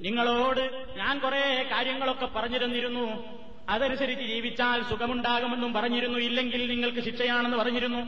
നിങ്ങളോട് 0.00 0.86
ഞാൻ 0.96 1.18
കുറെ 1.18 1.68
കാര്യങ്ങളൊക്കെ 1.72 2.26
പറഞ്ഞിരുന്നിരുന്നു. 2.26 3.06
അതനുസരിച്ച് 3.68 4.24
ജീവിച്ചാൽ 4.24 4.82
സുഖമുണ്ടാകുമെന്നും 4.82 5.72
പറഞ്ഞിരുന്നു. 5.72 6.18
ഇല്ലെങ്കിൽ 6.18 6.70
നിങ്ങൾക്ക് 6.70 7.00
ശിക്ഷയാണെന്ന് 7.00 7.56
പറഞ്ഞിരുന്നു. 7.56 8.00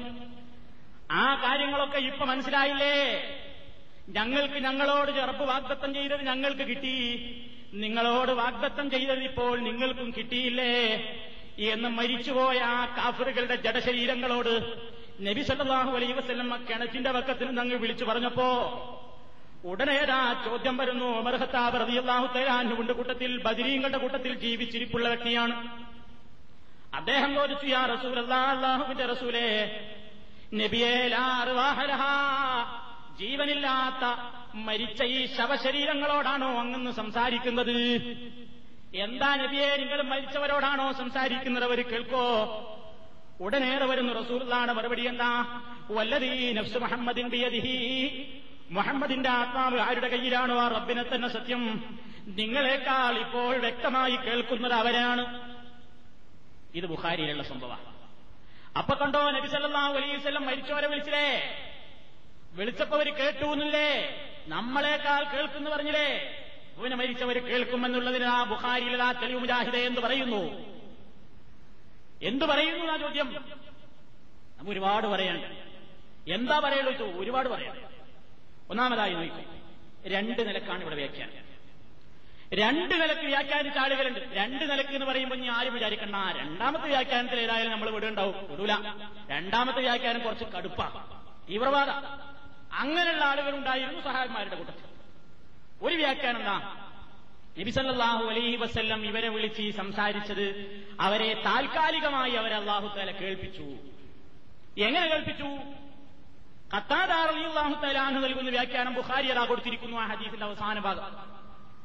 ആ 1.11 1.35
കാര്യങ്ങളൊക്കെ 1.35 1.99
ഇപ്പൊ 1.99 2.25
മനസ്സിലായില്ലേ? 2.25 2.95
ഞങ്ങൾക്ക് 4.09 4.55
ഞങ്ങളോട് 4.55 5.11
ചെറുപ്പ് 5.11 5.45
വാഗ്ദത്തം 5.45 5.95
ചെയ്തത് 5.95 6.23
ഞങ്ങൾക്ക് 6.27 6.69
കിട്ടി. 6.69 6.97
നിങ്ങളോട് 7.75 8.33
വാഗ്ദത്തം 8.33 8.91
ചെയ്തത് 8.91 9.25
ഇപ്പോൾ 9.25 9.59
നിങ്ങൾക്കും 9.59 10.15
കിട്ടിയില്ലേ? 10.19 10.75
എന്ന് 11.59 11.89
മരിച്ചുപോയ 11.89 12.59
ആ 12.59 12.87
കാഫറുകളുടെ 12.97 13.57
ജഡശരീരങ്ങളോട് 13.57 14.55
നബി 15.21 15.43
സല്ലല്ലാഹു 15.43 15.97
അലൈഹി 15.97 16.13
വസല്ലം 16.13 16.67
കിണറ്റിന്റെ 16.71 17.11
വക്കത്തിന് 17.11 17.75
വിളിച്ചു 17.75 18.05
പറഞ്ഞപ്പോ 18.05 18.49
ഉടനേതാ 19.65 20.43
ചോദ്യം 20.45 20.77
വരുന്നു? 20.77 21.05
ഉമർ 21.05 21.37
കൂട്ടത്തിൽ 22.93 23.43
ബദിരീങ്ങളുടെ 23.43 23.99
കൂട്ടത്തിൽ 23.99 24.35
ജീവിച്ചിരിപ്പുള്ള 24.35 25.09
വ്യക്തിയാണ്. 25.09 25.85
അദ്ദേഹം 26.95 27.35
ചോദിച്ചു 27.35 27.67
യാ 27.67 27.87
റസൂൽ 27.87 28.19
അള്ളാഹുവിന്റെ 28.19 29.07
റസൂലേ 29.07 29.49
നബിയേ 30.55 31.07
ജീവനില്ലാത്ത 33.19 34.05
മരിച്ച 34.55 35.03
ഈ 35.03 35.27
ശവശരീരങ്ങളോടാണോ 35.27 36.61
അങ്ങെന്ന് 36.61 36.91
സംസാരിക്കുന്നത്? 36.91 37.97
എന്താ 38.95 39.37
നബിയെ 39.37 39.77
നിങ്ങൾ 39.77 40.03
മരിച്ചവരോടാണോ 40.03 40.93
സംസാരിക്കുന്നത്? 40.93 41.65
അവർ 41.65 41.91
കേൾക്കോ. 41.91 42.27
ഉടനേറെ 43.41 43.87
വരുന്നു 43.87 44.13
റസൂലാണ് 44.13 44.73
മറുപടി 44.73 45.07
എന്താ? 45.09 45.61
വല്ലതീ 45.91 46.53
നഫ്സ് 46.53 46.79
മുഹമ്മദിൻ 46.79 47.29
മുഹമ്മദിന്റെ 48.73 49.31
ആത്മാവ് 49.31 49.81
ആരുടെ 49.81 50.09
കയ്യിലാണോ? 50.09 50.61
ആ 50.61 50.69
റബ്ബിനെ 50.69 51.03
തന്നെ 51.03 51.29
സത്യം. 51.29 51.95
നിങ്ങളെക്കാൾ 52.27 53.19
ഇപ്പോൾ 53.19 53.57
വ്യക്തമായി 53.57 54.17
കേൾക്കുന്നത് 54.17 54.73
അവരാണ്. 54.73 55.53
ഇത് 56.75 56.87
ബുഹാരിയിലുള്ള 56.87 57.43
സംഭവമാണ്. 57.43 57.93
അപ്പൊ 58.79 58.95
കണ്ടോ 58.95 59.31
നബി 59.31 59.47
വസല്ലം 59.47 60.47
മരിച്ചവരെ 60.47 60.89
വിളിച്ചില്ലേ? 60.89 61.57
വിളിച്ചപ്പോ 62.53 62.97
അവർ 62.97 63.15
കേട്ടു 63.15 63.45
എന്നില്ലേ? 63.45 64.17
നമ്മളെക്കാൾ 64.47 65.25
കേൾക്കുന്നു 65.25 65.71
പറഞ്ഞില്ലേ? 65.71 66.39
അവന് 66.79 66.95
മരിച്ചവർ 66.95 67.39
കേൾക്കുമെന്നുള്ളതിന് 67.39 68.25
ആ 68.25 68.45
ബുഹാരിയിൽ 68.45 69.03
ആ 69.03 69.13
തെളിവ് 69.13 69.41
മുജാഹിദ 69.41 69.77
എന്ന് 69.77 70.01
പറയുന്നു? 70.01 70.73
എന്തു 72.23 72.45
പറയുന്നു 72.45 72.93
ആ 72.93 72.97
ചോദ്യം? 72.97 73.35
നമുക്ക് 74.57 74.71
ഒരുപാട് 74.71 75.07
പറയാനുണ്ട്. 75.07 75.47
എന്താ 76.33 76.59
പറയുള്ളൂ 76.59 77.21
ഒരുപാട് 77.21 77.49
പറയാം 77.49 77.92
ഒന്നാമതായി 78.73 79.15
നോക്കും 79.15 79.45
രണ്ട് 80.07 80.49
നിലക്കാണ് 80.49 80.81
ഇവിടെ 80.81 80.95
വ്യാഖ്യാനം. 80.95 81.53
രണ്ട് 82.55 82.95
നിലയ്ക്ക് 82.95 83.25
വ്യാഖ്യാനിച്ച 83.25 83.79
ആളുകളുണ്ട് 83.79 84.21
രണ്ട് 84.33 84.71
നിലയ്ക്ക് 84.71 84.93
എന്ന് 84.93 85.07
പറയുമ്പോൾ 85.07 85.37
ഇനി 85.37 85.47
ആരും 85.47 85.75
വിചാരിക്കണ്ട. 85.75 86.17
രണ്ടാമത്തെ 86.39 86.85
വ്യാഖ്യാനത്തിൽ 86.85 87.41
ഏതായാലും 87.41 87.73
നമ്മൾ 87.73 87.91
വിടുണ്ടാവും. 87.91 88.51
വിടൂല. 88.51 88.75
രണ്ടാമത്തെ 89.31 89.81
വ്യാഖ്യാനം 89.81 90.21
കുറച്ച് 90.23 90.45
കടുപ്പാണ് 90.45 91.23
തീവ്രവാദ. 91.51 91.89
അങ്ങനെയുള്ള 92.73 93.25
ആളുകളുണ്ടായിരുന്നു 93.25 94.01
സഹായന്മാരുടെ 94.01 94.57
കൂട്ടത്തിൽ. 94.57 94.85
ഒരു 95.83 95.95
വ്യാഖ്യാനം 95.95 96.39
എന്താ? 96.39 96.77
നബിസല്ലാഹു 97.59 98.25
അലൈഹി 98.25 98.57
വസ്ല്ലം 98.57 99.07
ഇവരെ 99.07 99.29
വിളിച്ച് 99.29 99.77
സംസാരിച്ചത് 99.77 100.47
അവരെ 101.01 101.43
താൽക്കാലികമായി 101.47 102.33
അവരെ 102.33 102.55
അള്ളാഹു 102.55 102.97
താല 102.97 103.11
കേൾപ്പിച്ചു. 103.11 103.63
എങ്ങനെ 104.83 105.07
കേൾപ്പിച്ചു? 105.07 105.47
ഖത്താദാഹു 106.77 107.87
തലാഹു 107.87 108.13
നൽകുന്ന 108.13 108.51
വ്യാഖ്യാനം 108.51 108.95
ബുഖാരി 108.95 109.27
അതാ 109.27 109.45
കൊടുത്തിരിക്കുന്നു 109.45 109.97
ആ 109.97 110.07
ഹദീസിന്റെ 110.07 110.47
അവസാന 110.47 110.79
ഭാഗം. 110.79 111.03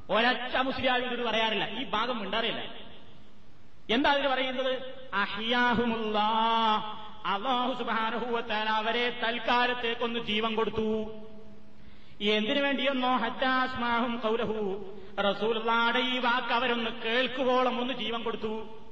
ഒരച്ച 0.09 0.55
മുസ്ലിം 0.57 0.95
ഇത് 0.95 1.23
പറയാറില്ല. 1.23 1.79
ഈ 1.79 1.85
ഭാഗം 1.89 2.19
മിണ്ടാറില്ല. 2.19 2.61
എന്താ 3.89 4.11
അതിന് 4.11 4.27
പറയുന്നത്? 4.27 4.73
അള്ളാഹു 7.25 7.73
സുബാനഹുവത്താല 7.73 8.69
അവരെ 8.69 9.19
തൽക്കാലത്തേക്കൊന്ന് 9.23 10.19
ജീവൻ 10.19 10.55
കൊടുത്തു. 10.55 11.11
എന്തിനു 12.21 12.61
വേണ്ടിയെന്നോ? 12.61 13.17
ഹറ്റാസ്മാഹും 13.17 14.17
കൗലഹു 14.17 14.93
റസൂൽ 15.19 15.57
ഈ 15.97 16.17
വാക്ക് 16.17 16.53
അവരൊന്ന് 16.53 16.91
കേൾക്കുവോളം 17.01 17.81
ഒന്ന് 17.81 17.93
ജീവൻ 17.93 18.23
കൊടുത്തു. 18.23 18.86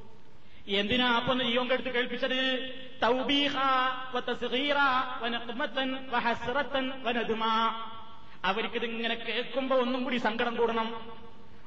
എന്തിനാ 0.68 1.16
അപ്പൊ 1.16 1.32
ഒന്ന് 1.32 1.44
ജീവൻ 1.44 1.70
കെടുത്ത് 1.70 1.94
കേൾപ്പിച്ചത്? 1.94 2.40
അവർക്കിതിങ്ങനെ 8.44 9.16
കേൾക്കുമ്പോ 9.16 9.78
ഒന്നും 9.78 10.04
കൂടി 10.04 10.18
സങ്കടം 10.18 10.56
കൂടണം. 10.56 11.12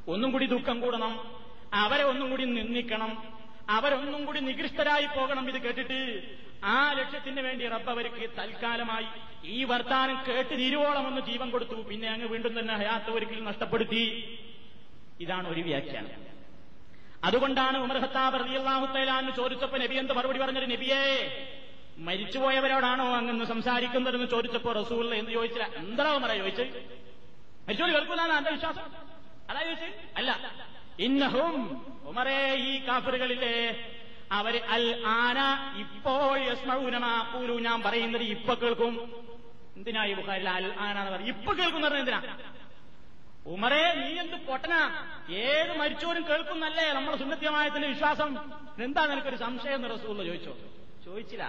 ഒന്നും 0.09 0.33
കൂടി 0.33 0.47
ദുഃഖം 0.47 0.81
കൂടണം. 0.81 1.43
അവരെ 1.75 2.05
ഒന്നും 2.05 2.31
കൂടി 2.31 2.45
നിന്ദിക്കണം. 2.45 3.35
അവരൊന്നും 3.69 4.25
കൂടി 4.25 4.41
നികൃഷ്ടരായി 4.41 5.07
പോകണം 5.07 5.49
ഇത് 5.49 5.63
കേട്ടിട്ട് 5.63 6.23
ആ 6.65 6.93
ലക്ഷ്യത്തിന് 6.93 7.41
വേണ്ടി 7.41 7.69
റബ്ബ് 7.69 7.91
അവർക്ക് 7.91 8.31
തൽക്കാലമായി 8.39 9.07
ഈ 9.45 9.65
വർത്താനം 9.65 10.25
കേട്ട് 10.29 10.59
തീരുവോളം 10.59 11.07
ഒന്ന് 11.07 11.21
ജീവൻ 11.21 11.51
കൊടുത്തു. 11.51 11.75
പിന്നെ 11.75 12.09
അങ്ങ് 12.09 12.27
വീണ്ടും 12.27 12.59
തന്നെ 12.59 12.75
ഹയാത്ത 12.75 13.05
ഒരിക്കലും 13.05 13.45
നഷ്ടപ്പെടുത്തി. 13.45 14.39
ഇതാണ് 15.21 15.49
ഒരു 15.49 15.61
വ്യാഖ്യാനം. 15.61 16.38
അതുകൊണ്ടാണ് 17.23 17.77
ഉമർ 17.85 17.97
ഹത്താബ് 18.05 18.37
റളിയല്ലാഹു 18.43 18.87
തആലാന്ന് 18.95 19.33
ചോദിച്ചപ്പോ 19.33 19.77
നബി 19.83 19.95
എന്ത് 19.95 20.13
മറുപടി 20.19 20.39
പറഞ്ഞത്? 20.39 20.67
നബിയേ 20.73 21.03
മരിച്ചുപോയവരോടാണോ 22.09 23.07
അങ്ങനെ 23.19 23.45
സംസാരിക്കുന്നതെന്ന് 23.45 24.29
ചോദിച്ചപ്പോ 24.35 24.73
റസൂൽ 24.73 25.07
എന്ന് 25.15 25.33
ചോദിച്ചില്ല? 25.33 25.67
എന്താ 25.83 26.11
ഉമറ 26.19 26.31
ചോദിച്ചത് 26.43 26.71
മരിച്ചോട് 27.67 27.93
കേൾക്കൂലാണ് 27.97 28.33
എന്റെ 28.39 28.51
വിശ്വാസം? 28.57 28.85
അതാ 29.51 29.61
ചോദിച്ചത് 29.63 29.95
അല്ല. 30.19 30.31
ഇന്നഹും 30.99 31.57
ഉമറേ 32.11 32.39
ഈ 32.69 32.73
കാഫറുകളിലെ 32.87 33.57
അവർ 34.39 34.55
അൽ 34.77 34.87
ആന 35.17 35.39
ഇപ്പോൾ 35.83 36.23
യസ്മഊനമാ 36.47 37.13
ഞാൻ 37.67 37.79
പറയുന്നത് 37.83 38.25
ഇപ്പൊ 38.35 38.55
കേൾക്കും. 38.63 38.95
എന്തിനാ 39.79 40.03
ഈ 40.11 40.15
ബുഖാരിൽ 40.21 40.49
അൽ 40.55 40.67
ആന 40.87 40.97
എന്ന് 41.01 41.13
പറയും 41.15 41.31
ഇപ്പൊ 41.35 41.51
കേൾക്കുന്ന 41.59 41.87
എന്തിനാ? 42.01 42.21
ഉമറേ 43.49 43.93
നീ 43.93 44.19
എന്ത് 44.19 44.37
പൊട്ടനാ? 44.37 44.81
ഏത് 45.31 45.79
മരിച്ചോരും 45.79 46.29
കേൾക്കുന്നല്ലേ 46.29 46.93
നമ്മുടെ 46.93 47.17
സുന്നത്യമായത്തിന്റെ 47.17 47.89
വിശ്വാസം? 47.89 48.53
എന്താ 48.81 49.07
നിനക്കൊരു 49.07 49.37
സംശയം 49.37 49.75
എന്ന് 49.75 49.89
റസൂള്ള 49.95 50.25
ചോദിച്ചോ? 50.25 50.57
ചോദിച്ചില്ല. 51.05 51.45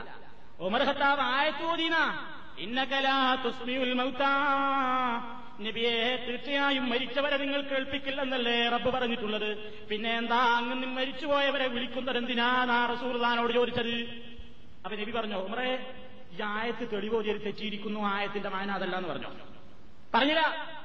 ഉമർ 0.59 0.83
ഹത്താവ് 0.83 1.21
ആയത്തോദീന 1.21 1.95
ഇന്നകലാ 2.57 3.35
തുസ്മിയുൽ 3.35 3.93
മൗതാ 3.93 4.31
നബിയെ 5.61 6.25
തീർച്ചയായും 6.27 6.89
മരിച്ചവരെ 6.89 7.37
നിങ്ങൾ 7.37 7.61
കേൾപ്പിക്കില്ലെന്നല്ലേ 7.61 8.69
റബ്ബ് 8.69 8.89
പറഞ്ഞിട്ടുള്ളത്? 8.89 9.49
പിന്നെ 9.89 10.17
എന്താ 10.17 10.37
അങ്ങ് 10.37 10.87
മരിച്ചുപോയവരെ 10.87 11.67
വിളിക്കുന്നത് 11.67 12.17
എന്തിനാ 12.17 12.85
റസൂർദാനോട് 12.93 13.53
ചോദിച്ചത്? 13.53 13.95
അപ്പൊ 14.85 14.95
നബി 14.97 15.11
പറഞ്ഞു 15.11 15.35
ഉമറേ 15.35 15.71
ഈ 16.31 16.41
ആയത്ത് 16.41 16.79
തെളിവോ 16.79 16.91
തെളിവോതിയത് 16.91 17.45
തെറ്റിയിരിക്കുന്നു 17.45 17.99
ആയത്തിന്റെ 17.99 18.49
മാന 18.49 18.71
അതല്ല 18.71 18.95
എന്ന് 18.95 19.09
പറഞ്ഞു. 19.09 19.27
പറഞ്ഞില്ല. 20.13 20.78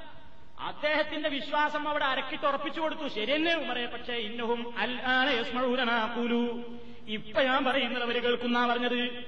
അദ്ദേഹത്തിന്റെ 0.59 1.29
വിശ്വാസം 1.29 1.89
അവിടെ 1.89 2.05
അരക്കിട്ട് 2.05 2.45
ഉറപ്പിച്ചു 2.45 2.81
കൊടുത്തു. 2.81 3.07
ശരിയെന്നെ 3.07 3.55
ഉമറെ. 3.55 3.85
പക്ഷേ 3.85 4.13
ഇന്നഹും 4.13 4.77
അൽ 4.77 4.99
യസ്മഴൂരനാക്കൂലു 5.39 6.63
ഇപ്പൊ 7.07 7.41
ഞാൻ 7.41 7.65
പറയുന്നത് 7.65 8.03
അവർ 8.03 8.23
കേൾക്കുന്ന 8.23 8.67
പറഞ്ഞത്? 8.67 9.25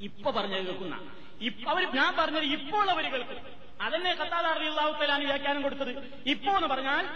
ഇപ്പൊ 0.00 0.30
പറഞ്ഞത് 0.30 0.66
കേൾക്കുന്ന. 0.66 0.98
ഇപ്പൊ 1.40 1.70
അവർ 1.70 1.84
ഞാൻ 1.96 2.14
പറഞ്ഞത് 2.18 2.44
ഇപ്പോൾ 2.44 2.90
അവർ 2.90 3.12
കേൾക്കും. 3.12 3.36
അതന്നെ 3.82 4.14
കത്താദാറിയാവുത്തലാണ് 4.14 5.24
വ്യാഖ്യാനം 5.24 5.62
കൊടുത്തത്. 5.62 6.22
ഇപ്പോ 6.26 6.56
എന്ന് 6.56 6.68
പറഞ്ഞാൽ 6.68 7.06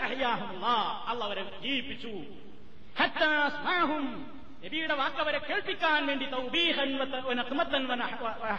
അള്ള 1.07 1.25
അവരെ 1.25 1.43
ജീവിപ്പിച്ചു. 1.63 2.09
നബിയുടെ 4.65 4.95
വാക്കവരെ 4.95 5.39
കേൾപ്പിക്കാൻ 5.39 6.07
വേണ്ടി 6.07 6.27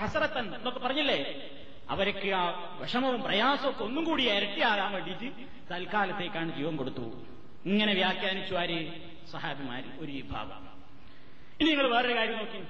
ഹസറത്തൻ 0.01 0.55
എന്നൊക്കെ 0.55 0.79
പറഞ്ഞില്ലേ? 0.79 1.49
അവർക്ക് 1.89 2.31
ആ 2.31 2.75
വിഷമവും 2.81 3.21
പ്രയാസവും 3.21 3.83
ഒന്നും 3.83 4.03
കൂടി 4.03 4.29
ഇരട്ടിയാകാൻ 4.29 4.91
വേണ്ടിയിട്ട് 4.91 5.47
തൽക്കാലത്തേക്കാണ് 5.71 6.57
ജീവൻ 6.57 6.77
കൊടുത്തു. 6.77 7.25
ഇങ്ങനെ 7.65 7.93
വ്യാഖ്യാനിച്ചു 7.93 8.55
ആര്? 8.55 8.91
സഹാബിമാര്. 9.31 9.83
ഒരു 9.99 10.11
വിഭാഗം. 10.11 10.67
ഇനി 11.61 11.69
നിങ്ങൾ 11.69 11.87
വേറൊരു 11.87 12.15
കാര്യം 12.15 12.37
നോക്കി. 12.37 12.63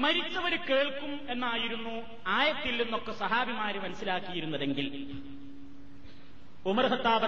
മരിച്ചവര് 0.00 0.58
കേൾക്കും 0.58 1.26
എന്നായിരുന്നു 1.30 2.02
ആയത്തിൽ 2.26 2.82
നിന്നൊക്കെ 2.82 3.12
സഹാബിമാര് 3.12 3.74
മനസ്സിലാക്കിയിരുന്നതെങ്കിൽ 3.74 5.20
ഉമർ 6.66 6.86
ഹത്താബ് 6.86 7.24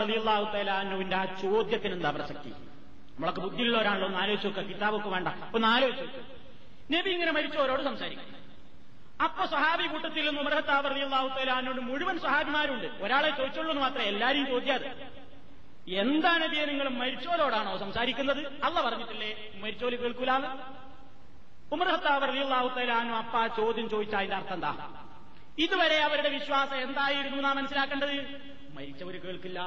ആ 1.15 1.25
ചോദ്യത്തിന് 1.25 1.93
എന്താ 1.93 2.11
പ്രസക്തി 2.11 2.49
നമ്മളൊക്കെ 2.49 3.41
ബുദ്ധിയുള്ളവരാണല്ലോ 3.41 4.07
ഒന്ന് 4.07 4.19
ആലോചിച്ച് 4.19 4.47
നോക്കുക 4.47 4.63
കിതാബൊക്കെ 4.63 5.09
വേണ്ട. 5.09 5.29
ഒന്ന് 5.55 5.69
ആലോചിച്ച് 5.69 6.05
നബി 6.95 7.11
ഇങ്ങനെ 7.11 7.33
മരിച്ചവരോട് 7.33 7.83
സംസാരിക്കും. 7.83 8.38
അപ്പൊ 9.25 9.47
സഹാബി 9.47 9.87
കൂട്ടത്തിൽ 9.87 10.25
നിന്ന് 10.29 10.41
ഉമർ 10.41 10.55
ഹത്താബ് 10.55 10.91
റലിയുള്ളാഹു 10.91 11.29
തലാനോട് 11.39 11.81
മുഴുവൻ 11.81 12.19
സഹാബിമാരുണ്ട് 12.19 12.87
ഒരാളെ 13.05 13.31
ചോദിച്ചുള്ളൂ 13.31 13.71
എന്ന് 13.73 13.83
മാത്രമേ 13.83 14.05
എല്ലാരെയും 14.05 14.47
ചോദിക്കാതെ. 14.47 14.91
എന്താണ് 16.03 16.45
ഇതിനെ 16.45 16.65
നിങ്ങൾ 16.65 16.89
മരിച്ചോരോടാണോ 16.89 17.79
സംസാരിക്കുന്നത്? 17.79 18.41
അല്ല 18.67 18.81
പറഞ്ഞിട്ടില്ലേ? 18.81 19.31
മരിച്ചോൽ 19.63 19.95
കേൾക്കൂലാന്ന്. 20.03 20.51
ഉമർ 21.73 21.89
ഹത്താബ് 21.89 22.29
റലിയുള്ളാഹു 22.29 22.69
തലാനു 22.79 23.13
അപ്പ 23.13 23.37
ആ 23.37 23.47
ചോദ്യം 23.47 23.89
ചോദിച്ച 23.91 24.15
അതിന്റെ 24.15 24.37
അർത്ഥം 24.37 24.55
എന്താ? 24.55 24.73
ഇതുവരെ 25.59 25.99
അവരുടെ 26.03 26.29
വിശ്വാസം 26.29 26.79
എന്തായിരുന്നു 26.81 27.39
നാം 27.47 27.57
മനസ്സിലാക്കേണ്ടത്? 27.57 28.17
മരിച്ചവര് 28.77 29.19
കേൾക്കില്ല. 29.23 29.61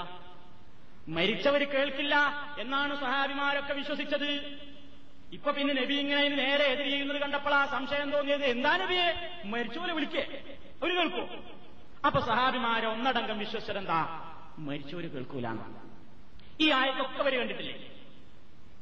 മരിച്ചവര് 1.08 1.66
കേൾക്കില്ല 1.68 2.16
എന്നാണ് 2.60 2.94
സഹാബിമാരൊക്കെ 3.00 3.74
വിശ്വസിച്ചത്. 3.74 4.30
ഇപ്പൊ 5.32 5.52
പിന്നെ 5.52 5.74
നബി 5.74 5.94
ഇങ്ങനെ 5.94 6.28
നേരെ 6.28 6.64
എതിര് 6.64 6.90
ചെയ്യുന്നത് 6.90 7.18
കണ്ടപ്പോൾ 7.18 7.54
ആ 7.54 7.66
സംശയം 7.66 8.12
തോന്നിയത് 8.12 8.46
എന്താ 8.46 8.78
നബിയെ? 8.78 9.40
മരിച്ചവരെ 9.46 9.94
വിളിക്കേ. 9.94 10.44
ഒരു 10.84 10.94
കേൾക്കൂ. 10.94 11.44
അപ്പൊ 12.06 12.20
സഹാബിമാരെ 12.20 12.88
ഒന്നടങ്കം 12.88 13.40
വിശ്വസിച്ചെന്താ 13.40 14.30
മരിച്ചു 14.58 14.96
പോലെ 14.96 15.08
കേൾക്കൂലാണ് 15.08 15.82
ഈ 16.62 16.70
ആയത്തൊക്കെ 16.72 17.20
അവർ 17.20 17.40
കണ്ടിട്ടില്ലേ? 17.40 17.76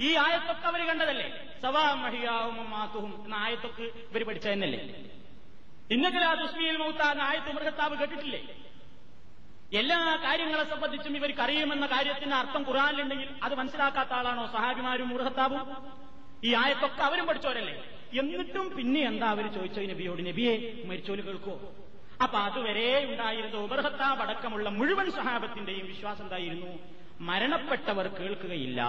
ഈ 0.01 0.15
ആയത്തൊക്കെ 0.15 0.67
അവർ 0.67 0.87
കണ്ടതല്ലേ? 0.87 1.43
സവാ 1.61 1.93
മഹിയാവും 1.93 2.69
മാത്തുഹും 2.69 3.25
എന്ന 3.25 3.35
ആയത്തൊക്കെ 3.35 3.83
ഇവർ 3.83 4.23
പഠിച്ചതന്നല്ലേ? 4.23 5.05
ഇന്നത്തെ 5.91 6.25
ആ 6.25 6.33
ദുസ്മിയിൽ 6.33 6.77
മൗത്ത 6.77 7.01
എന്ന 7.01 7.21
ആയത്ത് 7.21 7.55
മൃഗത്താവ് 7.55 7.95
കേട്ടിട്ടില്ലേ? 7.95 8.41
എല്ലാ 9.73 10.15
കാര്യങ്ങളെ 10.23 10.63
സംബന്ധിച്ചും 10.63 11.17
ഇവർക്ക് 11.17 11.41
അറിയുമെന്ന 11.41 11.85
കാര്യത്തിന് 11.85 12.33
അർത്ഥം 12.33 12.65
ഖുറാനിലുണ്ടെങ്കിൽ 12.69 13.29
അത് 13.43 13.55
മനസ്സിലാക്കാത്ത 13.55 14.13
ആളാണോ 14.13 14.45
സഹാബിമാരും 14.47 15.09
മുറുഹത്താബും 15.09 15.59
ഈ 16.43 16.53
ആയത്തൊക്കെ 16.53 17.01
അവരും 17.01 17.27
പഠിച്ചവരല്ലേ? 17.27 17.75
എന്നിട്ടും 18.13 18.71
പിന്നെ 18.77 19.01
എന്താ 19.01 19.27
അവർ 19.29 19.45
ചോദിച്ചോ 19.47 19.81
നബിയോട് 19.81 20.27
നബിയെ 20.27 20.53
മരിച്ചോൽ 20.85 21.21
കേൾക്കോ 21.21 21.55
അപ്പൊ 22.21 22.37
അതുവരെ 22.39 23.05
ഉണ്ടായിരുന്ന 23.05 23.57
ഉപർഹത്താബ് 23.57 24.21
അടക്കമുള്ള 24.21 24.69
മുഴുവൻ 24.69 25.11
സഹാബത്തിന്റെയും 25.11 25.87
വിശ്വാസം 25.87 26.23
എന്തായിരുന്നു? 26.23 26.71
മരണപ്പെട്ടവർ 27.19 28.07
കേൾക്കുകയില്ല. 28.19 28.81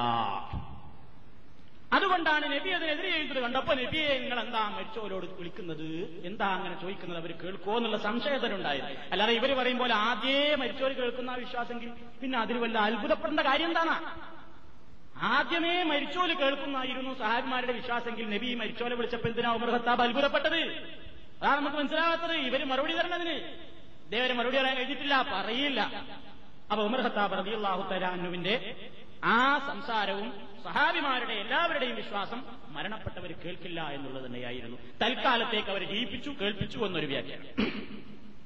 അതുകൊണ്ടാണ് 1.92 2.44
നബി 2.54 2.70
അതിനെതിരെ 2.70 3.08
എഴുതുന്നത് 3.16 3.42
കണ്ടപ്പോ 3.44 3.72
നബിയെ 3.74 4.18
നിങ്ങൾ 4.18 4.38
എന്താ 4.40 4.68
മരിച്ചോരോട് 4.68 5.26
വിളിക്കുന്നത്? 5.38 5.88
എന്താ 6.24 6.46
അങ്ങനെ 6.46 6.74
ചോദിക്കുന്നത്? 6.82 7.18
അവർ 7.18 7.32
കേൾക്കുമോ 7.42 7.76
എന്നുള്ള 7.76 7.96
സംശയത്തിനുണ്ടായത് 7.98 8.90
അല്ലാതെ 9.12 9.32
ഇവർ 9.32 9.52
പറയുമ്പോൾ 9.60 9.92
ആദ്യേ 9.92 10.56
മരിച്ചോര് 10.56 10.92
കേൾക്കുന്ന 10.92 11.34
വിശ്വാസമെങ്കിൽ 11.36 11.90
പിന്നെ 12.20 12.38
അതിന് 12.38 12.58
വല്ല 12.58 12.78
അത്ഭുതപ്പെടേണ്ട 12.78 13.40
കാര്യം 13.40 13.68
എന്താണ്? 13.68 13.96
ആദ്യമേ 15.22 15.82
മരിച്ചോൽ 15.82 16.34
കേൾക്കുന്നായിരുന്നു 16.34 17.18
സഹാബിമാരുടെ 17.18 17.72
വിശ്വാസമെങ്കിൽ 17.72 18.30
നബി 18.30 18.54
മരിച്ചോലെ 18.54 18.94
വിളിച്ചപ്പോൾ 18.94 19.28
എന്തിനാ 19.28 19.52
ഉമർ 19.52 19.70
ഖത്താബ് 19.70 20.02
അത്ഭുതപ്പെട്ടത്? 20.02 20.60
അതാണ് 21.40 21.60
നമുക്ക് 21.60 21.76
മനസ്സിലാവാത്തത്. 21.76 22.32
ഇവർ 22.32 22.64
മറുപടി 22.64 22.92
തരണതിന് 22.92 23.34
ഇതേവരെ 24.06 24.34
മറുപടി 24.34 24.56
പറയാൻ 24.56 24.76
കഴിഞ്ഞിട്ടില്ല 24.76 25.22
പറയില്ല. 25.22 25.80
അപ്പൊ 26.70 26.84
ഉമർ 26.84 27.00
ഖത്താബ് 27.00 27.38
റബിയുള്ളാഹു 27.38 27.94
തരാനുവിന്റെ 27.94 28.76
ആ 29.24 29.58
സംസാരവും 29.66 30.32
സഹാബിമാരുടെ 30.64 31.32
എല്ലാവരുടെയും 31.32 31.96
വിശ്വാസം 31.96 32.42
മരണപ്പെട്ടവർ 32.68 33.32
കേൾക്കില്ല 33.32 33.88
എന്നുള്ളത് 33.88 34.26
തന്നെയായിരുന്നു. 34.26 34.78
തൽക്കാലത്തേക്ക് 35.02 35.70
അവർ 35.70 35.84
ജീവിപ്പിച്ചു 35.84 36.30
കേൾപ്പിച്ചു 36.40 36.78
എന്നൊരു 36.78 37.06
വ്യാഖ്യാനം. 37.06 37.46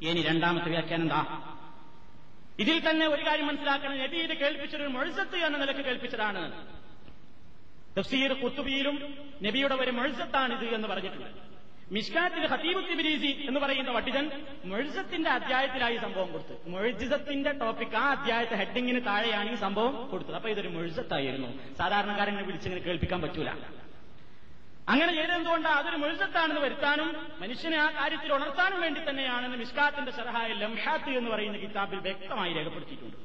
ഇനി 0.00 0.22
രണ്ടാമത്തെ 0.22 0.68
വ്യാഖ്യാനം 0.70 1.02
എന്താ? 1.02 1.20
ഇതിൽ 2.58 2.90
തന്നെ 2.90 3.06
ഒരു 3.06 3.26
കാര്യം 3.26 3.46
മനസ്സിലാക്കണം. 3.46 3.98
നബി 3.98 4.16
മൊഴിസത്ത് 4.16 4.86
മൊഴ്സത്ത് 4.86 5.36
എന്ന 5.36 5.58
നിലയ്ക്ക് 5.58 5.82
കേൾപ്പിച്ചതാണ്. 5.82 6.66
തഫ്സീർ 7.98 8.32
കുത്തുബിയിലും 8.32 9.14
നബിയുടെ 9.42 9.74
ഒരു 9.74 9.90
ഇത് 10.52 10.74
എന്ന് 10.74 10.88
പറഞ്ഞിട്ടുണ്ട്. 10.88 11.54
മിഷ്കാത്തിൽ 11.92 12.46
ഹത്തീബ് 12.46 12.88
തിബിരീസി 12.88 13.46
എന്ന് 13.46 13.60
പറയുന്ന 13.60 13.90
വട്ടിജൻ 13.90 14.30
മൊഴിസത്തിന്റെ 14.64 15.30
അധ്യായത്തിലായി 15.30 15.96
സംഭവം 15.96 16.32
കൊടുത്തു. 16.32 16.68
മൊഴിസത്തിന്റെ 16.68 17.52
ടോപ്പിക് 17.52 17.96
ആ 17.96 18.10
അധ്യായത്തെ 18.10 18.54
ഹെഡിങ്ങിന് 18.54 19.06
താഴെയാണ് 19.06 19.50
ഈ 19.50 19.54
സംഭവം 19.54 20.08
കൊടുത്തത്. 20.08 20.34
അപ്പൊ 20.34 20.48
ഇതൊരു 20.48 20.68
മൊഴിസത്തായിരുന്നു. 20.68 21.74
സാധാരണക്കാരനെ 21.78 22.42
വിളിച്ചിങ്ങനെ 22.42 22.82
കേൾപ്പിക്കാൻ 22.82 23.20
പറ്റൂല. 23.20 23.50
അങ്ങനെ 24.92 25.12
ചെയ്തെന്തുകൊണ്ടാണ് 25.18 25.78
അതൊരു 25.80 25.98
മുഴുസത്താണെന്ന് 26.02 26.62
വരുത്താനും 26.64 27.10
മനുഷ്യനെ 27.42 27.78
ആ 27.84 27.88
കാര്യത്തിൽ 27.98 28.32
ഉണർത്താനും 28.38 28.80
വേണ്ടി 28.84 29.00
തന്നെയാണെന്ന് 29.08 29.58
മിസ്കാത്തിന്റെ 29.62 30.12
സറഹായ 30.18 30.48
ലംഹാത്ത് 30.62 31.12
എന്ന് 31.20 31.30
പറയുന്ന 31.34 31.58
കിതാബിൽ 31.62 32.00
വ്യക്തമായി 32.08 32.52
രേഖപ്പെടുത്തിയിട്ടുണ്ട്. 32.58 33.16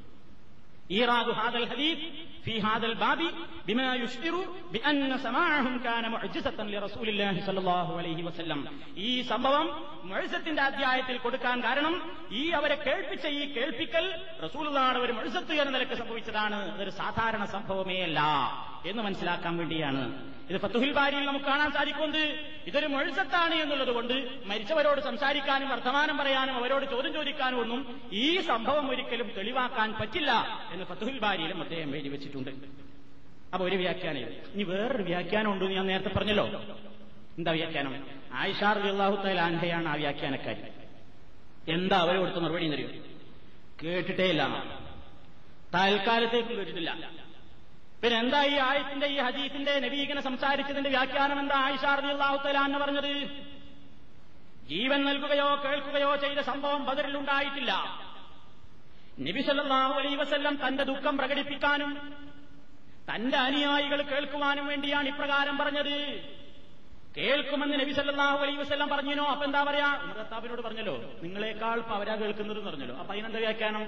إيراد 0.91 1.29
هذا 1.35 1.59
الحديث 1.59 1.99
في 2.45 2.62
هذا 2.62 2.87
الباب 2.87 3.20
بما 3.66 3.95
يشعر 3.97 4.35
بأن 4.72 5.18
سماعهم 5.18 5.75
كان 5.81 6.11
معجزة 6.11 6.59
لرسول 6.64 7.09
الله 7.09 7.35
صلى 7.41 7.59
الله 7.59 7.89
عليه 7.99 8.20
وسلم 8.25 8.59
ഈ 8.99 9.11
സംഭവം 9.22 9.66
മുഴസത്തിന്റെ 10.05 10.62
അധ്യായത്തിൽ 10.62 11.16
കൊടുക്കാൻ 11.18 11.57
കാരണം 11.62 11.95
ഈ 12.33 12.45
അവരെ 12.51 12.77
കേൾപ്പിച്ച 12.79 13.25
ഈ 13.33 13.43
കേൾപ്പിക്കൽ 13.57 14.05
റസൂലുള്ളാഹുടെ 14.45 15.01
ഒരു 15.01 15.12
മുഴസത്ത് 15.12 15.55
എന്ന 15.55 15.70
നിലക്ക് 15.70 15.97
സംഭവിച്ചതാണ് 16.03 16.59
ഇതൊരു 16.70 16.93
സാധാരണ 17.01 17.43
സംഭവമേ 17.57 17.99
അല്ല 18.03 18.20
എന്ന് 18.91 19.03
മനസ്സിലാക്കാൻ 19.03 19.53
വേണ്ടിയാണ് 19.57 20.03
ഇത് 20.49 20.59
ഫത്തുഹിൽ 20.62 20.91
ബാരിയിൽ 20.97 21.25
നമുക്ക് 21.27 21.47
കാണാൻ 21.47 21.70
സാധിക്കുന്നത് 21.77 22.25
ഇതൊരു 22.68 22.89
മുഴസത്താണ് 22.95 23.55
എന്നുള്ളത് 23.62 23.93
കൊണ്ട് 23.99 24.14
മരിച്ചവരോട് 24.51 25.01
സംസാരിക്കാനും 25.01 25.68
വർത്തമാനം 25.72 26.16
പറയാനും 26.20 26.57
അവരോട് 26.61 26.85
ചോദ്യം 26.93 27.12
ചോദിക്കാനും 27.18 27.59
ഒന്നും 27.62 27.81
ഈ 28.25 28.27
സംഭവം 28.51 28.87
ഒരിക്കലും 28.93 29.29
തെളിവാക്കാൻ 29.39 29.91
പറ്റില്ല 30.01 30.33
എന്ന് 30.80 30.96
ഫത്തുഹുൽ 30.96 31.20
ബാരിയിലും 31.20 31.62
അദ്ദേഹം 31.62 31.96
എഴുതി 31.96 32.10
വെച്ചിട്ടുണ്ട്. 32.10 32.52
അപ്പൊ 33.54 33.66
ഒരു 33.68 33.76
വ്യാഖ്യാനം. 33.76 34.20
ഇനി 34.54 34.64
വേറൊരു 34.64 35.04
വ്യാഖ്യാനം 35.04 35.52
ഉണ്ടെന്ന് 35.52 35.76
ഞാൻ 35.76 35.88
നേരത്തെ 35.88 36.10
പറഞ്ഞല്ലോ. 36.10 36.46
എന്താ 37.38 37.52
വ്യാഖ്യാനം? 37.52 38.08
ആയിഷാർ 38.34 38.80
അള്ളാഹു 38.80 39.16
തലാൻഹയാണ് 39.16 39.88
ആ 39.88 39.94
വ്യാഖ്യാനക്കാരി. 39.94 40.62
എന്താ 41.72 41.98
അവരെ 41.98 42.18
കൊടുത്ത 42.18 42.38
മറുപടി 42.38 42.66
എന്നറിയോ? 42.66 42.90
കേട്ടിട്ടേ 43.84 44.26
ഇല്ല. 44.26 44.44
തൽക്കാലത്തേക്കും 45.76 46.58
കേട്ടിട്ടില്ല 46.58 46.92
പിന്നെ 48.04 48.20
എന്താ 48.20 48.44
ഈ 48.44 48.54
ആയത്തിന്റെ 48.54 49.08
ഈ 49.08 49.18
ഹദീസിന്റെ 49.18 49.80
നബീകനെ 49.80 50.22
സംസാരിച്ചതിന്റെ 50.22 50.90
വ്യാഖ്യാനം 50.90 51.40
എന്താ 51.40 51.56
ആയിഷാർ 51.56 52.00
അള്ളാഹു 52.06 52.48
തലാൻ 52.48 52.80
പറഞ്ഞത്? 52.80 53.12
ജീവൻ 54.68 55.06
നൽകുകയോ 55.06 55.62
കേൾക്കുകയോ 55.64 56.16
ചെയ്ത 56.16 56.40
സംഭവം 56.40 56.86
ബദറിലുണ്ടായിട്ടില്ല 56.86 57.72
നബി 59.28 59.41
അലൈ 59.99 60.15
വസല്ലം 60.15 60.67
തന്റെ 60.67 60.84
ദുഃഖം 60.84 61.17
പ്രകടിപ്പിക്കാനും 61.17 61.91
തന്റെ 63.09 63.38
അനുയായികൾ 63.38 64.01
കേൾക്കുവാനും 64.01 64.67
വേണ്ടിയാണ് 64.67 65.07
ഇപ്രകാരം 65.07 65.57
പറഞ്ഞത്. 65.57 65.95
കേൾക്കുമെന്ന് 67.17 67.80
നബി 67.80 67.91
സല്ലല്ലാഹു 67.91 68.38
അലൈഹി 68.38 68.57
വസല്ലം 68.57 68.89
പറഞ്ഞിനോ? 68.89 69.26
അപ്പൊ 69.26 69.45
എന്താ 69.45 69.63
പറയാ? 69.63 69.88
ഉമർത്താബിനോട് 70.03 70.61
പറഞ്ഞല്ലോ 70.61 70.95
നിങ്ങളെക്കാൾ 71.24 71.78
അവരാ 71.97 72.15
കേൾക്കുന്നത് 72.15 72.61
പറഞ്ഞല്ലോ. 72.67 72.95
അപ്പൊ 72.97 73.13
അതിനെന്താ 73.13 73.39
വ്യാഖ്യാനം? 73.39 73.84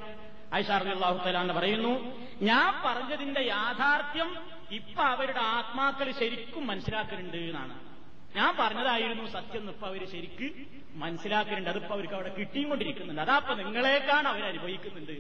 ഐഷാർലി 0.56 0.90
അള്ളാഹു 0.90 1.18
തലാന്ന് 1.26 1.54
പറയുന്നു 1.54 1.94
ഞാൻ 2.42 2.70
പറഞ്ഞതിന്റെ 2.86 3.42
യാഥാർത്ഥ്യം 3.42 4.30
ഇപ്പൊ 4.72 5.04
അവരുടെ 5.04 5.40
ആത്മാക്കൾ 5.40 6.12
ശരിക്കും 6.12 6.68
മനസ്സിലാക്കുന്നുണ്ട് 6.68 7.38
എന്നാണ്. 7.38 7.91
ഞാൻ 8.36 8.52
പറഞ്ഞതായിരുന്നു 8.60 9.26
സത്യം 9.28 9.70
ഇപ്പൊ 9.70 9.88
അവർ 9.88 10.02
ശരിക്ക് 10.12 10.48
മനസ്സിലാക്കുന്നുണ്ട് 10.96 11.70
അതിപ്പോ 11.70 11.94
അവർക്ക് 11.96 12.14
അവിടെ 12.14 12.32
കിട്ടിയും 12.40 12.70
കൊണ്ടിരിക്കുന്നുണ്ട് 12.70 13.22
അതാപ്പൊ 13.22 13.54
നിങ്ങളെക്കാണ് 13.54 14.28
അവർ 14.28 14.44
അനുഭവിക്കുന്നുണ്ട്. 14.46 15.16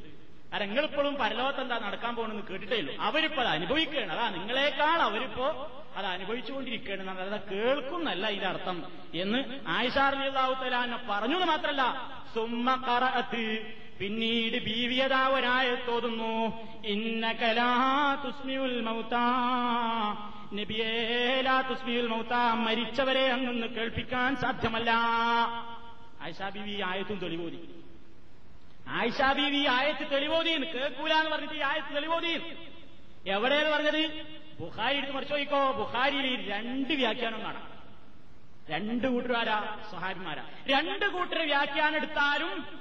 കാരണം 0.52 0.68
നിങ്ങളിപ്പോഴും 0.70 1.14
പരലോകത്ത് 1.16 1.62
എന്താ 1.62 1.78
നടക്കാൻ 1.80 2.16
പോകണമെന്ന് 2.16 2.46
കേട്ടിട്ടേ 2.52 2.78
ഉള്ളൂ. 2.80 2.94
അവരിപ്പോ 3.08 3.42
അത് 3.42 3.50
അനുഭവിക്കുകയാണ്. 3.58 4.12
അതാ 4.12 4.26
നിങ്ങളെക്കാൾ 4.30 5.00
അവരിപ്പോ 5.10 5.46
അത് 5.98 6.06
അനുഭവിച്ചുകൊണ്ടിരിക്കുകയാണ് 6.06 7.10
അതായത് 7.10 7.48
കേൾക്കുന്നല്ല 7.52 8.28
ഇതിന്റെ 8.28 8.48
അർത്ഥം 8.48 8.78
എന്ന് 9.14 9.40
ആയിഷാർ 9.68 10.16
തലാനെ 10.64 11.00
പറഞ്ഞു 11.10 11.38
എന്ന് 11.40 11.48
മാത്രല്ല. 11.54 11.84
സുമ്മ 12.34 12.68
കറഅത്ത് 12.88 13.46
പിന്നീട് 14.02 14.58
ബീവിയതാ 14.66 15.28
ഒരായത്തോതുന്നു 15.28 16.30
ഇന്ന 16.86 17.32
കലാ 17.32 17.72
തുസ്മിയുൽ 18.26 18.82
മൗതാ 18.82 19.26
നബിയേലാ 20.54 21.62
തുസ്മിയുൽ 21.62 22.08
മൗതാ 22.08 22.54
മരിച്ചവരെ 22.54 23.32
അങ്ങൊന്ന് 23.32 23.68
കേൾപ്പിക്കാൻ 23.68 24.36
സാധ്യമല്ല. 24.36 24.92
ആയിഷാ 26.22 26.50
ബീവി 26.50 26.82
ആയത്തും 26.82 27.18
തെളിവോതി. 27.18 27.60
ആയിഷാ 28.88 29.32
ബീവി 29.32 29.68
ആയത്ത് 29.68 30.12
തെളിവോതി 30.12 30.50
കേൾക്കൂല 30.50 31.14
എന്ന് 31.14 31.32
പറഞ്ഞിട്ട് 31.32 31.56
ഈ 31.56 31.62
ആയത്ത് 31.62 31.96
തെളിവോതി. 31.96 32.34
എവിടെയെന്ന് 33.28 33.72
പറഞ്ഞത്? 33.72 34.26
ബുഖാരി 34.60 34.98
എടുത്ത് 34.98 35.14
മറിച്ച് 35.14 35.34
നോക്കിക്കോ. 35.34 35.72
ബുഖാരിയിൽ 35.72 36.52
രണ്ട് 36.52 36.94
വ്യാഖ്യാനം 36.94 37.42
കാണാം. 37.42 37.72
രണ്ട് 38.70 39.08
കൂട്ടുകാരാ 39.08 39.78
സഹാബിമാരാ 39.92 40.44
രണ്ട് 40.68 41.06
കൂട്ടർ 41.06 41.40
വ്യാഖ്യാനം 41.46 41.96
എടുത്താലും 41.96 42.81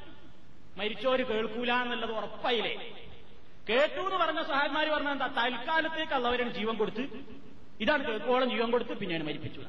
മരിച്ചോര് 0.80 1.24
കേൾക്കൂല 1.30 1.70
എന്നുള്ളത് 1.84 2.12
ഉറപ്പായില്ലേ? 2.18 2.74
കേട്ടു 3.68 4.00
എന്ന് 4.06 4.18
പറഞ്ഞ 4.22 4.40
സഹാബിമാര് 4.50 4.90
പറഞ്ഞ 4.94 5.10
എന്താ? 5.16 5.28
തൽക്കാലത്തേക്ക് 5.38 6.14
അള്ളവരാണ് 6.18 6.52
ജീവൻ 6.58 6.74
കൊടുത്ത്. 6.80 7.04
ഇതാണ് 7.84 8.02
കേൾക്കോളം 8.08 8.48
ജീവൻ 8.54 8.68
കൊടുത്ത് 8.74 8.94
പിന്നെയാണ് 9.00 9.24
മരിപ്പിച്ചു 9.28 9.60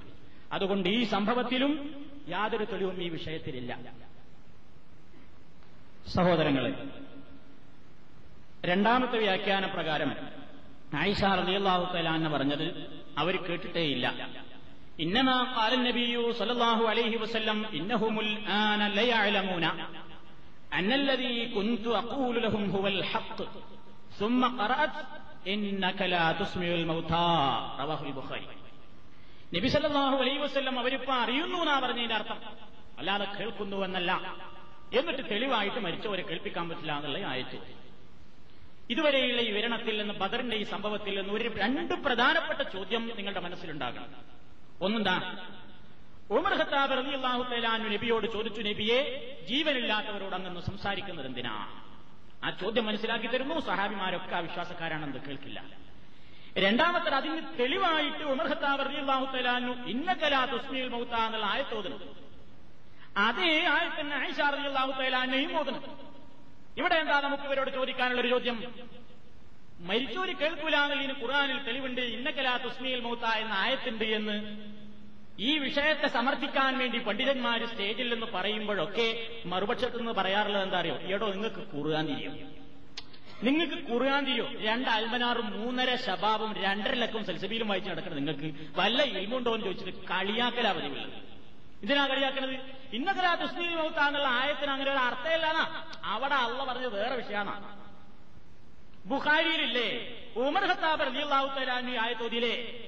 അതുകൊണ്ട് 0.55 0.87
ഈ 0.97 1.01
സംഭവത്തിലും 1.15 1.71
യാതൊരു 2.33 2.65
തെളിവും 2.71 2.97
ഈ 3.05 3.07
വിഷയത്തിലില്ല. 3.17 3.71
സഹോദരങ്ങളെ 6.15 6.71
രണ്ടാമത്തെ 8.69 9.17
വ്യാഖ്യാന 9.25 9.65
പ്രകാരം 9.75 10.11
ആയിഷ 11.01 11.21
റളിയല്ലാഹു 11.39 11.83
തആല 11.93 12.27
പറഞ്ഞത് 12.33 12.65
അവർ 13.21 13.35
കേട്ടിട്ടേയില്ല. 13.47 14.07
ഇന്നമാ 15.05 15.37
നബിയു 15.87 16.23
സല്ലല്ലാഹു 16.39 16.83
അലൈഹി 16.91 17.17
വസല്ലം 17.23 17.59
ഇന്നഹുമുൽ 17.79 18.31
ആന 18.61 18.81
ലയഅലമൂന. 18.97 19.65
അന്നല്ലതീ 20.73 21.45
കുന്തു 21.45 21.89
അക്കൂലുലഹും 21.89 22.71
ഹുവൽ 22.71 23.03
ഹഖ്. 23.03 23.45
സുമ്മ 24.19 24.57
ഖറഅത് 24.59 25.01
ഇന്നക 25.49 26.01
ലാ 26.03 26.31
തുസ്മിഉൽ 26.31 26.85
മൗതാ 26.85 27.25
റവാഹുൽ 27.81 28.11
ബുഖാരി. 28.11 28.47
നബി 29.55 29.67
സല്ലല്ലാഹു 29.67 30.15
അലൈഹി 30.15 30.37
വസല്ലം 30.37 30.79
അവരിപ്പോ 30.79 31.13
അറിയുന്നു 31.13 31.57
എന്നാ 31.57 31.79
പറഞ്ഞതിന്റെ 31.79 32.15
അർത്ഥം. 32.15 32.39
അല്ലാതെ 32.97 33.25
കേൾക്കുന്നു 33.39 33.77
എന്നല്ല. 33.77 34.11
എന്നിട്ട് 34.93 35.29
തെളിവായിട്ട് 35.31 35.79
മരിച്ചവരെ 35.79 36.21
കേൾപ്പിക്കാൻ 36.21 36.69
പറ്റില്ല 36.69 36.97
എന്നുള്ള 36.97 37.17
ആയത്ത്. 37.17 37.57
ഇതുവരെയുള്ള 38.89 39.41
ഈ 39.41 39.51
വിവരണത്തിൽ 39.51 39.97
നിന്ന് 39.97 40.13
ബദറിന്റെ 40.13 40.55
ഈ 40.57 40.63
സംഭവത്തിൽ 40.63 41.21
നിന്ന് 41.21 41.33
ഒരു 41.33 41.53
രണ്ട് 41.57 41.93
പ്രധാനപ്പെട്ട 41.93 42.61
ചോദ്യം 42.61 43.11
നിങ്ങളുടെ 43.17 43.39
മനസ്സിലുണ്ടാകണം. 43.39 44.09
ഒന്നെന്താ? 44.81 45.15
ഉമർ 46.31 46.53
ഖത്താബ് 46.59 46.93
റളിയല്ലാഹു 46.99 47.43
തലാനു 47.51 47.87
നബിയോട് 47.93 48.27
ചോദിച്ചു 48.35 48.61
നബിയെ 48.67 48.99
ജീവനില്ലാത്തവരോട് 49.49 50.35
അങ്ങ് 50.37 50.61
സംസാരിക്കുന്നത് 50.69 51.27
എന്തിനാ? 51.29 51.55
ആ 52.43 52.49
ചോദ്യം 52.61 52.85
മനസ്സിലാക്കി 52.87 53.27
തരുന്നു. 53.27 53.55
സഹാബിമാരൊക്കെ 53.67 54.35
ആ 54.37 54.41
വിശ്വാസക്കാരാണെന്ന് 54.47 55.19
കേൾക്കില്ല 55.27 55.59
രണ്ടാമത്തെ 56.57 57.09
അതിന് 57.17 57.41
തെളിവായിട്ട് 57.59 58.23
ഉമർ 58.33 58.47
ഖത്താബ് 58.51 58.85
റളിയല്ലാഹു 58.87 59.25
ഇന്ന 59.33 59.73
ഇന്നകലാ 59.93 60.41
തുസ്മീൽ 60.53 60.87
മൗത്ത 60.95 61.13
എന്നുള്ള 61.27 61.45
ആയത്തോതുന്നത് 61.51 62.07
അതേ 63.25 63.51
ആയത്തന്നെ 63.75 64.15
ആയിഷ 64.21 64.39
റളിയല്ലാഹു 64.55 64.91
തലാനെയും 64.99 65.53
ഓതുന്നത് 65.61 65.87
ഇവിടെ 66.77 66.95
എന്താ 67.03 67.15
നമുക്ക് 67.25 67.45
ഇവരോട് 67.49 67.71
ചോദിക്കാനുള്ള 67.77 68.21
ഒരു 68.23 68.29
ചോദ്യം 68.33 68.57
മരിച്ചോര് 69.89 70.33
ഇനി 70.97 71.15
ഖുറാനിൽ 71.21 71.59
തെളിവുണ്ട് 71.67 72.03
ഇന്നക്കലാ 72.15 72.53
തുസ്മിയിൽ 72.65 72.99
മൗത്ത 73.05 73.25
എന്ന 73.43 73.53
ആയത്തുണ്ട് 73.63 74.05
എന്ന്. 74.17 74.35
ഈ 75.39 75.57
വിഷയത്തെ 75.57 76.07
സമർത്ഥിക്കാൻ 76.07 76.77
വേണ്ടി 76.77 76.97
പണ്ഡിതന്മാർ 76.99 77.65
സ്റ്റേജിൽ 77.65 78.13
നിന്ന് 78.13 78.25
പറയുമ്പോഴൊക്കെ 78.25 79.27
മറുപക്ഷത്തു 79.45 79.97
നിന്ന് 79.97 80.11
പറയാറുള്ളത് 80.11 80.63
എന്താ 80.63 80.79
അറിയോ? 80.79 80.95
എടോ 80.95 81.31
നിങ്ങൾക്ക് 81.31 81.67
കുറുകാൻ 81.67 82.07
തിരിയോ 82.07 82.31
നിങ്ങൾക്ക് 83.43 83.73
കുറുകാൻ 83.73 84.25
തിരിയോ 84.25 84.47
രണ്ട് 84.59 84.89
അൽമനാറും 84.89 85.59
മൂന്നര 85.59 85.95
ശബാബും 85.95 86.53
രണ്ടര 86.53 86.93
ലക്കും 86.93 87.25
സെൽസബിയിലും 87.25 87.67
വായിച്ച് 87.67 87.91
നടക്കുന്നത് 87.91 88.27
നിങ്ങൾക്ക് 88.27 88.79
വല്ല 88.79 89.03
ഇൽമുണ്ടോ 89.03 89.53
എന്ന് 89.53 89.65
ചോദിച്ചിട്ട് 89.65 89.97
കളിയാക്കലാ 89.97 90.71
പതിവുള്ളത്. 90.71 91.13
ഇതിനാ 91.83 92.07
കളിയാക്കണത്? 92.07 92.59
ഇന്നത്തെ 92.93 93.25
ആ 93.25 93.35
മൗത്ത 93.75 93.95
എന്നുള്ള 93.95 94.27
ആയത്തിന് 94.27 94.71
അങ്ങനെ 94.71 94.91
ഒരു 94.91 94.97
അർത്ഥമില്ലാന്നാ. 94.97 95.85
അവിടെ 96.03 96.35
അള്ള 96.35 96.63
പറഞ്ഞത് 96.63 97.01
വേറെ 97.01 97.15
വിഷയമാണ്. 97.15 97.81
ബുഖാരിയിലില്ലേ? 99.07 99.89
ഉമർ 100.35 100.65
ഹത്താബ് 100.65 101.01
റബിയുള്ള 101.07 101.35
ആയത്തോതിയിലെ 102.01 102.87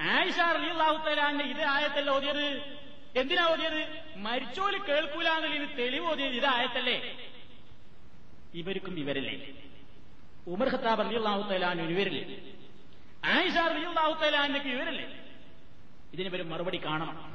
ആയിഷ 0.00 0.36
തആല 0.36 1.42
ഇത് 1.42 1.62
ആയത്തല്ല 1.62 2.10
ഓതിയത്? 2.10 2.74
എന്തിനാ 3.16 3.46
ഓതിയത്? 3.46 3.88
മരിച്ചോൽ 4.16 4.78
കേൾക്കൂലെന്നതിന് 4.78 5.78
തെളിവ് 5.78 6.06
ഓതിയത് 6.06 6.32
ഇത് 6.32 6.46
ആയത്തല്ലേ? 6.46 7.28
ഇവർക്കും 8.54 8.98
ഇവരല്ലേ. 8.98 9.52
ഉമർ 10.46 10.68
ഖത്താബ് 10.68 11.50
തആല 11.50 11.80
ഇവരില്ലേ. 11.80 12.54
ആയിഷ 13.24 13.54
തആല 13.54 14.56
ഇവരല്ലേ. 14.56 15.20
ഇതിന് 16.12 16.28
ഇവർ 16.28 16.42
മറുപടി 16.42 16.80
കാണണം. 16.84 17.34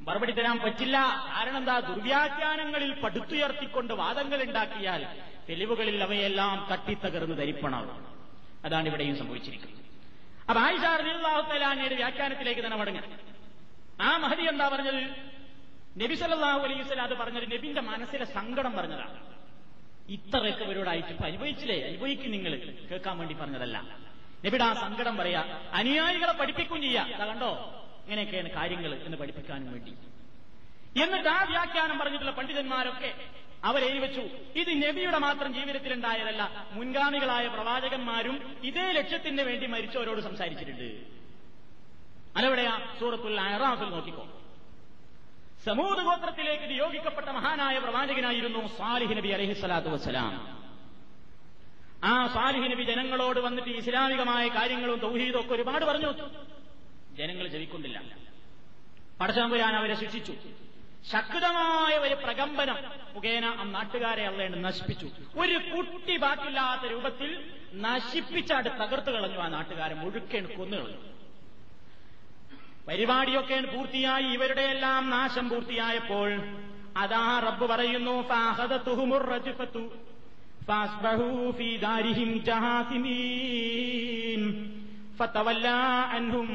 മറുപടി 0.00 0.32
തരാൻ 0.32 0.58
പറ്റില്ല. 0.58 0.96
കാരണം 1.36 1.56
എന്താ? 1.56 1.80
ദുർവ്യാഖ്യാനങ്ങളിൽ 1.80 3.00
പടുത്തുയർത്തിക്കൊണ്ട് 3.00 3.94
വാദങ്ങൾ 3.94 4.42
ഉണ്ടാക്കിയാൽ 4.42 5.06
തെളിവുകളിൽ 5.48 6.02
അവയെല്ലാം 6.02 6.68
തട്ടിത്തകർന്ന് 6.70 7.36
ധരിപ്പണം 7.36 8.06
അതാണ് 8.64 8.88
ഇവിടെയും 8.88 9.18
സംഭവിച്ചിരിക്കുന്നത്. 9.18 9.83
അപ്പൊ 10.48 10.60
ആയിഷാർ 10.60 11.08
അള്ളാഹുത്തലാനയുടെ 11.08 11.94
വ്യാഖ്യാനത്തിലേക്ക് 11.94 12.64
തന്നെ 12.64 12.76
മടങ്ങാം 12.76 13.06
ആ 14.00 14.16
മഹതി 14.16 14.42
എന്താ 14.42 14.68
പറഞ്ഞത്? 14.68 15.02
നബി 16.02 16.14
സല്ലല്ലാഹു 16.14 16.60
അലൈഹി 16.66 17.00
അത് 17.00 17.14
പറഞ്ഞത് 17.14 17.46
നബിന്റെ 17.52 17.80
മനസ്സിലെ 17.80 18.24
സങ്കടം 18.24 18.72
പറഞ്ഞതാണ്. 18.72 19.18
ഇത്രയൊക്കെ 20.08 20.64
ഇവരോടായിട്ട് 20.64 21.08
ഇപ്പൊ 21.08 21.24
അനുഭവിച്ചില്ലേ 21.24 21.76
അനുഭവിക്കും 21.88 22.30
നിങ്ങൾ 22.30 22.52
കേൾക്കാൻ 22.90 23.18
വേണ്ടി 23.18 23.34
പറഞ്ഞതല്ല. 23.34 23.76
നബിയുടെ 24.44 24.64
ആ 24.64 24.72
സങ്കടം 24.74 25.16
പറയാ 25.16 25.42
അനുയായികളെ 25.72 26.32
പഠിപ്പിക്കും 26.32 26.82
ചെയ്യാം. 26.82 27.06
അതാ 27.14 27.26
കണ്ടോ? 27.26 27.50
ഇങ്ങനെയൊക്കെയാണ് 28.04 28.50
കാര്യങ്ങൾ 28.50 28.94
എന്ന് 29.06 29.16
പഠിപ്പിക്കാനും 29.16 29.72
വേണ്ടി. 29.72 29.92
എന്നിട്ട് 31.02 31.28
ആ 31.28 31.42
വ്യാഖ്യാനം 31.42 31.98
പറഞ്ഞിട്ടുള്ള 31.98 32.32
പണ്ഡിതന്മാരൊക്കെ 32.32 33.10
അവരെഴുതി 33.64 33.98
വെച്ചു 33.98 34.20
ഇത് 34.54 34.88
നബിയുടെ 34.88 35.18
മാത്രം 35.18 35.54
ജീവിതത്തിലുണ്ടായതല്ല. 35.54 36.66
മുൻഗാമികളായ 36.72 37.48
പ്രവാചകന്മാരും 37.48 38.56
ഇതേ 38.64 38.92
ലക്ഷ്യത്തിന് 38.92 39.42
വേണ്ടി 39.42 39.66
മരിച്ചവരോട് 39.66 40.20
സംസാരിച്ചിട്ടുണ്ട്. 40.20 41.02
അതെവിടെയാ? 42.36 42.96
സൂറത്തുൽ 43.00 43.40
അറാഫിൽ 43.40 43.90
നോക്കിക്കോ. 43.90 44.28
സമൂഹ 45.64 46.02
ഗോത്രത്തിലേക്ക് 46.02 46.70
നിയോഗിക്കപ്പെട്ട 46.70 47.28
മഹാനായ 47.28 47.78
പ്രവാചകനായിരുന്നു 47.78 48.66
സാലിഹ് 48.66 49.16
നബി 49.16 49.28
അലഹി 49.28 49.52
സ്വലാത്തു 49.52 49.88
വസ്സലാം. 49.88 50.62
ആ 52.04 52.26
സാലിഹ് 52.26 52.72
നബി 52.72 52.82
ജനങ്ങളോട് 52.82 53.40
വന്നിട്ട് 53.40 53.70
ഇസ്ലാമികമായ 53.70 54.48
കാര്യങ്ങളും 54.48 54.98
തൗഹീദും 54.98 55.40
ഒക്കെ 55.40 55.54
ഒരുപാട് 55.54 55.84
പറഞ്ഞു. 55.84 56.28
ജനങ്ങൾ 57.14 57.48
ജവിക്കൊണ്ടില്ല 57.48 58.02
പടച്ചാമ്പുരാൻ 59.20 59.76
അവരെ 59.76 59.94
ശിക്ഷിച്ചു. 59.94 60.34
ശക്തമായ 61.04 61.94
ഒരു 62.04 62.16
പ്രകമ്പനം 62.22 62.78
മുഖേന 63.14 63.46
ആ 63.54 63.64
നാട്ടുകാരെ 63.72 64.22
അള്ളേണ്ട 64.26 64.56
നശിപ്പിച്ചു. 64.66 65.06
ഒരു 65.36 65.56
കുട്ടി 65.72 66.14
ബാക്കില്ലാത്ത 66.16 66.84
രൂപത്തിൽ 66.92 67.30
നശിപ്പിച്ചാട്ട് 67.82 68.70
തകർത്തു 68.80 69.10
കളഞ്ഞു 69.10 69.40
ആ 69.40 69.48
നാട്ടുകാരെ 69.48 69.94
മുഴുക്കേണ് 69.94 70.48
കൊന്നു 70.56 70.76
കളഞ്ഞു 70.76 71.00
പരിപാടിയൊക്കെ 72.86 73.58
പൂർത്തിയായി 73.66 74.26
ഇവരുടെ 74.34 74.64
എല്ലാം 74.72 75.02
നാശം 75.10 75.46
പൂർത്തിയായപ്പോൾ 75.48 76.30
അതാ 76.96 77.22
റബ്ബ് 77.38 77.66
പറയുന്നു 77.68 78.14
ഫതവല്ലാ 85.18 85.78
അൻഹും 86.16 86.48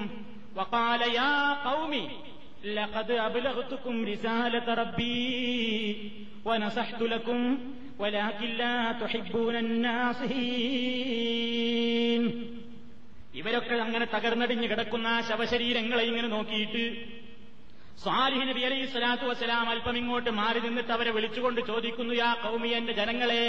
വഖാല 0.54 1.04
യാ 1.16 1.30
ഖൗമി 1.66 2.04
فتولى 2.64 2.81
عنهم 2.81 2.85
وقال 2.85 2.85
يا 2.85 2.85
قوم 2.85 2.95
لقد 2.95 3.11
أبلغتكم 3.11 4.05
رسالة 4.05 4.75
ربي 4.75 6.11
ونصحت 6.45 7.03
لكم 7.05 7.59
ولكن 7.99 8.49
لا 8.53 8.93
تحبون 8.93 9.55
الناصحين 10.95 12.22
ഇവരൊക്കെ 13.39 13.75
അങ്ങനെ 13.81 14.07
തകർന്നടിഞ്ഞ് 14.07 14.66
കിടക്കുന്ന 14.68 15.09
ശവശരീരങ്ങളെ 15.29 16.05
ഇങ്ങനെ 16.11 16.29
നോക്കിയിട്ട് 16.29 16.85
സ്വാലിഹ് 17.99 18.47
നബി 18.51 18.62
അലൈഹി 18.68 18.87
സ്വലാത്തു 18.93 19.25
വസ്സലാം 19.31 19.66
അല്പം 19.70 19.97
ഇങ്ങോട്ട് 19.97 20.31
മാറി 20.41 20.61
നിന്നിട്ട് 20.61 20.93
അവരെ 20.93 21.11
വിളിച്ചുകൊണ്ട് 21.16 21.61
ചോദിക്കുന്നു 21.70 22.14
യാ 22.20 22.31
കൗമി 22.45 22.70
എന്റെ 22.79 22.93
ജനങ്ങളെ 23.01 23.45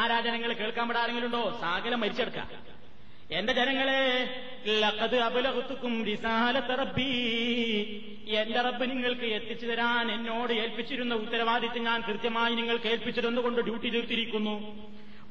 ആരാ 0.00 0.18
ജനങ്ങൾ 0.26 0.50
കേൾക്കാൻ 0.60 0.84
പെടാ 0.88 1.00
ആരെങ്കിലും 1.02 1.28
ഉണ്ടോ 1.28 1.42
സാഗരം 1.62 2.00
മരിച്ചെടുക്കാം 2.04 2.48
എന്റെ 3.31 3.53
ജനങ്ങളെ 3.53 4.01
എന്റെ 8.41 8.61
റബ്ബ് 8.61 8.89
നിങ്ങൾക്ക് 8.89 9.21
എത്തിച്ചു 9.21 9.65
തരാൻ 9.65 10.11
എന്നോട് 10.11 10.53
ഏൽപ്പിച്ചിരുന്ന 10.53 11.13
ഉത്തരവാദിത്വം 11.13 11.83
ഞാൻ 11.83 12.01
കൃത്യമായി 12.01 12.55
നിങ്ങൾക്ക് 12.55 12.87
ഏൽപ്പിച്ചിരുന്നുകൊണ്ട് 12.87 13.61
ഡ്യൂട്ടി 13.61 13.89
തീർത്തിരിക്കുന്നു 13.89 14.55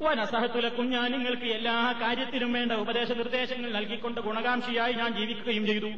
വനസഹത്തുലക്കും 0.01 0.89
ഞാൻ 0.89 1.11
നിങ്ങൾക്ക് 1.11 1.43
എല്ലാ 1.43 1.95
കാര്യത്തിലും 2.01 2.53
വേണ്ട 2.53 2.71
ഉപദേശ 2.71 3.11
നിർദ്ദേശങ്ങൾ 3.11 3.71
നൽകിക്കൊണ്ട് 3.71 4.21
ഗുണകാംക്ഷിയായി 4.21 4.93
ഞാൻ 4.93 5.17
ജീവിക്കുകയും 5.17 5.65
ചെയ്തു. 5.65 5.89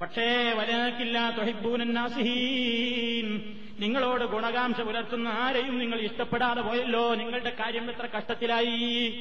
പക്ഷേ 0.00 0.54
വലക്കില്ല 0.56 1.34
തൊഹിബൂനാസിഹീൻ 1.36 3.26
നിങ്ങളോട് 3.80 4.24
ഗുണകാംക്ഷ 4.24 4.80
പുലർത്തുന്ന 4.80 5.28
ആരെയും 5.28 5.78
നിങ്ങൾ 5.78 6.00
ഇഷ്ടപ്പെടാതെ 6.00 6.60
പോയല്ലോ. 6.60 7.14
നിങ്ങളുടെ 7.14 7.56
കാര്യം 7.60 7.90
എത്ര 7.90 8.08
കഷ്ടത്തിലായി. 8.18 9.14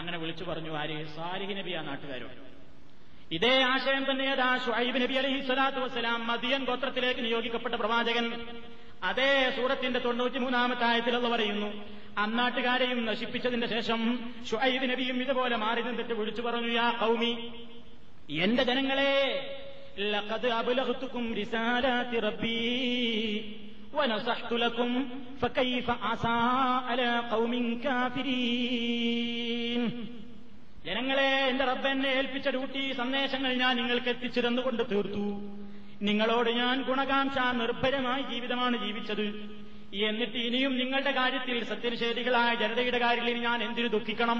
അങ്ങനെ 0.00 0.18
വിളിച്ചു 0.18 0.44
പറഞ്ഞു 0.44 0.70
ആര്? 0.78 1.06
സാലിഹ് 1.16 1.56
നബി 1.58 1.70
ആ 1.70 1.82
നാട്ടുകാരോട് 1.82 2.36
ഇതേ 3.34 3.62
ആശയം 3.62 4.10
തന്നെ 4.10 4.24
ഏതാ? 4.24 4.58
ഷുഹൈബ് 4.66 5.02
നബി 5.02 5.14
അലഹി 5.14 5.46
സ്വലാത്തു 5.46 5.78
വസ്സലാം 5.78 6.26
മദിയൻ 6.26 6.64
ഗോത്രത്തിലേക്ക് 6.64 7.20
നിയോഗിക്കപ്പെട്ട 7.20 7.74
പ്രവാചകൻ. 7.74 8.26
അതേ 9.02 9.52
സൂറത്തിന്റെ 9.56 9.98
തൊണ്ണൂറ്റിമൂന്നാമത്തെ 9.98 10.84
ആയത്തിലുള്ള 10.84 11.28
പറയുന്നു 11.28 11.68
അന്നാട്ടുകാരെയും 12.18 13.06
നശിപ്പിച്ചതിന്റെ 13.06 13.66
ശേഷം 13.66 14.00
ഷുഹൈബ് 14.50 14.90
നബിയും 14.90 15.22
ഇതുപോലെ 15.22 15.56
മാറി 15.56 15.82
നിന്നിട്ട് 15.82 16.12
വിളിച്ചു 16.12 16.42
പറഞ്ഞു 16.42 16.72
യാ 16.72 16.90
കൗമി 17.00 17.32
എന്റെ 18.42 18.62
ജനങ്ങളെ 18.62 19.12
ലഖദ് 19.98 20.50
ونصحت 23.93 24.51
لكم 24.55 24.91
فكيف 25.41 25.87
عسى 26.03 26.39
على 26.87 27.09
قوم 27.31 27.53
كافرين 27.85 29.83
ജനങ്ങളെ 30.87 31.29
എന്റെ 31.51 31.65
റബ്ബ് 31.65 31.87
എന്നെ 31.87 32.09
ഏൽപ്പിച്ച 32.17 32.47
ഡ്യൂട്ടി 32.55 32.81
സന്ദേശങ്ങൾ 32.99 33.51
ഞാൻ 33.61 33.73
നിങ്ങൾക്ക് 33.75 34.09
എത്തിച്ചു 34.09 34.39
തന്നുകൊണ്ട് 34.45 34.83
തീർത്തു 34.91 35.23
നിങ്ങളോട് 36.01 36.49
ഞാൻ 36.59 36.75
ഗുണകാംക്ഷ 36.89 37.37
നിർഭരമായ 37.61 38.19
ജീവിതമാണ് 38.31 38.75
ജീവിച്ചത് 38.77 39.25
എന്നിട്ട് 40.01 40.37
ഇനിയും 40.47 40.73
നിങ്ങളുടെ 40.77 41.11
കാര്യത്തിൽ 41.11 41.57
സത്യനിഷേധികളായ 41.71 42.51
ജനതയുടെ 42.55 42.99
കാര്യത്തിൽ 43.03 43.29
ഇനി 43.29 43.41
ഞാൻ 43.49 43.59
എന്തിനു 43.63 43.89
ദുഃഖിക്കണം 43.95 44.39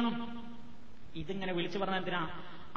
ഇതിങ്ങനെ 1.15 1.51
വിളിച്ചു 1.53 1.79
പറഞ്ഞ 1.79 1.97
എന്തിനാ 1.97 2.21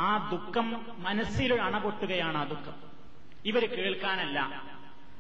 ആ 0.00 0.10
ദുഃഖം 0.32 0.66
മനസ്സിൽ 1.06 1.52
അണപൊട്ടുകയാണ് 1.66 2.38
ആ 2.42 2.44
ദുഃഖം 2.44 2.76
ഇവർ 3.44 3.62
കേൾക്കാനല്ല 3.74 4.38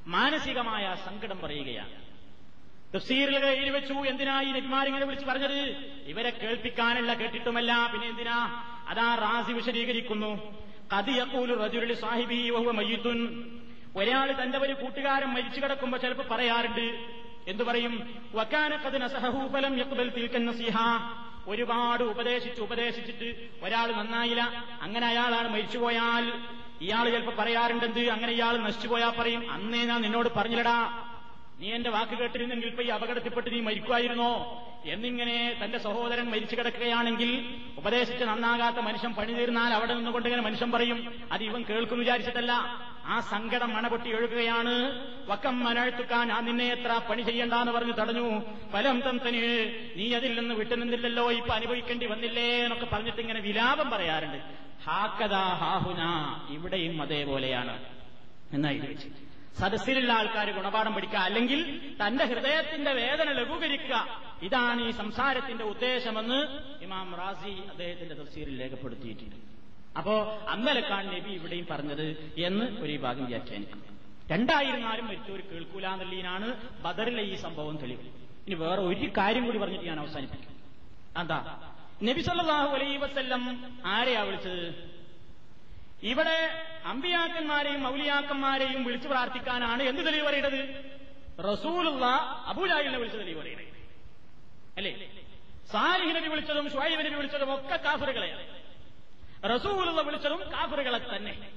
മാനസികമായ 0.07 0.95
സങ്കടം 1.05 1.39
പറയുകയാണ്. 1.39 2.03
തഫ്സീറിൽ 2.95 3.45
എഴുതി 3.45 3.69
വെച്ചു 3.69 3.93
എന്തിനാ 3.93 4.41
ഈ 4.41 4.51
നബിമാരിങ്ങനെ 4.51 5.05
വിളിച്ചു 5.05 5.25
പറഞ്ഞത്? 5.25 5.53
ഇവരെ 6.05 6.29
കേൾപ്പിക്കാനല്ല 6.29 7.13
കേട്ടിട്ടുമല്ല 7.13 7.89
പിന്നെ 7.93 8.07
എന്തിനാ? 8.07 8.63
അതാ 8.87 9.15
റാസി 9.15 9.51
വിശദീകരിക്കുന്നു. 9.51 10.63
കതിയക്കൂലു 10.97 11.53
റജുലി 11.55 11.93
സാഹിബി 11.93 12.49
വഹുവ 12.49 12.71
മയ്യത്തുൻ. 12.71 13.43
ഒരാൾ 13.95 14.43
തന്റെ 14.43 14.57
ഒരു 14.57 14.73
കൂട്ടുകാരൻ 14.73 15.27
മരിച്ചു 15.27 15.61
കിടക്കുമ്പോ 15.61 15.97
ചിലപ്പോൾ 15.97 16.27
പറയാറുണ്ട്. 16.27 17.07
എന്തു 17.47 17.63
പറയും? 17.63 18.21
വക്കാനക്കതിന് 18.33 19.03
നസഹൂഫലം 19.03 19.79
യക്കുബൽ 19.79 20.09
തിൽക്കൻ 20.09 20.45
നസീഹ. 20.45 20.77
ഒരുപാട് 21.47 22.03
ഉപദേശിച്ച് 22.03 22.61
ഉപദേശിച്ചിട്ട് 22.61 23.49
ഒരാൾ 23.63 23.91
നന്നായില്ല. 23.91 24.65
അങ്ങനെ 24.81 25.07
അയാളാണ് 25.07 25.47
മരിച്ചുപോയാൽ. 25.47 26.41
ഇയാൾ 26.83 27.09
ചിലപ്പോൾ 27.09 27.35
പറയാറുണ്ടെന്ത്? 27.35 28.03
അങ്ങനെ 28.09 28.31
ഇയാൾ 28.33 28.57
നശിച്ചുപോയാൽ 28.57 29.11
പറയും. 29.19 29.51
അന്നേ 29.51 29.85
ഞാൻ 29.85 30.01
നിന്നോട് 30.01 30.29
പറഞ്ഞില്ലടാ. 30.37 30.77
നീ 31.59 31.71
എന്റെ 31.71 31.89
വാക്ക് 31.89 32.15
കേട്ടിരുന്നെങ്കിൽ 32.17 32.67
ഇപ്പൊ 32.67 32.83
ഈ 32.83 32.87
അപകടത്തിൽപ്പെട്ട് 32.87 33.49
നീ 33.53 33.59
മരിക്കുമായിരുന്നോ? 33.59 34.31
എന്നിങ്ങനെ 34.85 35.57
തന്റെ 35.63 35.77
സഹോദരൻ 35.77 36.31
മരിച്ചു 36.31 36.55
കിടക്കുകയാണെങ്കിൽ 36.55 37.29
ഉപദേശിച്ച് 37.77 38.23
നന്നാകാത്ത 38.23 38.75
മനുഷ്യൻ 38.75 39.13
പണി 39.13 39.33
തീർന്നാൽ 39.33 39.73
അവിടെ 39.73 39.93
നിന്നുകൊണ്ട് 39.93 40.27
ഇങ്ങനെ 40.29 40.43
മനുഷ്യൻ 40.43 40.71
പറയും. 40.71 40.99
അത് 41.31 41.43
ഇവൻ 41.43 41.61
കേൾക്കും 41.69 41.99
വിചാരിച്ചിട്ടല്ല. 41.99 42.51
ആ 43.05 43.19
സങ്കടം 43.19 43.73
മണപൊട്ടി 43.73 44.09
എഴുകുകയാണ് 44.09 44.73
വക്കം 45.27 45.63
മനഴ്ത്തുക്കാൻ 45.63 46.31
ആ 46.31 46.39
നിന്നെ 46.39 46.67
എത്ര 46.67 47.01
പണി 47.09 47.21
ചെയ്യണ്ടെന്ന് 47.21 47.71
പറഞ്ഞു 47.71 47.91
തടഞ്ഞു. 47.91 48.27
ഫലം 48.73 49.01
തന്തന് 49.01 49.43
നീ 49.95 50.13
അതിൽ 50.13 50.39
നിന്ന് 50.39 50.55
വിട്ടുനിന്നില്ലല്ലോ 50.55 51.31
ഇപ്പൊ 51.31 51.53
അനുഭവിക്കേണ്ടി 51.53 52.05
വന്നില്ലേ 52.05 52.47
എന്നൊക്കെ 52.63 52.85
പറഞ്ഞിട്ട് 52.85 53.21
ഇങ്ങനെ 53.21 53.39
വിലാപം 53.39 53.89
പറയാറുണ്ട്. 53.89 54.63
ഹാക്കഥാ 54.85 55.43
ഹാഹുന 55.61 56.01
ഇവിടെയും 56.53 57.01
അതേപോലെയാണ് 57.01 57.75
എന്നായി 58.53 58.77
വെച്ചു 58.77 59.09
സദസ്സിലുള്ള 59.59 60.11
ആൾക്കാർ 60.13 60.51
ഗുണപാഠം 60.51 60.93
പഠിക്കുക 60.93 61.19
അല്ലെങ്കിൽ 61.19 61.59
തന്റെ 62.01 62.25
ഹൃദയത്തിന്റെ 62.25 62.91
വേദന 62.91 63.31
ലഘൂകരിക്കുക. 63.31 63.95
ഇതാണ് 64.43 64.81
ഈ 64.87 64.91
സംസാരത്തിന്റെ 64.91 65.63
ഉദ്ദേശമെന്ന് 65.63 66.39
ഇമാം 66.83 67.15
റാസി 67.15 67.53
അദ്ദേഹത്തിന്റെ 67.71 68.15
തഫ്സീറിൽ 68.15 68.61
രേഖപ്പെടുത്തിയിട്ടുണ്ട്. 68.61 69.35
അപ്പോ 69.97 70.39
അന്നലക്കാണ് 70.49 71.07
നബി 71.07 71.31
ഇവിടെയും 71.31 71.67
പറഞ്ഞത് 71.71 72.33
എന്ന് 72.37 72.65
ഒരു 72.81 72.97
ഭാഗം 72.97 73.25
വ്യാഖ്യാനിക്കും 73.25 73.81
രണ്ടായിരുന്നാലും 74.31 75.05
മരിച്ചവർ 75.07 75.41
കേൾക്കൂല 75.51 75.87
എന്നുള്ളതിനാണ് 75.87 76.47
ബദറിലെ 76.83 77.23
ഈ 77.23 77.35
സംഭവം 77.35 77.77
തെളിവ്. 77.77 78.05
ഇനി 78.47 78.55
വേറെ 78.55 78.81
ഒരു 78.81 79.11
കാര്യം 79.17 79.45
കൂടി 79.45 79.57
പറഞ്ഞിട്ട് 79.57 79.85
ഞാൻ 79.85 79.99
അവസാനിപ്പിക്കും. 79.99 80.53
എന്താ 81.21 81.39
നബി 82.03 82.21
അലൈ 82.29 82.97
വസ്ല്ലം 82.97 83.43
ആരെയാ 83.85 84.21
വിളിച്ചത്? 84.21 84.91
ഇവിടെ 86.03 86.65
അമ്പിയാക്കന്മാരെയും 86.85 87.83
മൗലിയാക്കന്മാരെയും 87.83 88.83
വിളിച്ചു 88.83 89.07
പ്രാർത്ഥിക്കാനാണ് 89.07 89.83
എന്ത് 89.83 90.05
തെളിവ് 90.05 90.25
പറയുന്നത്? 90.25 90.61
റസൂലുള്ള 91.43 92.05
അബുലായിനെ 92.47 92.97
വിളിച്ച 92.97 93.17
തെളിവ് 93.17 93.41
പറയുന്നത്. 93.41 93.67
അല്ലേ? 94.77 95.11
സാലിഹ് 95.71 96.15
നബി 96.15 96.27
വിളിച്ചതും 96.27 96.71
ഷുഹൈബ് 96.71 97.15
വിളിച്ചതും 97.15 97.53
ഒക്കെ 97.53 97.75
കാഫറുകളെയാണ് 97.75 98.45
റസൂലുള്ള 99.53 100.01
വിളിച്ചതും 100.01 100.39
കാഫറുകളെ 100.53 101.15
തന്നെ. 101.15 101.51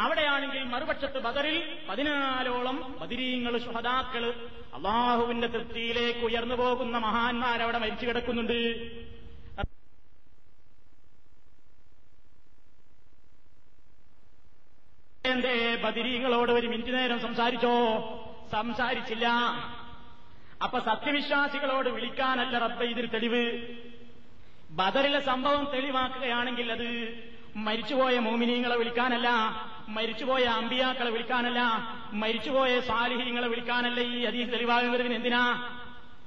അവിടെയാണെങ്കിൽ 0.00 0.64
മറുപക്ഷത്ത് 0.64 1.18
ബദറിൽ 1.18 1.78
പതിനാലോളം 1.88 2.96
ബദിരീങ്ങൾ 3.00 3.58
സുഹദാക്കൾ 3.58 4.48
അള്ളാഹുവിന്റെ 4.74 5.46
തൃപ്തിയിലേക്ക് 5.46 6.20
ഉയർന്നു 6.20 6.54
പോകുന്ന 6.54 6.98
മഹാന്മാരവിടെ 6.98 7.78
മരിച്ചു 7.78 8.06
കിടക്കുന്നുണ്ട്. 8.06 8.58
എന്റെ 15.24 15.80
ബദിരീങ്ങളോട് 15.84 16.52
ഒരു 16.52 16.66
മിനിറ്റ് 16.66 16.94
നേരം 16.94 17.20
സംസാരിച്ചോ? 17.20 17.74
സംസാരിച്ചില്ല. 18.52 19.26
അപ്പൊ 20.62 20.78
സത്യവിശ്വാസികളോട് 20.78 21.88
വിളിക്കാനല്ല 21.88 22.58
റബ്ബ 22.58 22.82
ഇതിന് 22.82 23.08
തെളിവ്. 23.12 23.62
ബദറിലെ 24.70 25.20
സംഭവം 25.20 25.70
തെളിവാക്കുകയാണെങ്കിൽ 25.74 26.72
അത് 26.72 27.18
മരിച്ചുപോയ 27.56 28.18
മോമിനീങ്ങളെ 28.18 28.76
വിളിക്കാനല്ല 28.76 29.28
മരിച്ചുപോയ 29.88 30.44
അമ്പിയാക്കളെ 30.44 31.10
വിളിക്കാനല്ല 31.10 31.58
മരിച്ചുപോയ 32.12 32.80
സാലിഹീങ്ങളെ 32.80 33.48
വിളിക്കാനല്ല 33.48 34.00
ഈ 34.00 34.24
അതീ 34.24 34.44
തെളിവാകുന്നതിന് 34.44 35.14
എന്തിനാ? 35.14 35.70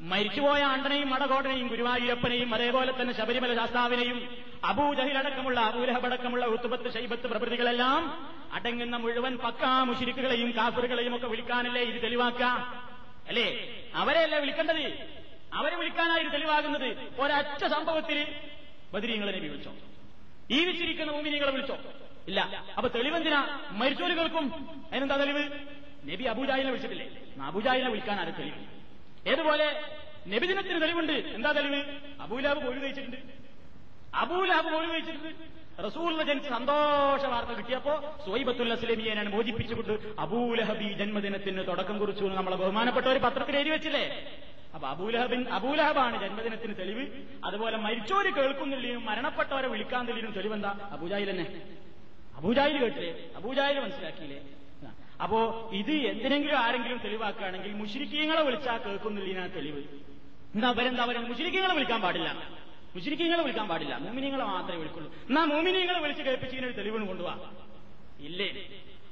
മരിച്ചുപോയ 0.02 0.62
ആണ്ടനെയും 0.62 1.10
മടകോടനെയും 1.10 1.68
ഗുരുവായൂരപ്പനെയും 1.68 2.56
അതേപോലെ 2.56 3.02
തന്നെ 3.02 3.14
ശബരിമല 3.14 3.56
ശാസ്താവിനെയും 3.56 4.30
അബൂജഹിലടക്കമുള്ള 4.64 5.60
അബൂലഹബടക്കമുള്ള 5.60 6.45
ഉത്തുപത്ത് 6.45 6.93
ശൈബത്ത് 6.93 7.28
പ്രഭൃതികളെല്ലാം 7.28 8.30
അടങ്ങുന്ന 8.54 8.97
മുഴുവൻ 8.97 9.38
പക്കാ 9.38 9.84
മുഷിരിക്കുകളെയും 9.84 10.52
കാഫറുകളെയും 10.52 11.16
ഒക്കെ 11.16 11.28
വിളിക്കാനല്ലേ 11.28 11.82
ഇത് 11.82 12.04
തെളിവാക്ക? 12.04 12.43
അല്ലേ? 13.28 13.76
അവരെയല്ലേ 13.95 14.39
വിളിക്കേണ്ടത്? 14.39 15.08
അവരെ 15.54 15.76
വിളിക്കാനായി 15.76 16.24
തെളിവാകുന്നത്? 16.24 17.12
ഒരൊറ്റ 17.20 17.68
സംഭവത്തിൽ 17.68 18.36
ബദിരീങ്ങളെ 18.93 19.32
നബി 19.32 19.47
വിളിച്ചോ? 19.47 19.72
ജീവിച്ചിരിക്കുന്ന 20.52 21.12
ഭൂമിനികളെ 21.12 21.52
വിളിച്ചോ? 21.52 21.78
ഇല്ല. 22.28 22.64
അപ്പൊ 22.78 22.89
തെളിവെന്തിനാ? 22.89 23.60
മരിച്ചോലുകൾക്കും 23.72 24.70
അതിനെന്താ 24.91 25.16
തെളിവ്? 25.16 25.49
നബി 26.12 26.24
അബൂജാഹിനെ 26.24 26.70
വിളിച്ചിട്ടില്ലേ? 26.70 27.10
അബൂജാഹിനെ 27.43 27.89
വിളിക്കാനാണ് 27.89 28.38
തെളിവ്? 28.38 28.80
ഏതുപോലെ 29.28 29.82
നബിദിനത്തിന് 30.28 30.82
തെളിവുണ്ട്. 30.82 31.11
എന്താ 31.11 31.51
തെളിവ്? 31.51 31.82
അബൂലാബ് 32.22 32.65
കോഴി 32.65 32.80
കഴിച്ചിട്ടുണ്ട്. 32.80 33.17
അബൂലാബ് 34.15 34.65
കോഴി 34.65 34.88
കഴിച്ചിട്ടുണ്ട്. 34.88 35.61
റസൂലിനെ 35.86 36.24
ജനിച്ച് 36.24 36.49
സന്തോഷ 36.49 37.26
വാർത്ത 37.26 37.49
കിട്ടിയപ്പോ 37.49 38.17
സോയിബത്തുൽ 38.26 38.72
അസ്ലമിയനാണ് 38.72 39.30
മോചിപ്പിച്ചുകൊണ്ട് 39.30 39.93
അബൂലഹബി 40.19 40.93
ജന്മദിനത്തിന് 40.93 41.67
തുടക്കം 41.67 41.99
കുറിച്ചു 41.99 42.24
നമ്മളെ 42.24 42.55
ബഹുമാനപ്പെട്ട 42.55 43.05
ഒരു 43.05 43.19
പത്രത്തിൽ 43.19 43.55
എഴുതി 43.55 43.69
വെച്ചില്ലേ? 43.69 44.28
അപ്പൊ 44.76 44.88
അബൂലഹബിൻ 44.88 45.49
അബൂലഹബാണ് 45.49 46.22
ജന്മദിനത്തിന് 46.22 46.76
തെളിവ്. 46.80 47.05
അതുപോലെ 47.43 47.78
മരിച്ചോര് 47.78 48.34
കേൾക്കുന്നില്ലേനും 48.34 49.05
മരണപ്പെട്ടവരെ 49.05 49.67
വിളിക്കാൻ 49.67 50.07
തെളിയും 50.07 50.32
തെളിവെന്താ? 50.32 50.89
അബൂജായിൽ 50.91 51.30
തന്നെ. 51.30 51.45
അബൂജായിൽ 52.36 52.78
കേട്ടില്ലേ? 52.84 53.32
അബൂജായിൽ 53.36 53.80
മനസ്സിലാക്കിയില്ലേ? 53.80 54.61
അപ്പോ 55.24 55.69
ഇത് 55.74 55.91
എന്തിനെങ്കിലും 55.91 56.55
ആരെങ്കിലും 56.55 56.97
തെളിവാക്കുകയാണെങ്കിൽ 56.97 57.74
മുഷിരിക്കീങ്ങളെ 57.74 58.41
വിളിച്ചാൽ 58.41 58.78
കേൾക്കുന്നില്ല 58.78 59.47
തെളിവ്. 59.47 59.84
എന്താ 60.55 60.67
അവരെന്താ 60.67 61.05
പറയുക 61.05 61.22
മുഷിരിക്കീങ്ങളെ 61.22 61.74
വിളിക്കാൻ 61.74 62.01
പാടില്ല. 62.01 62.30
മുഷിരിക്കീങ്ങളെ 62.95 63.43
വിളിക്കാൻ 63.43 63.67
പാടില്ല. 63.67 63.97
മോമിനിങ്ങളെ 63.97 64.43
മാത്രമേ 64.43 64.78
വിളിക്കുള്ളൂ. 64.78 65.13
എന്നാ 65.30 65.45
മോമിനിങ്ങളെ 65.45 65.99
വിളിച്ച് 65.99 66.24
കേൾപ്പിച്ചതിന് 66.24 66.65
ഒരു 66.65 66.74
തെളിവിന് 66.74 67.07
കൊണ്ടുപോവാ 67.07 67.36
ഇല്ലേ? 68.19 68.49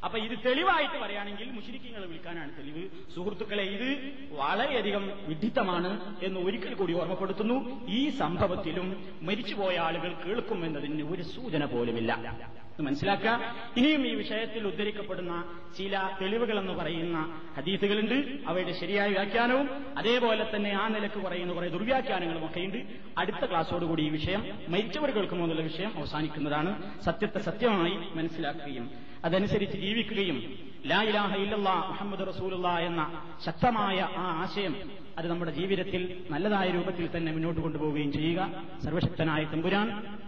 അപ്പൊ 0.04 0.18
ഇത് 0.18 0.40
തെളിവായിട്ട് 0.46 1.00
പറയുകയാണെങ്കിൽ 1.00 1.52
മുഷിരിക്കങ്ങളെ 1.52 2.08
വിൽക്കാനാണ് 2.08 2.58
തെളിവ്. 2.58 2.88
സുഹൃത്തുക്കളെ 3.16 3.64
ഇത് 3.64 4.12
വളരെയധികം 4.32 5.12
വിഡിത്തമാണ് 5.28 6.16
എന്ന് 6.24 6.40
ഒരിക്കൽ 6.40 6.74
കൂടി 6.74 6.94
ഓർമ്മപ്പെടുത്തുന്നു. 6.94 7.86
ഈ 7.90 8.10
സംഭവത്തിലും 8.10 9.06
മരിച്ചുപോയ 9.22 9.78
ആളുകൾ 9.78 10.14
കേൾക്കും 10.14 10.66
എന്നതിന് 10.66 11.04
ഒരു 11.04 11.22
സൂചന 11.22 11.66
പോലുമില്ല. 11.66 12.38
മനസ്സിലാക്കുക? 12.80 13.56
ഇനിയും 13.78 14.08
ഈ 14.08 14.16
വിഷയത്തിൽ 14.16 14.68
ഉദ്ധരിക്കപ്പെടുന്ന 14.68 15.62
ചില 15.78 16.10
തെളിവുകൾ 16.22 16.60
എന്ന് 16.60 16.74
പറയുന്ന 16.74 17.42
ഹദീസുകളുണ്ട്. 17.58 18.38
അവയുടെ 18.48 18.72
ശരിയായ 18.72 19.10
വ്യാഖ്യാനവും 19.10 19.98
അതേപോലെ 19.98 20.56
തന്നെ 20.56 20.72
ആ 20.72 20.88
നിലയ്ക്ക് 20.88 21.18
പറയുന്ന 21.18 21.54
കുറെ 21.54 21.68
ദുർവ്യാഖ്യാനങ്ങളും 21.68 22.46
ഒക്കെയുണ്ട്. 22.46 22.78
അടുത്ത 23.18 23.46
ക്ലാസ്സോടുകൂടി 23.46 24.04
ഈ 24.04 24.10
വിഷയം 24.10 24.60
മരിച്ചവർ 24.70 25.10
കേൾക്കുമോ 25.10 25.44
എന്നുള്ള 25.44 25.64
വിഷയം 25.64 25.98
അവസാനിക്കുന്നതാണ്. 25.98 27.02
സത്യത്തെ 27.02 27.40
സത്യമായി 27.40 27.92
മനസ്സിലാക്കുകയും 27.92 29.09
അതനുസരിച്ച് 29.26 29.78
ജീവിക്കുകയും 29.78 30.38
ലാ 30.86 31.02
ഇലാഹ 31.04 31.36
ഇല്ലല്ലാ 31.36 31.76
മുഹമ്മദ് 31.90 32.28
റസൂലുള്ള 32.28 32.68
എന്ന 32.80 33.22
ശക്തമായ 33.46 34.00
ആ 34.18 34.26
ആശയം 34.44 34.76
അത് 35.18 35.28
നമ്മുടെ 35.28 35.52
ജീവിതത്തിൽ 35.52 36.26
നല്ലതായ 36.32 36.70
രൂപത്തിൽ 36.72 37.18
തന്നെ 37.18 37.32
മുന്നോട്ട് 37.32 37.62
കൊണ്ടുപോവുകയും 37.62 38.12
ചെയ്യുക. 38.12 38.64
സർവശക്തനായ 38.84 39.44
തമ്പുരാൻ 39.44 39.88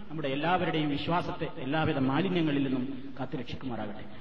നമ്മുടെ 0.09 0.27
എല്ലാവരുടെയും 0.27 0.89
വിശ്വാസത്തെ 0.89 1.47
എല്ലാവിധ 1.57 1.97
മാലിന്യങ്ങളിൽ 1.97 2.63
നിന്നും 2.63 3.13
കാത്തുരക്ഷിക്കുമാറാകട്ടെ. 3.19 4.20